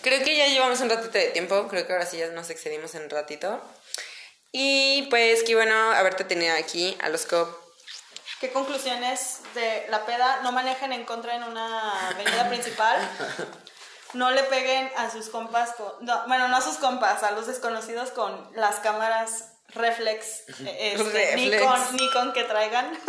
[0.03, 1.69] creo que ya llevamos un ratito de tiempo.
[1.69, 3.63] Creo que ahora sí ya nos excedimos en un ratito.
[4.53, 7.64] Y pues, qué bueno haberte tenido aquí a los COP.
[8.45, 10.41] ¿Qué conclusiones de la peda?
[10.43, 12.99] No manejen en contra en una avenida principal.
[14.13, 15.91] No le peguen a sus compas con...
[16.03, 21.37] no, bueno, no a sus compas, a los desconocidos con las cámaras reflex, eh, este,
[21.37, 21.37] Reflex.
[21.37, 22.99] Nikon, Nikon que traigan.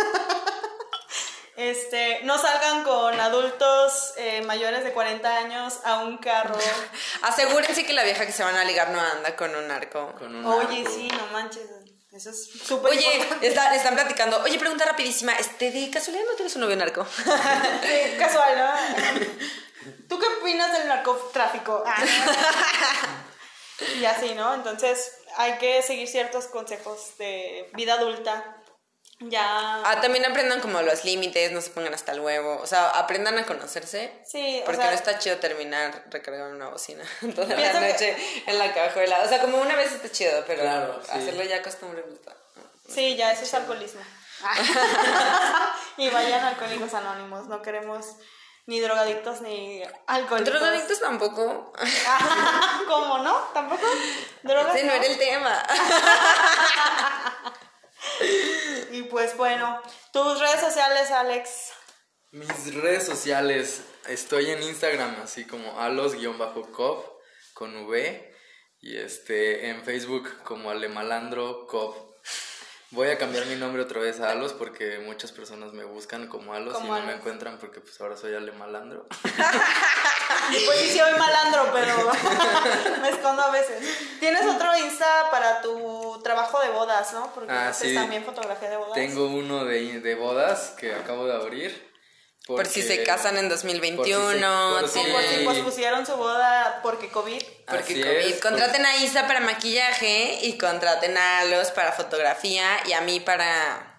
[1.57, 6.53] Este, no salgan con adultos eh, mayores de 40 años a un carro.
[7.21, 10.13] Asegúrense que la vieja que se van a ligar no anda con un arco.
[10.19, 10.91] Con un Oye, arco.
[10.91, 11.69] sí, no manches.
[12.15, 14.41] Eso es súper Oye, está- están platicando.
[14.43, 15.33] Oye, pregunta rapidísima.
[15.33, 17.05] Este, ¿de casualidad no tienes un novio narco?
[17.15, 18.71] Sí, casual, ¿no?
[20.07, 21.83] ¿Tú qué opinas del narcotráfico?
[21.85, 22.01] Ah.
[23.99, 24.53] y así, ¿no?
[24.53, 28.54] Entonces hay que seguir ciertos consejos de vida adulta.
[29.19, 29.81] Ya.
[29.85, 32.59] Ah, también aprendan como los límites, no se pongan hasta el huevo.
[32.61, 34.11] O sea, aprendan a conocerse.
[34.25, 37.03] Sí, o Porque sea- no está chido terminar recargando una bocina
[37.35, 39.21] toda la que- noche en la cajuela.
[39.23, 41.11] O sea, como una vez está chido, pero Claro, sí.
[41.11, 42.33] hacerlo ya costumbre no.
[42.93, 44.01] Sí, ya eso es alcoholismo.
[45.97, 47.47] y vayan a alcohólicos anónimos.
[47.47, 48.05] No queremos
[48.67, 50.53] ni drogadictos ni alcohólicos.
[50.53, 51.71] Drogadictos tampoco.
[52.87, 53.33] ¿Cómo no?
[53.53, 53.85] ¿Tampoco?
[54.43, 54.75] ¿Drogas?
[54.75, 54.97] Ese no no?
[55.01, 55.63] era el tema.
[58.91, 59.81] Y pues bueno,
[60.13, 61.71] tus redes sociales, Alex.
[62.31, 67.05] Mis redes sociales, estoy en Instagram así como alos-cop
[67.53, 68.35] con V
[68.79, 72.14] y este en Facebook como Alemalandro Cop.
[72.95, 76.53] Voy a cambiar mi nombre otra vez a Alos porque muchas personas me buscan como
[76.53, 79.05] Alos y no me encuentran porque pues ahora soy Alemalandro.
[80.47, 81.95] Pues sí, sí, soy malandro, pero
[83.01, 83.77] me escondo a veces.
[84.19, 87.31] Tienes otro Insta para tu trabajo de bodas, ¿no?
[87.33, 87.95] Porque Ah, haces sí.
[87.95, 88.93] también fotografía de bodas.
[88.93, 91.94] Tengo uno de, de bodas que acabo de abrir.
[92.47, 94.77] Por si se porque- casan en por si 2021.
[94.79, 97.41] por Sí, si- por si pospusieron su boda porque COVID.
[97.65, 98.15] Porque Así COVID.
[98.17, 103.19] es, contraten a Isa para maquillaje y contraten a los para fotografía y a mí
[103.19, 103.91] para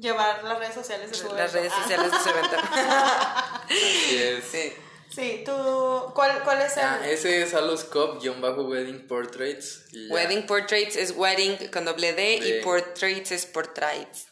[0.00, 1.56] Llevar las redes sociales de su las evento.
[1.58, 1.82] redes Ah.
[1.82, 2.56] sociales de su evento.
[3.68, 4.44] Así es.
[4.50, 4.72] Sí.
[5.14, 6.10] Sí, tú.
[6.14, 6.82] ¿Cuál, cuál es el.?
[6.84, 9.84] Ah, ese es Alos Cop-Wedding Portraits.
[9.92, 10.14] y ya.
[10.14, 14.26] Wedding Portraits es wedding con doble D y De- portraits portraits es portraits.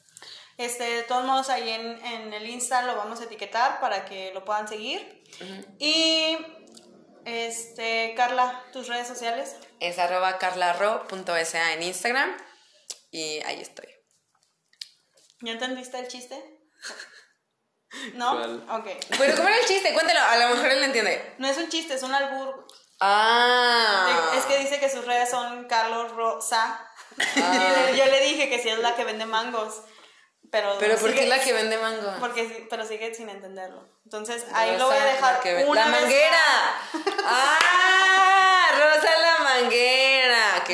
[0.58, 4.32] Este, de todos modos, ahí en, en el Insta lo vamos a etiquetar para que
[4.34, 5.22] lo puedan seguir.
[5.78, 6.36] Y.
[7.24, 9.54] Este, Carla, tus redes sociales.
[9.78, 12.36] Es arroba carlarro.sa en Instagram
[13.12, 13.86] y ahí estoy.
[15.40, 16.34] ¿Ya entendiste el chiste?
[18.14, 18.32] ¿No?
[18.32, 18.66] ¿Cuál?
[18.70, 18.88] Ok.
[19.18, 19.92] Pero ¿cómo era el chiste?
[19.94, 21.34] Cuéntalo, a lo mejor él lo entiende.
[21.38, 22.66] No es un chiste, es un albur.
[23.00, 24.32] Ah.
[24.36, 26.88] Es que dice que sus redes son Carlos Rosa.
[27.36, 29.82] Y le- yo le dije que si es la que vende mangos.
[30.52, 32.14] Pero, Pero ¿por qué la que vende mango?
[32.20, 33.88] Porque, pero sigue sin entenderlo.
[34.04, 36.44] Entonces ahí lo voy a dejar la una ¡La vez manguera!
[37.24, 38.68] ¡Ah!
[38.78, 39.82] ¡Rosa la manguera!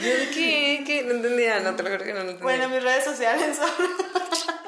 [0.00, 2.44] Yo de qué, qué, no entendía, no te lo juro que no lo entendía.
[2.44, 3.68] Bueno, mis redes sociales son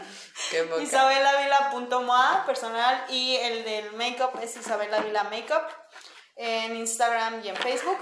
[0.50, 5.62] Qué isabelavila.moa personal y el del makeup es Isabelavila Makeup
[6.36, 7.98] en Instagram y en Facebook.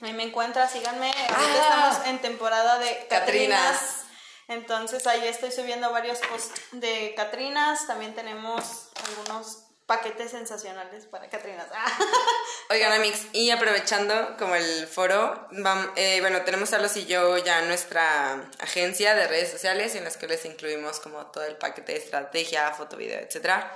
[0.00, 1.10] Ahí me encuentras, síganme.
[1.10, 1.90] Ahorita Ah.
[1.90, 3.60] estamos en temporada de Catrinas.
[3.60, 4.00] Catrinas.
[4.48, 7.86] Entonces ahí estoy subiendo varios posts de Catrinas.
[7.86, 11.66] También tenemos algunos paquetes sensacionales para Catrinas.
[12.70, 15.48] Oigan, Amix, y aprovechando como el foro,
[15.96, 20.26] eh, bueno, tenemos Carlos y yo ya nuestra agencia de redes sociales en las que
[20.26, 23.70] les incluimos como todo el paquete de estrategia, foto, video, etcétera,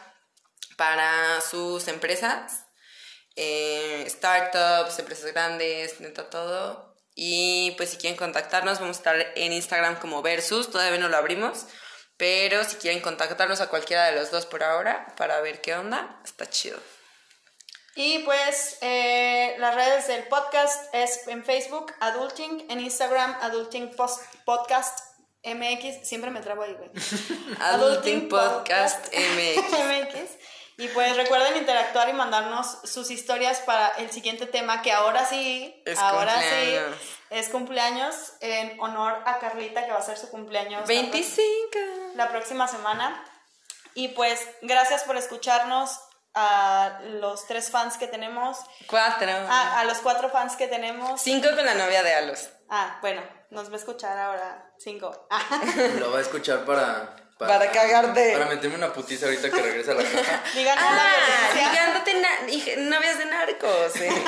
[0.76, 2.64] para sus empresas,
[3.40, 6.94] eh, startups, empresas grandes, neta todo.
[7.14, 11.16] Y pues si quieren contactarnos, vamos a estar en Instagram como Versus, todavía no lo
[11.16, 11.66] abrimos.
[12.16, 16.20] Pero si quieren contactarnos a cualquiera de los dos por ahora para ver qué onda,
[16.24, 16.78] está chido.
[17.94, 24.22] Y pues eh, las redes del podcast es en Facebook, Adulting, en Instagram, Adulting Post-
[24.44, 24.98] Podcast
[25.44, 26.90] MX, siempre me trabo ahí, güey.
[27.60, 29.70] Adulting Podcast MX.
[29.72, 30.30] MX.
[30.78, 35.82] Y pues recuerden interactuar y mandarnos sus historias para el siguiente tema que ahora sí,
[35.84, 36.96] Es ahora cumpleaños.
[37.00, 40.82] sí, es cumpleaños en honor a Carlita que va a ser su cumpleaños.
[40.82, 41.78] la 25.
[42.14, 43.24] la próxima semana.
[43.94, 45.98] Y pues gracias por escucharnos
[46.34, 49.28] a los tres fans que tenemos, Cuatro.
[49.50, 51.20] a, a los cuatro fans que tenemos.
[51.20, 52.50] Cinco con la novia de Alos.
[52.70, 55.26] Ah, bueno, nos va a escuchar ahora cinco.
[55.98, 57.16] Lo va a escuchar para.
[57.38, 58.32] Para cagarte.
[58.32, 60.42] Para meterme una putiza ahorita que regrese a la casa.
[60.54, 63.96] Digan Ah, ligándote na- novias de narcos.
[63.96, 64.10] eh.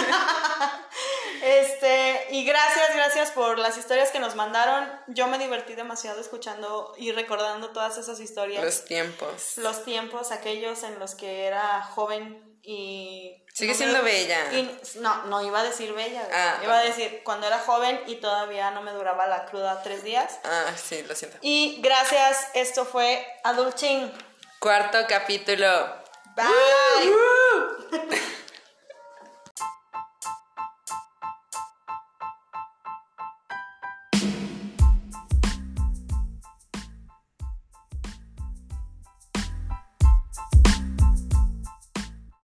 [1.43, 4.87] Este, y gracias, gracias por las historias que nos mandaron.
[5.07, 8.63] Yo me divertí demasiado escuchando y recordando todas esas historias.
[8.63, 9.55] Los tiempos.
[9.57, 14.53] los tiempos aquellos en los que era joven y Sigue no siendo me- bella.
[14.53, 16.27] y- no no iba a decir bella.
[16.33, 20.03] Ah, iba a decir cuando era joven y todavía no me duraba la cruda tres
[20.05, 21.39] días Ah, sí, lo siento.
[21.41, 24.13] y gracias esto fue Adulting
[24.59, 25.69] Cuarto capítulo.
[26.37, 26.47] bye